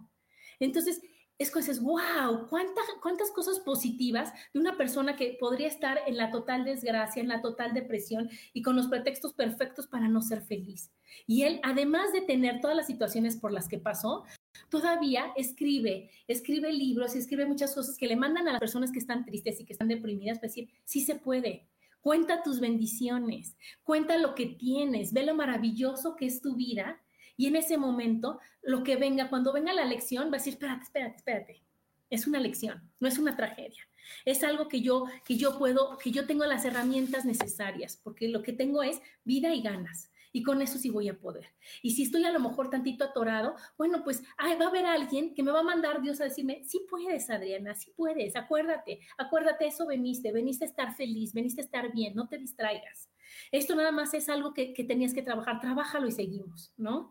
Entonces, 0.58 1.00
es 1.40 1.50
que 1.50 1.60
dices, 1.60 1.80
wow, 1.80 2.48
¿cuántas, 2.50 2.84
cuántas 3.00 3.30
cosas 3.30 3.60
positivas 3.60 4.30
de 4.52 4.60
una 4.60 4.76
persona 4.76 5.16
que 5.16 5.38
podría 5.40 5.68
estar 5.68 5.98
en 6.06 6.18
la 6.18 6.30
total 6.30 6.66
desgracia, 6.66 7.22
en 7.22 7.28
la 7.28 7.40
total 7.40 7.72
depresión 7.72 8.28
y 8.52 8.60
con 8.60 8.76
los 8.76 8.88
pretextos 8.88 9.32
perfectos 9.32 9.86
para 9.86 10.06
no 10.06 10.20
ser 10.20 10.42
feliz. 10.42 10.92
Y 11.26 11.44
él, 11.44 11.58
además 11.62 12.12
de 12.12 12.20
tener 12.20 12.60
todas 12.60 12.76
las 12.76 12.86
situaciones 12.86 13.36
por 13.36 13.52
las 13.52 13.68
que 13.68 13.78
pasó, 13.78 14.24
todavía 14.68 15.32
escribe, 15.34 16.10
escribe 16.28 16.74
libros 16.74 17.16
y 17.16 17.20
escribe 17.20 17.46
muchas 17.46 17.74
cosas 17.74 17.96
que 17.96 18.06
le 18.06 18.16
mandan 18.16 18.46
a 18.46 18.52
las 18.52 18.60
personas 18.60 18.92
que 18.92 18.98
están 18.98 19.24
tristes 19.24 19.58
y 19.60 19.64
que 19.64 19.72
están 19.72 19.88
deprimidas 19.88 20.38
para 20.38 20.48
decir, 20.48 20.68
sí 20.84 21.00
se 21.00 21.14
puede. 21.14 21.66
Cuenta 22.02 22.42
tus 22.42 22.60
bendiciones, 22.60 23.56
cuenta 23.82 24.18
lo 24.18 24.34
que 24.34 24.44
tienes, 24.44 25.14
ve 25.14 25.24
lo 25.24 25.34
maravilloso 25.34 26.16
que 26.16 26.26
es 26.26 26.42
tu 26.42 26.54
vida 26.54 27.00
y 27.36 27.46
en 27.46 27.56
ese 27.56 27.76
momento, 27.76 28.40
lo 28.62 28.82
que 28.82 28.96
venga, 28.96 29.28
cuando 29.28 29.52
venga 29.52 29.72
la 29.72 29.84
lección, 29.84 30.26
va 30.26 30.36
a 30.36 30.38
decir, 30.38 30.54
espérate, 30.54 30.82
espérate, 30.82 31.16
espérate. 31.16 31.62
Es 32.10 32.26
una 32.26 32.40
lección, 32.40 32.90
no 32.98 33.08
es 33.08 33.18
una 33.18 33.36
tragedia. 33.36 33.86
Es 34.24 34.42
algo 34.42 34.68
que 34.68 34.80
yo, 34.80 35.06
que 35.24 35.36
yo 35.36 35.58
puedo, 35.58 35.96
que 35.98 36.10
yo 36.10 36.26
tengo 36.26 36.44
las 36.44 36.64
herramientas 36.64 37.24
necesarias, 37.24 38.00
porque 38.02 38.28
lo 38.28 38.42
que 38.42 38.52
tengo 38.52 38.82
es 38.82 39.00
vida 39.24 39.54
y 39.54 39.62
ganas. 39.62 40.10
Y 40.32 40.42
con 40.44 40.62
eso 40.62 40.78
sí 40.78 40.90
voy 40.90 41.08
a 41.08 41.18
poder. 41.18 41.46
Y 41.82 41.90
si 41.90 42.04
estoy 42.04 42.24
a 42.24 42.30
lo 42.30 42.38
mejor 42.38 42.70
tantito 42.70 43.04
atorado, 43.04 43.56
bueno, 43.76 44.04
pues 44.04 44.22
va 44.40 44.64
a 44.64 44.68
haber 44.68 44.86
alguien 44.86 45.34
que 45.34 45.42
me 45.42 45.50
va 45.50 45.60
a 45.60 45.64
mandar 45.64 46.00
Dios 46.00 46.20
a 46.20 46.24
decirme, 46.24 46.62
sí 46.64 46.86
puedes, 46.88 47.30
Adriana, 47.30 47.74
sí 47.74 47.92
puedes, 47.96 48.36
acuérdate, 48.36 49.00
acuérdate, 49.18 49.66
eso 49.66 49.86
veniste, 49.86 50.30
veniste 50.30 50.64
a 50.64 50.68
estar 50.68 50.94
feliz, 50.94 51.34
veniste 51.34 51.60
a 51.60 51.64
estar 51.64 51.92
bien, 51.92 52.14
no 52.14 52.28
te 52.28 52.38
distraigas. 52.38 53.10
Esto 53.52 53.74
nada 53.74 53.92
más 53.92 54.14
es 54.14 54.28
algo 54.28 54.54
que, 54.54 54.72
que 54.72 54.84
tenías 54.84 55.14
que 55.14 55.22
trabajar, 55.22 55.60
trabájalo 55.60 56.06
y 56.06 56.12
seguimos, 56.12 56.72
¿no? 56.76 57.10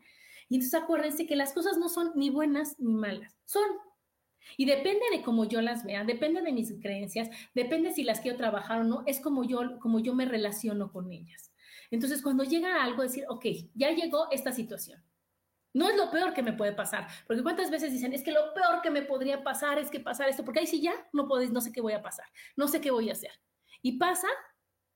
Y 0.50 0.56
entonces 0.56 0.82
acuérdense 0.82 1.28
que 1.28 1.36
las 1.36 1.54
cosas 1.54 1.78
no 1.78 1.90
son 1.90 2.12
ni 2.16 2.30
buenas 2.30 2.80
ni 2.80 2.94
malas, 2.94 3.38
son. 3.46 3.70
Y 4.58 4.66
depende 4.66 5.06
de 5.12 5.22
cómo 5.22 5.46
yo 5.46 5.62
las 5.62 5.84
vea, 5.84 6.04
depende 6.04 6.42
de 6.42 6.52
mis 6.52 6.74
creencias, 6.82 7.30
depende 7.54 7.92
si 7.92 8.04
las 8.04 8.20
quiero 8.20 8.38
trabajar 8.38 8.82
o 8.82 8.84
no, 8.84 9.04
es 9.06 9.20
como 9.20 9.44
yo, 9.44 9.80
como 9.80 10.00
yo 10.00 10.16
me 10.16 10.26
relaciono 10.26 10.92
con 10.92 11.12
ellas. 11.12 11.52
Entonces, 11.92 12.22
cuando 12.22 12.44
llega 12.44 12.84
algo, 12.84 13.04
decir, 13.04 13.26
ok, 13.30 13.46
ya 13.74 13.92
llegó 13.92 14.28
esta 14.32 14.52
situación. 14.52 15.04
No 15.74 15.88
es 15.88 15.96
lo 15.96 16.10
peor 16.10 16.34
que 16.34 16.42
me 16.42 16.54
puede 16.54 16.74
pasar, 16.74 17.08
porque 17.28 17.44
cuántas 17.44 17.70
veces 17.70 17.92
dicen, 17.92 18.12
es 18.14 18.24
que 18.24 18.32
lo 18.32 18.54
peor 18.56 18.82
que 18.82 18.90
me 18.90 19.04
podría 19.04 19.44
pasar 19.44 19.78
es 19.78 19.92
que 19.92 20.00
pasar 20.00 20.28
esto, 20.28 20.44
porque 20.44 20.62
ahí 20.62 20.68
sí 20.68 20.82
ya 20.82 20.94
no 21.14 21.28
podéis, 21.28 21.52
no 21.52 21.62
sé 21.62 21.72
qué 21.72 21.80
voy 21.80 21.94
a 21.94 22.02
pasar, 22.02 22.26
no 22.56 22.68
sé 22.68 22.82
qué 22.82 22.90
voy 22.90 23.10
a 23.10 23.14
hacer. 23.14 23.32
Y 23.84 24.00
pasa, 24.00 24.28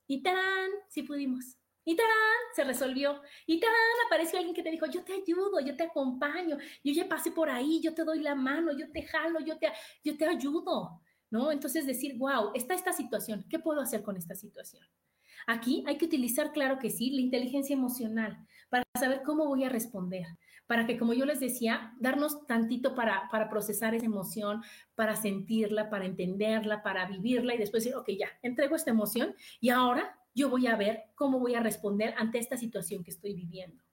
y 0.08 0.22
tan, 0.22 0.70
sí 0.90 1.04
pudimos. 1.04 1.58
Y 1.86 1.96
tan, 1.96 2.08
se 2.56 2.64
resolvió. 2.64 3.22
Y 3.46 3.60
tan, 3.60 3.70
apareció 4.06 4.38
alguien 4.38 4.56
que 4.56 4.64
te 4.64 4.72
dijo, 4.72 4.86
yo 4.86 5.04
te 5.04 5.14
ayudo, 5.14 5.60
yo 5.60 5.76
te 5.76 5.84
acompaño, 5.84 6.58
yo 6.84 6.94
ya 6.94 7.08
pasé 7.10 7.32
por 7.32 7.50
ahí, 7.50 7.82
yo 7.82 7.94
te 7.94 8.04
doy 8.04 8.20
la 8.20 8.36
mano, 8.36 8.72
yo 8.78 8.92
te 8.92 9.04
jalo, 9.04 9.40
yo 9.42 9.58
te, 9.58 9.72
yo 10.04 10.18
te 10.18 10.26
ayudo, 10.26 11.02
¿no? 11.30 11.52
Entonces 11.52 11.86
decir, 11.86 12.18
wow, 12.18 12.52
está 12.54 12.74
esta 12.74 12.94
situación, 12.94 13.46
¿qué 13.50 13.60
puedo 13.60 13.82
hacer 13.82 14.02
con 14.02 14.16
esta 14.16 14.36
situación? 14.36 14.86
Aquí 15.46 15.84
hay 15.88 15.98
que 15.98 16.06
utilizar, 16.06 16.54
claro 16.54 16.80
que 16.80 16.90
sí, 16.90 17.12
la 17.12 17.22
inteligencia 17.22 17.74
emocional 17.74 18.38
para 18.70 18.84
saber 18.98 19.22
cómo 19.24 19.46
voy 19.46 19.66
a 19.66 19.70
responder, 19.70 20.26
para 20.68 20.86
que, 20.86 20.98
como 20.98 21.14
yo 21.14 21.26
les 21.26 21.40
decía, 21.40 21.94
darnos 22.00 22.46
tantito 22.48 22.96
para, 22.96 23.30
para 23.30 23.50
procesar 23.50 23.94
esa 23.96 24.06
emoción, 24.06 24.64
para 24.96 25.16
sentirla, 25.16 25.90
para 25.90 26.06
entenderla, 26.06 26.84
para 26.84 27.06
vivirla 27.06 27.54
y 27.54 27.58
después 27.58 27.84
decir, 27.84 27.98
ok, 27.98 28.10
ya, 28.18 28.30
entrego 28.42 28.76
esta 28.76 28.92
emoción 28.92 29.36
y 29.60 29.70
ahora 29.70 30.18
yo 30.34 30.50
voy 30.50 30.68
a 30.68 30.76
ver 30.76 31.04
cómo 31.16 31.40
voy 31.40 31.56
a 31.56 31.60
responder 31.60 32.14
ante 32.18 32.40
esta 32.40 32.58
situación 32.58 33.04
que 33.04 33.12
estoy 33.12 33.34
viviendo. 33.34 33.84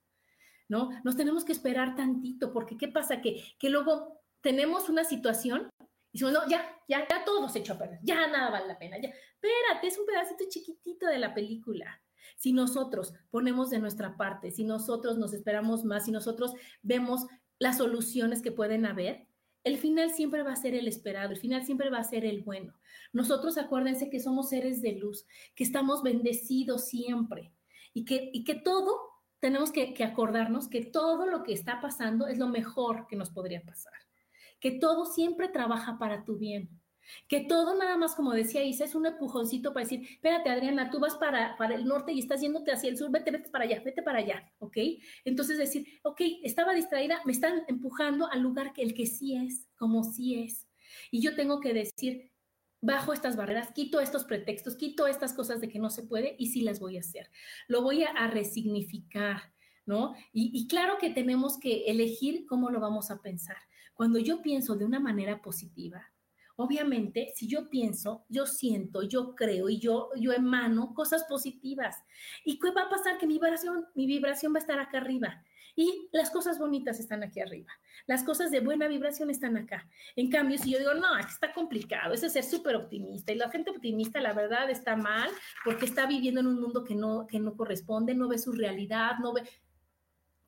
¿No? 0.69 0.91
Nos 1.03 1.17
tenemos 1.17 1.45
que 1.45 1.51
esperar 1.51 1.97
tantito, 1.97 2.53
porque 2.53 2.77
¿qué 2.77 2.87
pasa? 2.87 3.21
Que, 3.21 3.43
que 3.59 3.69
luego 3.69 4.23
tenemos 4.41 4.89
una 4.89 5.03
situación 5.03 5.69
y 6.13 6.19
decimos, 6.19 6.33
no, 6.33 6.49
ya, 6.49 6.65
ya, 6.89 7.07
ya 7.09 7.25
todo 7.25 7.49
se 7.49 7.61
echó 7.61 7.75
a 7.75 7.79
perder, 7.79 7.99
ya 8.03 8.27
nada 8.29 8.51
vale 8.51 8.69
la 8.69 8.79
pena, 8.79 8.97
ya. 8.99 9.09
Espérate, 9.09 9.87
es 9.87 9.99
un 9.99 10.07
pedacito 10.07 10.45
chiquitito 10.49 11.07
de 11.07 11.19
la 11.19 11.35
película. 11.35 12.01
Si 12.37 12.53
nosotros 12.53 13.13
ponemos 13.31 13.71
de 13.71 13.79
nuestra 13.79 14.17
parte, 14.17 14.51
si 14.51 14.65
nosotros 14.65 15.19
nos 15.19 15.33
esperamos 15.33 15.85
más, 15.85 16.05
si 16.05 16.13
nosotros 16.13 16.55
vemos 16.83 17.27
las 17.59 17.79
soluciones 17.79 18.43
que 18.43 18.53
pueden 18.53 18.87
haber, 18.87 19.27
el 19.65 19.77
final 19.77 20.11
siempre 20.11 20.43
va 20.43 20.53
a 20.53 20.57
ser 20.57 20.75
el 20.75 20.89
esperado, 20.89 21.33
el 21.33 21.39
final 21.39 21.65
siempre 21.65 21.91
va 21.91 21.99
a 21.99 22.05
ser 22.05 22.25
el 22.25 22.43
bueno. 22.43 22.75
Nosotros 23.13 23.59
acuérdense 23.59 24.09
que 24.09 24.21
somos 24.21 24.49
seres 24.49 24.81
de 24.81 24.93
luz, 24.93 25.27
que 25.55 25.65
estamos 25.65 26.03
bendecidos 26.03 26.87
siempre 26.87 27.53
y 27.93 28.05
que, 28.05 28.31
y 28.33 28.45
que 28.45 28.55
todo, 28.55 28.99
tenemos 29.39 29.71
que, 29.71 29.93
que 29.93 30.05
acordarnos 30.05 30.69
que 30.69 30.85
todo 30.85 31.27
lo 31.27 31.43
que 31.43 31.53
está 31.53 31.81
pasando 31.81 32.27
es 32.27 32.39
lo 32.39 32.49
mejor 32.49 33.07
que 33.07 33.17
nos 33.17 33.31
podría 33.31 33.63
pasar, 33.63 33.93
que 34.61 34.73
todo 34.73 35.05
siempre 35.05 35.49
trabaja 35.49 35.99
para 35.99 36.25
tu 36.25 36.39
bien. 36.39 36.81
Que 37.29 37.41
todo 37.41 37.77
nada 37.77 37.97
más, 37.97 38.15
como 38.15 38.33
decía 38.33 38.63
Isa, 38.63 38.85
es 38.85 38.95
un 38.95 39.07
empujoncito 39.07 39.73
para 39.73 39.85
decir, 39.85 40.07
espérate 40.11 40.51
Adriana, 40.51 40.91
tú 40.91 41.01
vas 41.01 41.17
para, 41.17 41.57
para 41.57 41.75
el 41.75 41.85
norte 41.85 42.13
y 42.13 42.19
estás 42.19 42.41
yéndote 42.41 42.73
hacia 42.73 42.91
el 42.91 42.97
sur, 42.97 43.11
vete, 43.11 43.31
vete 43.31 43.51
para 43.51 43.65
allá, 43.65 43.83
vete 43.85 44.03
para 44.03 44.19
allá, 44.19 44.53
¿ok? 44.59 44.77
Entonces 45.25 45.59
decir, 45.59 46.01
ok, 46.03 46.21
estaba 46.43 46.75
distraída, 46.75 47.21
me 47.25 47.33
están 47.33 47.63
empujando 47.69 48.31
al 48.31 48.41
lugar 48.41 48.73
que 48.73 48.83
el 48.83 48.95
que 48.95 49.07
sí 49.07 49.37
es, 49.37 49.69
como 49.77 50.05
sí 50.05 50.43
es. 50.43 50.69
Y 51.11 51.21
yo 51.21 51.35
tengo 51.35 51.61
que 51.61 51.75
decir, 51.75 52.31
bajo 52.81 53.13
estas 53.13 53.37
barreras, 53.37 53.73
quito 53.73 54.01
estos 54.01 54.25
pretextos, 54.25 54.77
quito 54.77 55.07
estas 55.07 55.33
cosas 55.33 55.61
de 55.61 55.69
que 55.69 55.79
no 55.79 55.91
se 55.91 56.03
puede 56.03 56.37
y 56.39 56.47
sí 56.49 56.63
las 56.63 56.81
voy 56.81 56.97
a 56.97 57.01
hacer. 57.01 57.31
Lo 57.69 57.83
voy 57.83 58.05
a, 58.05 58.27
resignificar, 58.29 59.53
¿no? 59.87 60.15
Y, 60.33 60.51
y 60.55 60.67
claro 60.67 60.97
que 60.99 61.11
tenemos 61.11 61.59
que 61.59 61.85
elegir 61.87 62.47
cómo 62.47 62.71
lo 62.71 62.81
vamos 62.81 63.11
a 63.11 63.21
pensar. 63.21 63.57
Cuando 63.95 64.19
yo 64.19 64.41
pienso 64.41 64.77
de 64.77 64.85
una 64.85 65.01
manera 65.01 65.43
positiva, 65.43 66.11
Obviamente, 66.61 67.33
si 67.35 67.47
yo 67.49 67.71
pienso, 67.71 68.27
yo 68.29 68.45
siento, 68.45 69.03
yo 69.03 69.35
creo 69.35 69.71
y 69.71 69.79
yo, 69.79 70.11
yo 70.17 70.31
emano 70.33 70.93
cosas 70.93 71.25
positivas. 71.25 71.97
¿Y 72.45 72.59
qué 72.59 72.71
va 72.71 72.83
a 72.83 72.89
pasar? 72.91 73.17
Que 73.17 73.27
mi 73.27 73.35
vibración, 73.35 73.87
mi 73.95 74.05
vibración 74.05 74.53
va 74.53 74.59
a 74.59 74.61
estar 74.61 74.79
acá 74.79 74.99
arriba. 74.99 75.43
Y 75.75 76.11
las 76.13 76.31
cosas 76.31 76.59
bonitas 76.59 77.01
están 77.01 77.23
aquí 77.23 77.41
arriba. 77.41 77.73
Las 78.07 78.25
cosas 78.25 78.51
de 78.51 78.61
buena 78.61 78.89
vibración 78.89 79.31
están 79.31 79.57
acá. 79.57 79.89
En 80.17 80.31
cambio, 80.31 80.59
si 80.59 80.73
yo 80.73 80.79
digo, 80.79 80.93
no, 80.93 81.17
está 81.17 81.55
complicado, 81.55 82.13
es 82.13 82.21
ser 82.21 82.45
súper 82.45 82.77
optimista. 82.77 83.33
Y 83.33 83.37
la 83.37 83.49
gente 83.49 83.71
optimista, 83.71 84.21
la 84.21 84.35
verdad, 84.35 84.69
está 84.69 84.97
mal 84.97 85.31
porque 85.65 85.87
está 85.87 86.05
viviendo 86.05 86.41
en 86.41 86.47
un 86.47 86.61
mundo 86.61 86.85
que 86.85 86.95
no, 86.95 87.27
que 87.27 87.39
no 87.39 87.57
corresponde, 87.57 88.15
no 88.15 88.29
ve 88.29 88.37
su 88.37 88.53
realidad, 88.53 89.13
no 89.23 89.33
ve 89.33 89.45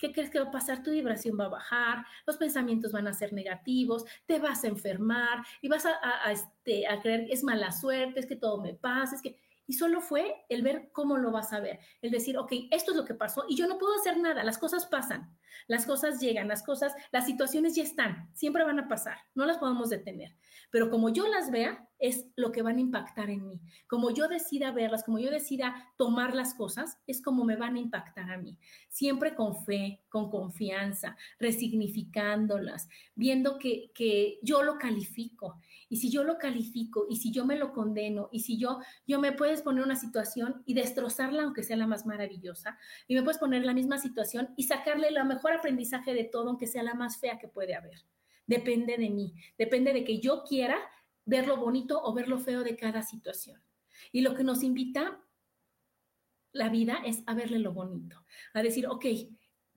¿qué 0.02 0.12
crees 0.12 0.30
que 0.30 0.40
va 0.40 0.48
a 0.48 0.50
pasar? 0.50 0.82
Tu 0.82 0.90
vibración 0.90 1.38
va 1.38 1.44
a 1.44 1.48
bajar, 1.48 2.04
los 2.26 2.36
pensamientos 2.36 2.90
van 2.90 3.06
a 3.06 3.14
ser 3.14 3.32
negativos, 3.32 4.04
te 4.26 4.40
vas 4.40 4.64
a 4.64 4.66
enfermar 4.66 5.44
y 5.60 5.68
vas 5.68 5.86
a, 5.86 5.92
a, 6.26 6.32
este, 6.32 6.88
a 6.88 7.00
creer 7.00 7.26
que 7.26 7.32
es 7.32 7.44
mala 7.44 7.70
suerte, 7.70 8.18
es 8.18 8.26
que 8.26 8.34
todo 8.36 8.60
me 8.60 8.74
pasa, 8.74 9.14
es 9.14 9.22
que... 9.22 9.36
Y 9.72 9.74
solo 9.74 10.02
fue 10.02 10.44
el 10.50 10.60
ver 10.60 10.90
cómo 10.92 11.16
lo 11.16 11.30
vas 11.30 11.54
a 11.54 11.60
ver, 11.60 11.80
el 12.02 12.10
decir, 12.10 12.36
ok, 12.36 12.52
esto 12.70 12.90
es 12.90 12.96
lo 12.98 13.06
que 13.06 13.14
pasó 13.14 13.46
y 13.48 13.56
yo 13.56 13.66
no 13.66 13.78
puedo 13.78 13.94
hacer 13.94 14.18
nada, 14.18 14.44
las 14.44 14.58
cosas 14.58 14.84
pasan, 14.84 15.34
las 15.66 15.86
cosas 15.86 16.20
llegan, 16.20 16.46
las 16.46 16.62
cosas, 16.62 16.92
las 17.10 17.24
situaciones 17.24 17.74
ya 17.74 17.82
están, 17.82 18.28
siempre 18.34 18.64
van 18.64 18.78
a 18.80 18.86
pasar, 18.86 19.16
no 19.34 19.46
las 19.46 19.56
podemos 19.56 19.88
detener. 19.88 20.36
Pero 20.70 20.90
como 20.90 21.08
yo 21.08 21.26
las 21.26 21.50
vea, 21.50 21.88
es 21.98 22.26
lo 22.36 22.52
que 22.52 22.60
van 22.60 22.76
a 22.76 22.80
impactar 22.80 23.30
en 23.30 23.46
mí. 23.46 23.60
Como 23.86 24.10
yo 24.10 24.28
decida 24.28 24.72
verlas, 24.72 25.04
como 25.04 25.18
yo 25.18 25.30
decida 25.30 25.92
tomar 25.96 26.34
las 26.34 26.52
cosas, 26.52 26.98
es 27.06 27.22
como 27.22 27.44
me 27.44 27.56
van 27.56 27.76
a 27.76 27.80
impactar 27.80 28.30
a 28.30 28.36
mí. 28.36 28.58
Siempre 28.88 29.34
con 29.34 29.64
fe, 29.64 30.02
con 30.08 30.30
confianza, 30.30 31.16
resignificándolas, 31.38 32.88
viendo 33.14 33.58
que, 33.58 33.90
que 33.94 34.38
yo 34.42 34.62
lo 34.62 34.78
califico. 34.78 35.60
Y 35.92 35.98
si 35.98 36.08
yo 36.08 36.24
lo 36.24 36.38
califico, 36.38 37.04
y 37.10 37.16
si 37.16 37.32
yo 37.32 37.44
me 37.44 37.54
lo 37.54 37.74
condeno, 37.74 38.30
y 38.32 38.40
si 38.40 38.56
yo, 38.56 38.78
yo 39.06 39.20
me 39.20 39.32
puedes 39.32 39.60
poner 39.60 39.84
una 39.84 39.94
situación 39.94 40.62
y 40.64 40.72
destrozarla, 40.72 41.42
aunque 41.42 41.62
sea 41.62 41.76
la 41.76 41.86
más 41.86 42.06
maravillosa, 42.06 42.78
y 43.06 43.14
me 43.14 43.22
puedes 43.22 43.38
poner 43.38 43.66
la 43.66 43.74
misma 43.74 43.98
situación 43.98 44.54
y 44.56 44.62
sacarle 44.62 45.08
el 45.08 45.22
mejor 45.26 45.52
aprendizaje 45.52 46.14
de 46.14 46.24
todo, 46.24 46.48
aunque 46.48 46.66
sea 46.66 46.82
la 46.82 46.94
más 46.94 47.20
fea 47.20 47.38
que 47.38 47.46
puede 47.46 47.74
haber. 47.74 48.06
Depende 48.46 48.96
de 48.96 49.10
mí, 49.10 49.34
depende 49.58 49.92
de 49.92 50.02
que 50.02 50.18
yo 50.18 50.44
quiera 50.48 50.78
ver 51.26 51.46
lo 51.46 51.58
bonito 51.58 52.00
o 52.02 52.14
ver 52.14 52.26
lo 52.26 52.38
feo 52.38 52.64
de 52.64 52.74
cada 52.74 53.02
situación. 53.02 53.62
Y 54.12 54.22
lo 54.22 54.34
que 54.34 54.44
nos 54.44 54.62
invita 54.62 55.22
la 56.52 56.70
vida 56.70 57.02
es 57.04 57.22
a 57.26 57.34
verle 57.34 57.58
lo 57.58 57.74
bonito, 57.74 58.24
a 58.54 58.62
decir, 58.62 58.86
ok, 58.86 59.04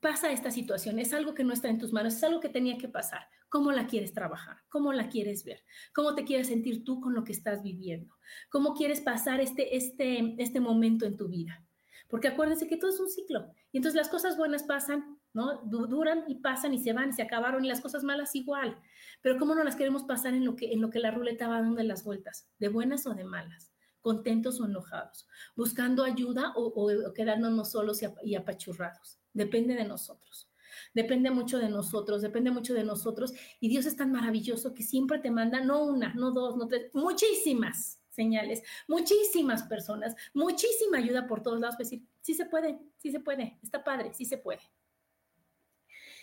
pasa 0.05 0.31
esta 0.31 0.51
situación, 0.51 0.99
es 0.99 1.15
algo 1.15 1.33
que 1.33 1.43
no 1.43 1.51
está 1.51 1.67
en 1.67 1.79
tus 1.79 1.91
manos, 1.91 2.13
es 2.13 2.23
algo 2.23 2.39
que 2.39 2.47
tenía 2.47 2.77
que 2.77 2.87
pasar. 2.87 3.27
¿Cómo 3.49 3.71
la 3.71 3.87
quieres 3.87 4.13
trabajar? 4.13 4.57
¿Cómo 4.69 4.93
la 4.93 5.09
quieres 5.09 5.43
ver? 5.43 5.63
¿Cómo 5.95 6.13
te 6.13 6.25
quieres 6.25 6.45
sentir 6.45 6.83
tú 6.83 7.01
con 7.01 7.15
lo 7.15 7.23
que 7.23 7.31
estás 7.31 7.63
viviendo? 7.63 8.13
¿Cómo 8.51 8.75
quieres 8.75 9.01
pasar 9.01 9.41
este, 9.41 9.75
este, 9.75 10.35
este 10.37 10.59
momento 10.59 11.07
en 11.07 11.17
tu 11.17 11.27
vida? 11.27 11.65
Porque 12.07 12.27
acuérdense 12.27 12.67
que 12.67 12.77
todo 12.77 12.91
es 12.91 12.99
un 12.99 13.09
ciclo 13.09 13.51
y 13.71 13.77
entonces 13.77 13.95
las 13.95 14.09
cosas 14.09 14.37
buenas 14.37 14.61
pasan, 14.61 15.17
¿no? 15.33 15.63
Duran 15.63 16.25
y 16.27 16.35
pasan 16.35 16.75
y 16.75 16.77
se 16.77 16.93
van 16.93 17.09
y 17.09 17.13
se 17.13 17.23
acabaron 17.23 17.65
y 17.65 17.67
las 17.67 17.81
cosas 17.81 18.03
malas 18.03 18.35
igual. 18.35 18.77
Pero 19.23 19.39
¿cómo 19.39 19.55
no 19.55 19.63
las 19.63 19.75
queremos 19.75 20.03
pasar 20.03 20.35
en 20.35 20.45
lo 20.45 20.55
que, 20.55 20.71
en 20.71 20.81
lo 20.81 20.91
que 20.91 20.99
la 20.99 21.09
ruleta 21.09 21.47
va 21.47 21.61
dando 21.61 21.81
las 21.81 22.03
vueltas? 22.03 22.47
¿De 22.59 22.69
buenas 22.69 23.07
o 23.07 23.15
de 23.15 23.23
malas? 23.23 23.73
¿Contentos 24.01 24.61
o 24.61 24.65
enojados? 24.65 25.27
¿Buscando 25.55 26.03
ayuda 26.03 26.53
o, 26.55 27.11
quedándonos 27.15 27.71
solos 27.71 28.01
y, 28.21 28.35
apachurrados? 28.35 29.24
Depende 29.35 29.75
de 29.75 29.83
nosotros. 29.83 30.49
Depende 30.93 31.29
mucho 31.29 31.59
de 31.59 31.69
nosotros, 31.69 32.21
depende 32.21 32.51
mucho 32.51 32.73
de 32.73 32.83
nosotros. 32.83 33.33
Y 33.59 33.67
Dios 33.67 33.85
es 33.85 33.97
tan 33.97 34.11
maravilloso 34.11 34.73
que 34.73 34.81
siempre 34.81 35.19
te 35.19 35.29
manda 35.29 35.59
no 35.59 35.83
una, 35.83 36.13
no 36.13 36.31
dos, 36.31 36.55
no 36.55 36.67
tres, 36.67 36.89
muchísimas 36.93 38.01
señales, 38.09 38.63
muchísimas 38.87 39.63
personas, 39.63 40.15
muchísima 40.33 40.97
ayuda 40.97 41.27
por 41.27 41.43
todos 41.43 41.59
lados 41.59 41.75
para 41.75 41.83
decir, 41.83 42.07
sí 42.21 42.33
se 42.33 42.45
puede, 42.45 42.79
sí 42.95 43.11
se 43.11 43.19
puede, 43.19 43.59
está 43.61 43.83
padre, 43.83 44.13
sí 44.13 44.23
se 44.23 44.37
puede. 44.37 44.61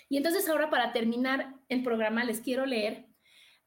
Y 0.09 0.17
entonces 0.17 0.49
ahora 0.49 0.71
para 0.71 0.93
terminar 0.93 1.55
el 1.69 1.83
programa 1.83 2.25
les 2.25 2.41
quiero 2.41 2.65
leer 2.65 3.07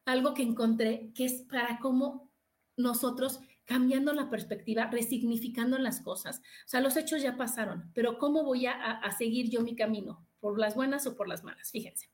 algo 0.04 0.34
que 0.34 0.42
encontré 0.42 1.12
que 1.14 1.24
es 1.24 1.42
para 1.42 1.78
cómo 1.78 2.32
nosotros 2.76 3.40
cambiando 3.66 4.14
la 4.14 4.30
perspectiva, 4.30 4.86
resignificando 4.86 5.76
las 5.78 6.00
cosas. 6.00 6.38
O 6.38 6.68
sea, 6.68 6.80
los 6.80 6.96
hechos 6.96 7.20
ya 7.20 7.36
pasaron, 7.36 7.90
pero 7.94 8.18
¿cómo 8.18 8.44
voy 8.44 8.66
a, 8.66 9.02
seguir 9.18 9.50
yo 9.50 9.60
mi 9.60 9.76
camino? 9.76 10.26
¿Por 10.40 10.58
las 10.58 10.74
buenas 10.74 11.06
o 11.06 11.16
por 11.16 11.28
las 11.28 11.44
malas? 11.44 11.70
Fíjense. 11.72 12.10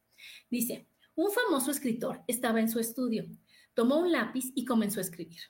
Dice, 0.51 0.89
un 1.15 1.31
famoso 1.31 1.71
escritor 1.71 2.23
estaba 2.27 2.59
en 2.61 2.71
su 2.71 2.81
estudio, 2.81 3.27
tomó 3.75 3.99
un 3.99 4.11
lápiz 4.11 4.51
y 4.55 4.65
comenzó 4.65 4.99
a 4.99 5.03
escribir. 5.03 5.41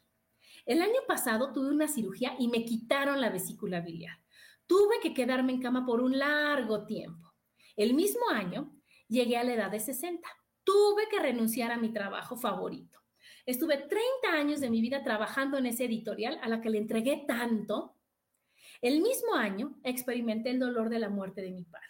El 0.66 0.82
año 0.82 1.00
pasado 1.06 1.52
tuve 1.52 1.70
una 1.70 1.88
cirugía 1.88 2.34
y 2.38 2.48
me 2.48 2.64
quitaron 2.64 3.20
la 3.20 3.30
vesícula 3.30 3.80
biliar. 3.80 4.18
Tuve 4.66 5.00
que 5.02 5.14
quedarme 5.14 5.52
en 5.52 5.62
cama 5.62 5.86
por 5.86 6.00
un 6.00 6.18
largo 6.18 6.84
tiempo. 6.84 7.32
El 7.76 7.94
mismo 7.94 8.28
año 8.30 8.74
llegué 9.08 9.36
a 9.36 9.44
la 9.44 9.54
edad 9.54 9.70
de 9.70 9.80
60. 9.80 10.28
Tuve 10.64 11.08
que 11.10 11.20
renunciar 11.20 11.72
a 11.72 11.76
mi 11.76 11.92
trabajo 11.92 12.36
favorito. 12.36 13.01
Estuve 13.44 13.76
30 13.76 14.00
años 14.32 14.60
de 14.60 14.70
mi 14.70 14.80
vida 14.80 15.02
trabajando 15.02 15.58
en 15.58 15.66
ese 15.66 15.84
editorial 15.84 16.38
a 16.42 16.48
la 16.48 16.60
que 16.60 16.70
le 16.70 16.78
entregué 16.78 17.24
tanto. 17.26 17.96
El 18.80 19.00
mismo 19.00 19.34
año 19.34 19.78
experimenté 19.82 20.50
el 20.50 20.60
dolor 20.60 20.88
de 20.88 21.00
la 21.00 21.08
muerte 21.08 21.42
de 21.42 21.50
mi 21.50 21.64
padre. 21.64 21.86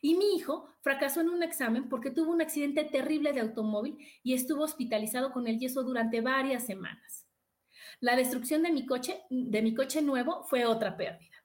Y 0.00 0.14
mi 0.14 0.34
hijo 0.34 0.66
fracasó 0.80 1.20
en 1.20 1.28
un 1.28 1.42
examen 1.42 1.88
porque 1.88 2.10
tuvo 2.10 2.32
un 2.32 2.40
accidente 2.40 2.84
terrible 2.84 3.32
de 3.32 3.40
automóvil 3.40 3.98
y 4.22 4.32
estuvo 4.32 4.64
hospitalizado 4.64 5.32
con 5.32 5.46
el 5.46 5.58
yeso 5.58 5.82
durante 5.82 6.22
varias 6.22 6.64
semanas. 6.64 7.26
La 8.00 8.16
destrucción 8.16 8.62
de 8.62 8.72
mi 8.72 8.86
coche, 8.86 9.22
de 9.28 9.60
mi 9.60 9.74
coche 9.74 10.00
nuevo 10.00 10.44
fue 10.44 10.64
otra 10.64 10.96
pérdida. 10.96 11.36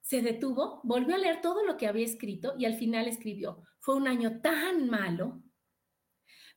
Se 0.00 0.22
detuvo, 0.22 0.80
volvió 0.82 1.14
a 1.14 1.18
leer 1.18 1.42
todo 1.42 1.64
lo 1.64 1.76
que 1.76 1.88
había 1.88 2.06
escrito 2.06 2.54
y 2.56 2.64
al 2.64 2.76
final 2.76 3.06
escribió, 3.06 3.64
fue 3.80 3.96
un 3.96 4.08
año 4.08 4.40
tan 4.40 4.88
malo 4.88 5.42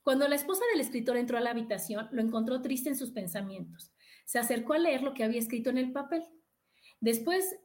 cuando 0.10 0.28
la 0.28 0.38
esposa 0.38 0.64
del 0.72 0.82
escritor 0.82 1.18
entró 1.18 1.38
a 1.38 1.40
la 1.40 1.52
habitación, 1.52 2.08
lo 2.10 2.24
encontró 2.24 2.64
triste 2.64 2.90
en 2.90 2.96
sus 2.96 3.12
pensamientos. 3.12 3.92
Se 4.26 4.40
acercó 4.40 4.74
a 4.74 4.80
leer 4.80 5.04
lo 5.04 5.14
que 5.14 5.24
había 5.24 5.38
escrito 5.38 5.70
en 5.70 5.78
el 5.78 5.92
papel. 5.92 6.24
Después 7.00 7.60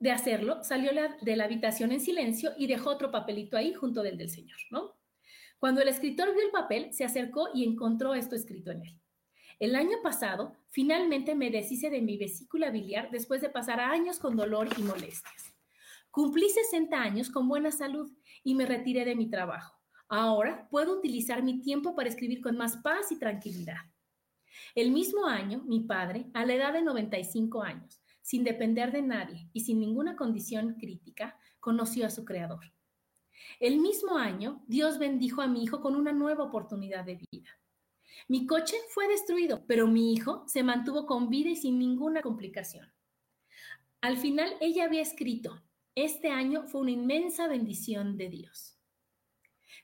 de 0.00 0.10
hacerlo, 0.10 0.64
salió 0.64 0.90
de 1.20 1.36
la 1.36 1.44
habitación 1.44 1.92
en 1.92 2.00
silencio 2.00 2.50
y 2.58 2.66
dejó 2.66 2.90
otro 2.90 3.12
papelito 3.12 3.56
ahí 3.56 3.74
junto 3.74 4.02
del 4.02 4.18
del 4.18 4.28
señor. 4.28 4.58
Cuando 5.60 5.82
el 5.82 5.86
escritor 5.86 6.34
vio 6.34 6.44
el 6.44 6.50
papel, 6.50 6.92
se 6.92 7.04
acercó 7.04 7.50
y 7.54 7.62
encontró 7.62 8.16
esto 8.16 8.34
escrito 8.34 8.72
en 8.72 8.82
él. 8.82 9.00
El 9.60 9.76
año 9.76 9.98
pasado, 10.02 10.56
finalmente 10.70 11.36
me 11.36 11.52
deshice 11.52 11.90
de 11.90 12.02
mi 12.02 12.16
vesícula 12.16 12.72
biliar 12.72 13.12
después 13.12 13.40
de 13.40 13.50
pasar 13.50 13.78
años 13.78 14.18
con 14.18 14.34
dolor 14.34 14.68
y 14.76 14.82
molestias. 14.82 15.54
Cumplí 16.10 16.48
60 16.48 17.00
años 17.00 17.30
con 17.30 17.46
buena 17.48 17.70
salud 17.70 18.10
y 18.42 18.56
me 18.56 18.66
retiré 18.66 19.04
de 19.04 19.14
mi 19.14 19.30
trabajo. 19.30 19.83
Ahora 20.08 20.68
puedo 20.70 20.98
utilizar 20.98 21.42
mi 21.42 21.60
tiempo 21.60 21.94
para 21.94 22.08
escribir 22.08 22.40
con 22.40 22.56
más 22.56 22.76
paz 22.78 23.10
y 23.10 23.18
tranquilidad. 23.18 23.78
El 24.74 24.90
mismo 24.90 25.26
año, 25.26 25.62
mi 25.66 25.80
padre, 25.80 26.26
a 26.34 26.44
la 26.44 26.54
edad 26.54 26.72
de 26.72 26.82
95 26.82 27.62
años, 27.62 28.02
sin 28.22 28.44
depender 28.44 28.92
de 28.92 29.02
nadie 29.02 29.48
y 29.52 29.60
sin 29.60 29.80
ninguna 29.80 30.16
condición 30.16 30.74
crítica, 30.74 31.38
conoció 31.60 32.06
a 32.06 32.10
su 32.10 32.24
creador. 32.24 32.72
El 33.60 33.78
mismo 33.78 34.16
año, 34.16 34.62
Dios 34.66 34.98
bendijo 34.98 35.42
a 35.42 35.48
mi 35.48 35.62
hijo 35.62 35.80
con 35.80 35.96
una 35.96 36.12
nueva 36.12 36.44
oportunidad 36.44 37.04
de 37.04 37.16
vida. 37.30 37.50
Mi 38.28 38.46
coche 38.46 38.76
fue 38.88 39.08
destruido, 39.08 39.64
pero 39.66 39.86
mi 39.86 40.12
hijo 40.12 40.44
se 40.46 40.62
mantuvo 40.62 41.06
con 41.06 41.28
vida 41.28 41.50
y 41.50 41.56
sin 41.56 41.78
ninguna 41.78 42.22
complicación. 42.22 42.92
Al 44.00 44.16
final, 44.16 44.54
ella 44.60 44.84
había 44.84 45.02
escrito, 45.02 45.62
este 45.94 46.28
año 46.30 46.66
fue 46.66 46.80
una 46.80 46.90
inmensa 46.90 47.48
bendición 47.48 48.16
de 48.16 48.28
Dios. 48.28 48.73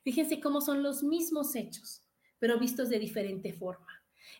Fíjense 0.02 0.40
cómo 0.40 0.60
son 0.60 0.82
los 0.82 1.02
mismos 1.02 1.54
hechos, 1.54 2.02
pero 2.38 2.58
vistos 2.58 2.88
de 2.88 2.98
diferente 2.98 3.52
forma. 3.52 3.86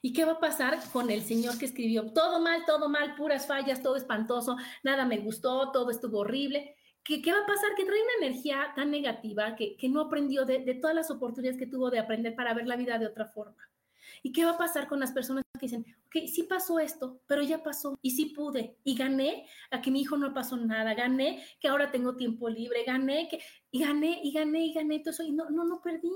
¿Y 0.03 0.13
qué 0.13 0.25
va 0.25 0.33
a 0.33 0.41
pasar 0.41 0.79
con 0.93 1.11
el 1.11 1.23
señor 1.23 1.59
que 1.59 1.67
escribió 1.67 2.13
todo 2.13 2.41
mal, 2.41 2.65
todo 2.67 2.89
mal, 2.89 3.15
puras 3.17 3.47
fallas, 3.47 3.83
todo 3.83 3.97
espantoso, 3.97 4.57
nada 4.83 5.05
me 5.05 5.19
gustó, 5.19 5.73
todo 5.73 5.91
estuvo 5.91 6.21
horrible? 6.21 6.77
¿Qué, 7.03 7.23
qué 7.23 7.33
va 7.33 7.41
a 7.41 7.47
pasar? 7.47 7.71
Que 7.77 7.85
trae 7.85 8.03
una 8.03 8.27
energía 8.27 8.73
tan 8.77 8.91
negativa 8.91 9.57
que, 9.57 9.77
que 9.77 9.89
no 9.89 10.03
aprendió 10.03 10.45
de, 10.45 10.61
de 10.61 10.75
todas 10.75 10.95
las 10.95 11.11
oportunidades 11.11 11.59
que 11.59 11.67
tuvo 11.67 11.91
de 11.91 11.99
aprender 11.99 12.35
para 12.35 12.55
ver 12.55 12.67
la 12.67 12.77
vida 12.77 12.99
de 12.99 13.07
otra 13.07 13.27
forma. 13.27 13.70
¿Y 14.23 14.33
qué 14.33 14.45
va 14.45 14.53
a 14.53 14.59
pasar 14.59 14.89
con 14.89 15.01
las 15.01 15.13
personas 15.13 15.45
que 15.59 15.67
dicen, 15.67 15.85
ok, 16.07 16.27
sí 16.27 16.45
pasó 16.45 16.79
esto, 16.79 17.21
pero 17.27 17.43
ya 17.43 17.63
pasó 17.63 17.99
y 18.03 18.11
sí 18.13 18.27
pude 18.27 18.77
y 18.85 18.97
gané 18.97 19.47
a 19.71 19.81
que 19.81 19.91
mi 19.91 20.03
hijo 20.03 20.17
no 20.17 20.33
pasó 20.35 20.57
nada, 20.57 20.95
gané 20.95 21.45
que 21.61 21.69
ahora 21.69 21.91
tengo 21.91 22.17
tiempo 22.17 22.49
libre, 22.49 22.85
gané 22.85 23.29
que, 23.29 23.41
y 23.71 23.81
gané 23.81 24.21
y 24.23 24.33
gané 24.33 24.67
y 24.67 24.73
gané 24.73 25.01
todo 25.01 25.11
eso 25.11 25.23
y 25.23 25.33
no, 25.33 25.51
no, 25.51 25.65
no 25.65 25.81
perdí. 25.81 26.11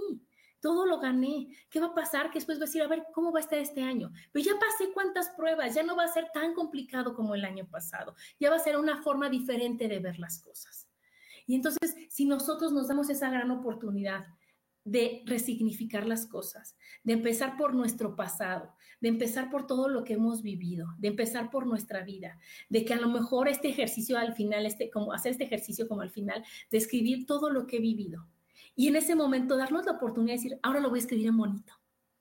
Todo 0.60 0.86
lo 0.86 0.98
gané. 0.98 1.48
¿Qué 1.68 1.78
va 1.78 1.88
a 1.88 1.94
pasar? 1.94 2.30
Que 2.30 2.38
después 2.38 2.58
va 2.58 2.62
a 2.62 2.66
decir, 2.66 2.80
a 2.80 2.88
ver, 2.88 3.04
¿cómo 3.12 3.30
va 3.30 3.38
a 3.38 3.42
estar 3.42 3.58
este 3.58 3.82
año? 3.82 4.10
Pero 4.32 4.46
ya 4.46 4.58
pasé 4.58 4.92
cuántas 4.94 5.28
pruebas, 5.36 5.74
ya 5.74 5.82
no 5.82 5.94
va 5.94 6.04
a 6.04 6.08
ser 6.08 6.30
tan 6.32 6.54
complicado 6.54 7.14
como 7.14 7.34
el 7.34 7.44
año 7.44 7.66
pasado. 7.66 8.14
Ya 8.40 8.48
va 8.48 8.56
a 8.56 8.60
ser 8.60 8.78
una 8.78 9.02
forma 9.02 9.28
diferente 9.28 9.88
de 9.88 9.98
ver 9.98 10.18
las 10.18 10.40
cosas. 10.40 10.88
Y 11.46 11.54
entonces, 11.54 11.94
si 12.08 12.24
nosotros 12.24 12.72
nos 12.72 12.88
damos 12.88 13.10
esa 13.10 13.28
gran 13.28 13.50
oportunidad 13.50 14.24
de 14.84 15.22
resignificar 15.24 16.06
las 16.06 16.26
cosas, 16.26 16.76
de 17.02 17.14
empezar 17.14 17.56
por 17.56 17.74
nuestro 17.74 18.16
pasado, 18.16 18.74
de 19.00 19.08
empezar 19.08 19.50
por 19.50 19.66
todo 19.66 19.88
lo 19.88 20.04
que 20.04 20.14
hemos 20.14 20.42
vivido, 20.42 20.88
de 20.98 21.08
empezar 21.08 21.50
por 21.50 21.66
nuestra 21.66 22.04
vida, 22.04 22.38
de 22.68 22.84
que 22.84 22.94
a 22.94 23.00
lo 23.00 23.08
mejor 23.08 23.48
este 23.48 23.68
ejercicio 23.68 24.18
al 24.18 24.34
final, 24.34 24.66
este, 24.66 24.90
como 24.90 25.12
hacer 25.12 25.32
este 25.32 25.44
ejercicio 25.44 25.88
como 25.88 26.02
al 26.02 26.10
final, 26.10 26.44
de 26.70 26.78
escribir 26.78 27.26
todo 27.26 27.50
lo 27.50 27.66
que 27.66 27.78
he 27.78 27.80
vivido. 27.80 28.26
Y 28.76 28.88
en 28.88 28.96
ese 28.96 29.14
momento 29.14 29.56
darnos 29.56 29.86
la 29.86 29.92
oportunidad 29.92 30.34
de 30.34 30.42
decir, 30.42 30.58
ahora 30.62 30.80
lo 30.80 30.90
voy 30.90 30.98
a 30.98 31.02
escribir 31.02 31.28
en 31.28 31.36
bonito, 31.36 31.72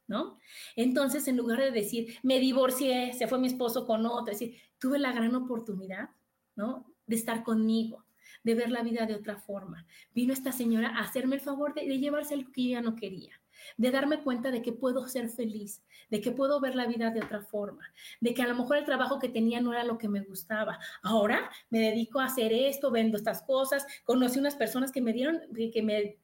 ¿no? 0.07 0.37
Entonces, 0.75 1.27
en 1.27 1.37
lugar 1.37 1.59
de 1.59 1.71
decir, 1.71 2.17
me 2.23 2.39
divorcié, 2.39 3.13
se 3.13 3.27
fue 3.27 3.39
mi 3.39 3.47
esposo 3.47 3.85
con 3.85 4.05
otra, 4.05 4.33
decir, 4.33 4.55
tuve 4.79 4.99
la 4.99 5.11
gran 5.11 5.35
oportunidad, 5.35 6.09
¿no? 6.55 6.85
De 7.07 7.15
estar 7.15 7.43
conmigo, 7.43 8.05
de 8.43 8.55
ver 8.55 8.71
la 8.71 8.83
vida 8.83 9.05
de 9.05 9.15
otra 9.15 9.37
forma. 9.37 9.85
Vino 10.13 10.33
esta 10.33 10.51
señora 10.51 10.89
a 10.89 11.01
hacerme 11.01 11.35
el 11.35 11.41
favor 11.41 11.73
de, 11.73 11.85
llevarse 11.97 12.33
algo 12.33 12.51
que 12.51 12.63
yo 12.63 12.71
ya 12.71 12.81
no 12.81 12.95
quería 12.95 13.39
de 13.77 13.91
darme 13.91 14.21
cuenta 14.21 14.51
de 14.51 14.61
que 14.61 14.73
puedo 14.73 15.07
ser 15.07 15.29
feliz, 15.29 15.83
de 16.09 16.21
que 16.21 16.31
puedo 16.31 16.59
ver 16.59 16.75
la 16.75 16.85
vida 16.85 17.11
de 17.11 17.21
otra 17.21 17.41
forma, 17.41 17.93
de 18.19 18.33
que 18.33 18.41
a 18.41 18.47
lo 18.47 18.55
mejor 18.55 18.77
el 18.77 18.85
trabajo 18.85 19.19
que 19.19 19.29
tenía 19.29 19.61
no 19.61 19.71
era 19.73 19.83
lo 19.83 19.97
que 19.97 20.09
me 20.09 20.21
gustaba. 20.21 20.79
Ahora 21.01 21.49
me 21.69 21.79
dedico 21.79 22.19
a 22.19 22.25
hacer 22.25 22.51
esto, 22.51 22.91
vendo 22.91 23.17
estas 23.17 23.41
cosas, 23.43 23.85
conocí 24.03 24.39
unas 24.39 24.55
personas 24.55 24.91
que 24.91 25.01
me 25.01 25.13
dieron, 25.13 25.41
que 25.71 25.81
me 25.81 26.17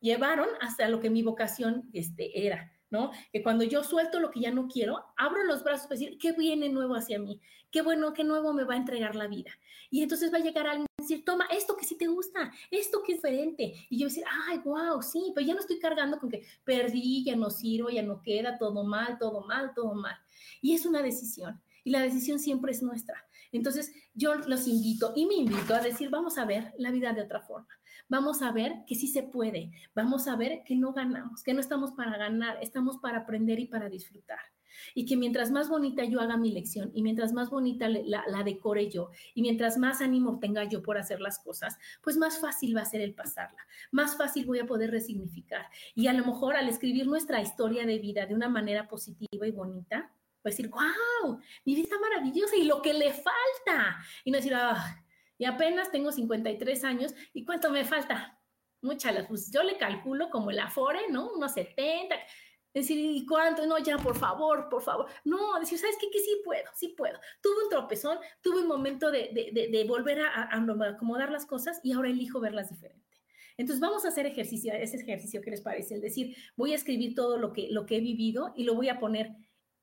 llevaron 0.00 0.48
hasta 0.60 0.88
lo 0.88 1.00
que 1.00 1.10
mi 1.10 1.22
vocación 1.22 1.88
este, 1.92 2.46
era. 2.46 2.71
¿No? 2.92 3.10
Que 3.32 3.42
cuando 3.42 3.64
yo 3.64 3.82
suelto 3.82 4.20
lo 4.20 4.30
que 4.30 4.40
ya 4.40 4.52
no 4.52 4.68
quiero, 4.68 5.02
abro 5.16 5.42
los 5.44 5.64
brazos 5.64 5.88
para 5.88 5.98
decir, 5.98 6.18
¿qué 6.18 6.32
viene 6.32 6.68
nuevo 6.68 6.94
hacia 6.94 7.18
mí? 7.18 7.40
¿Qué 7.70 7.80
bueno, 7.80 8.12
qué 8.12 8.22
nuevo 8.22 8.52
me 8.52 8.64
va 8.64 8.74
a 8.74 8.76
entregar 8.76 9.16
la 9.16 9.26
vida? 9.26 9.50
Y 9.90 10.02
entonces 10.02 10.32
va 10.32 10.36
a 10.36 10.42
llegar 10.42 10.66
alguien 10.66 10.86
a 10.98 11.02
decir, 11.02 11.24
toma, 11.24 11.46
esto 11.50 11.74
que 11.76 11.86
sí 11.86 11.96
te 11.96 12.06
gusta, 12.06 12.52
esto 12.70 13.02
que 13.02 13.12
es 13.12 13.18
diferente. 13.18 13.74
Y 13.88 13.98
yo 13.98 14.06
decir, 14.06 14.24
ay, 14.46 14.58
wow, 14.58 15.02
sí, 15.02 15.32
pero 15.34 15.46
ya 15.46 15.54
no 15.54 15.60
estoy 15.60 15.78
cargando 15.78 16.18
con 16.18 16.30
que 16.30 16.44
perdí, 16.64 17.24
ya 17.24 17.34
no 17.34 17.50
sirvo, 17.50 17.88
ya 17.88 18.02
no 18.02 18.22
queda, 18.22 18.58
todo 18.58 18.84
mal, 18.84 19.18
todo 19.18 19.40
mal, 19.40 19.72
todo 19.74 19.94
mal. 19.94 20.16
Y 20.60 20.74
es 20.74 20.84
una 20.84 21.02
decisión. 21.02 21.60
Y 21.84 21.90
la 21.90 22.02
decisión 22.02 22.38
siempre 22.38 22.72
es 22.72 22.82
nuestra. 22.82 23.26
Entonces, 23.52 23.92
yo 24.14 24.34
los 24.34 24.68
invito 24.68 25.12
y 25.16 25.26
me 25.26 25.34
invito 25.34 25.74
a 25.74 25.80
decir, 25.80 26.10
vamos 26.10 26.38
a 26.38 26.44
ver 26.44 26.72
la 26.78 26.90
vida 26.90 27.12
de 27.12 27.22
otra 27.22 27.40
forma 27.40 27.68
vamos 28.12 28.42
a 28.42 28.52
ver 28.52 28.84
que 28.86 28.94
sí 28.94 29.08
se 29.08 29.22
puede, 29.22 29.72
vamos 29.94 30.28
a 30.28 30.36
ver 30.36 30.64
que 30.66 30.76
no 30.76 30.92
ganamos, 30.92 31.42
que 31.42 31.54
no 31.54 31.60
estamos 31.60 31.92
para 31.92 32.18
ganar, 32.18 32.58
estamos 32.60 32.98
para 32.98 33.20
aprender 33.20 33.58
y 33.58 33.64
para 33.64 33.88
disfrutar. 33.88 34.38
Y 34.94 35.06
que 35.06 35.16
mientras 35.16 35.50
más 35.50 35.70
bonita 35.70 36.04
yo 36.04 36.20
haga 36.20 36.36
mi 36.36 36.52
lección 36.52 36.90
y 36.94 37.02
mientras 37.02 37.32
más 37.32 37.48
bonita 37.48 37.88
la, 37.88 38.42
decore 38.44 38.90
yo 38.90 39.08
y 39.34 39.40
mientras 39.40 39.78
más 39.78 40.02
ánimo 40.02 40.38
tenga 40.40 40.64
yo 40.64 40.82
por 40.82 40.98
hacer 40.98 41.22
las 41.22 41.38
cosas, 41.38 41.78
pues 42.02 42.18
más 42.18 42.38
fácil 42.38 42.76
va 42.76 42.82
a 42.82 42.84
ser 42.84 43.00
el 43.00 43.14
pasarla, 43.14 43.66
más 43.92 44.18
fácil 44.18 44.44
voy 44.44 44.58
a 44.58 44.66
poder 44.66 44.90
resignificar. 44.90 45.64
Y 45.94 46.08
a 46.08 46.12
lo 46.12 46.26
mejor 46.26 46.54
al 46.54 46.68
escribir 46.68 47.06
nuestra 47.06 47.40
historia 47.40 47.86
de 47.86 47.98
vida 47.98 48.26
de 48.26 48.34
una 48.34 48.50
manera 48.50 48.88
positiva 48.88 49.46
y 49.46 49.52
bonita, 49.52 50.12
a 50.44 50.48
decir, 50.48 50.68
wow, 50.68 51.38
mi 51.64 51.74
vida 51.74 51.84
está 51.84 51.98
maravillosa 51.98 52.56
y 52.56 52.64
lo 52.64 52.82
que 52.82 52.92
le 52.92 53.12
falta. 53.12 53.96
Y 54.24 54.30
no 54.30 54.38
decir, 54.38 54.54
ah, 54.54 55.01
y 55.42 55.44
apenas 55.44 55.90
tengo 55.90 56.12
53 56.12 56.84
años. 56.84 57.12
¿Y 57.32 57.44
cuánto 57.44 57.68
me 57.68 57.84
falta? 57.84 58.40
Muchas, 58.80 59.26
pues 59.26 59.50
yo 59.50 59.64
le 59.64 59.76
calculo 59.76 60.30
como 60.30 60.52
el 60.52 60.60
Afore, 60.60 61.00
¿no? 61.10 61.32
Unos 61.32 61.54
70. 61.54 62.14
Decir, 62.72 62.96
¿y 62.96 63.26
cuánto? 63.26 63.66
No, 63.66 63.76
ya, 63.80 63.98
por 63.98 64.16
favor, 64.16 64.68
por 64.68 64.82
favor. 64.82 65.06
No, 65.24 65.58
decir, 65.58 65.78
¿sabes 65.78 65.96
qué? 66.00 66.10
Que 66.12 66.20
sí 66.20 66.42
puedo, 66.44 66.70
sí 66.76 66.94
puedo. 66.96 67.18
Tuve 67.42 67.64
un 67.64 67.70
tropezón, 67.70 68.18
tuve 68.40 68.60
un 68.60 68.68
momento 68.68 69.10
de, 69.10 69.32
de, 69.52 69.84
volver 69.84 70.20
a, 70.20 70.44
a, 70.44 70.90
acomodar 70.90 71.32
las 71.32 71.44
cosas 71.44 71.80
y 71.82 71.90
ahora 71.90 72.10
elijo 72.10 72.38
verlas 72.38 72.70
diferente. 72.70 73.18
Entonces 73.56 73.80
vamos 73.80 74.04
a 74.04 74.08
hacer 74.10 74.26
ejercicio, 74.26 74.72
ese 74.72 74.98
ejercicio 74.98 75.40
que 75.40 75.50
les 75.50 75.60
parece, 75.60 75.96
el 75.96 76.02
decir, 76.02 76.36
voy 76.54 76.70
a 76.70 76.76
escribir 76.76 77.16
todo 77.16 77.36
lo 77.36 77.52
que, 77.52 77.66
lo 77.68 77.84
que 77.84 77.96
he 77.96 78.00
vivido 78.00 78.52
y 78.54 78.62
lo 78.62 78.76
voy 78.76 78.90
a 78.90 79.00
poner 79.00 79.34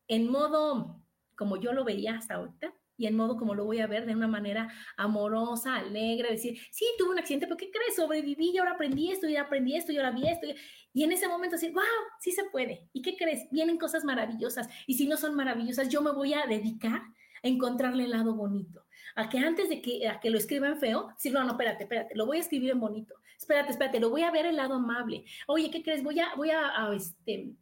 en 0.07 0.31
modo 0.31 1.03
como 1.35 1.57
yo 1.57 1.73
lo 1.73 1.83
veía 1.83 2.15
hasta 2.15 2.35
ahorita, 2.35 2.73
y 2.99 3.07
en 3.07 3.15
modo 3.15 3.37
como 3.37 3.55
lo 3.55 3.63
voy 3.63 3.79
a 3.79 3.87
ver 3.87 4.05
de 4.05 4.13
una 4.13 4.27
manera 4.27 4.67
amorosa, 4.97 5.77
alegre, 5.77 6.31
decir, 6.31 6.59
sí, 6.69 6.85
tuve 6.97 7.11
un 7.11 7.19
accidente, 7.19 7.47
pero 7.47 7.55
¿qué 7.55 7.71
crees? 7.71 7.95
Sobreviví 7.95 8.51
y 8.51 8.57
ahora 8.57 8.71
aprendí 8.71 9.09
esto 9.09 9.27
y 9.27 9.37
aprendí 9.37 9.77
esto 9.77 9.93
y 9.93 9.97
ahora 9.97 10.11
vi 10.11 10.27
esto. 10.27 10.47
Y 10.91 11.03
en 11.03 11.13
ese 11.13 11.29
momento 11.29 11.55
decir, 11.55 11.71
wow, 11.71 11.83
sí 12.19 12.33
se 12.33 12.43
puede. 12.51 12.89
¿Y 12.91 13.01
qué 13.01 13.15
crees? 13.15 13.47
Vienen 13.51 13.77
cosas 13.77 14.03
maravillosas. 14.03 14.67
Y 14.85 14.95
si 14.95 15.07
no 15.07 15.15
son 15.15 15.33
maravillosas, 15.33 15.87
yo 15.87 16.01
me 16.01 16.11
voy 16.11 16.33
a 16.33 16.45
dedicar 16.45 17.01
a 17.41 17.47
encontrarle 17.47 18.03
el 18.03 18.11
lado 18.11 18.35
bonito. 18.35 18.85
A 19.15 19.29
que 19.29 19.39
antes 19.39 19.69
de 19.69 19.81
que, 19.81 20.05
a 20.05 20.19
que 20.19 20.29
lo 20.29 20.37
escriban 20.37 20.77
feo, 20.77 21.07
decir, 21.15 21.31
no, 21.31 21.41
no, 21.45 21.51
espérate, 21.51 21.83
espérate, 21.83 22.15
lo 22.15 22.25
voy 22.25 22.37
a 22.37 22.41
escribir 22.41 22.71
en 22.71 22.81
bonito. 22.81 23.15
Espérate, 23.37 23.71
espérate, 23.71 24.01
lo 24.01 24.09
voy 24.09 24.23
a 24.23 24.31
ver 24.31 24.45
el 24.45 24.57
lado 24.57 24.73
amable. 24.73 25.23
Oye, 25.47 25.71
¿qué 25.71 25.81
crees? 25.81 26.03
Voy 26.03 26.19
a, 26.19 26.35
voy 26.35 26.49
a, 26.49 26.85
a 26.85 26.93
este, 26.93 27.53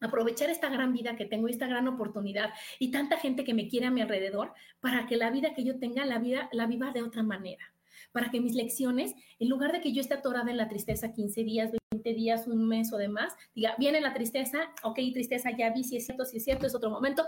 aprovechar 0.00 0.50
esta 0.50 0.68
gran 0.68 0.92
vida 0.92 1.16
que 1.16 1.24
tengo, 1.24 1.48
esta 1.48 1.66
gran 1.66 1.88
oportunidad 1.88 2.50
y 2.78 2.90
tanta 2.90 3.18
gente 3.18 3.44
que 3.44 3.54
me 3.54 3.68
quiere 3.68 3.86
a 3.86 3.90
mi 3.90 4.00
alrededor 4.00 4.52
para 4.80 5.06
que 5.06 5.16
la 5.16 5.30
vida 5.30 5.54
que 5.54 5.64
yo 5.64 5.78
tenga, 5.78 6.04
la 6.04 6.18
vida 6.18 6.48
la 6.52 6.66
viva 6.66 6.92
de 6.92 7.02
otra 7.02 7.22
manera. 7.22 7.72
Para 8.12 8.30
que 8.30 8.40
mis 8.40 8.54
lecciones, 8.54 9.14
en 9.38 9.48
lugar 9.48 9.72
de 9.72 9.80
que 9.80 9.92
yo 9.92 10.00
esté 10.00 10.14
atorada 10.14 10.50
en 10.50 10.56
la 10.56 10.68
tristeza 10.68 11.12
15 11.12 11.44
días, 11.44 11.70
20 11.90 12.14
días, 12.14 12.46
un 12.46 12.66
mes 12.66 12.92
o 12.92 12.98
demás, 12.98 13.34
diga, 13.54 13.74
viene 13.78 14.00
la 14.00 14.14
tristeza, 14.14 14.72
ok, 14.82 14.96
tristeza, 15.12 15.50
ya 15.56 15.70
vi 15.70 15.84
si 15.84 15.96
es 15.96 16.06
cierto, 16.06 16.24
si 16.24 16.38
es 16.38 16.44
cierto, 16.44 16.66
es 16.66 16.74
otro 16.74 16.90
momento, 16.90 17.24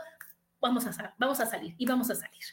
vamos 0.61 0.87
a, 0.87 1.15
vamos 1.19 1.41
a 1.41 1.47
salir 1.47 1.75
y 1.79 1.87
vamos 1.87 2.11
a 2.11 2.15
salir. 2.15 2.45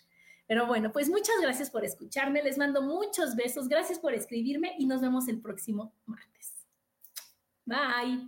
Pero 0.47 0.67
bueno, 0.67 0.91
pues 0.91 1.09
muchas 1.09 1.35
gracias 1.41 1.71
por 1.71 1.83
escucharme, 1.83 2.43
les 2.43 2.57
mando 2.57 2.81
muchos 2.81 3.35
besos, 3.35 3.67
gracias 3.67 3.99
por 3.99 4.13
escribirme 4.13 4.75
y 4.77 4.85
nos 4.85 5.01
vemos 5.01 5.27
el 5.27 5.41
próximo 5.41 5.93
martes. 6.05 6.53
Bye. 7.65 8.27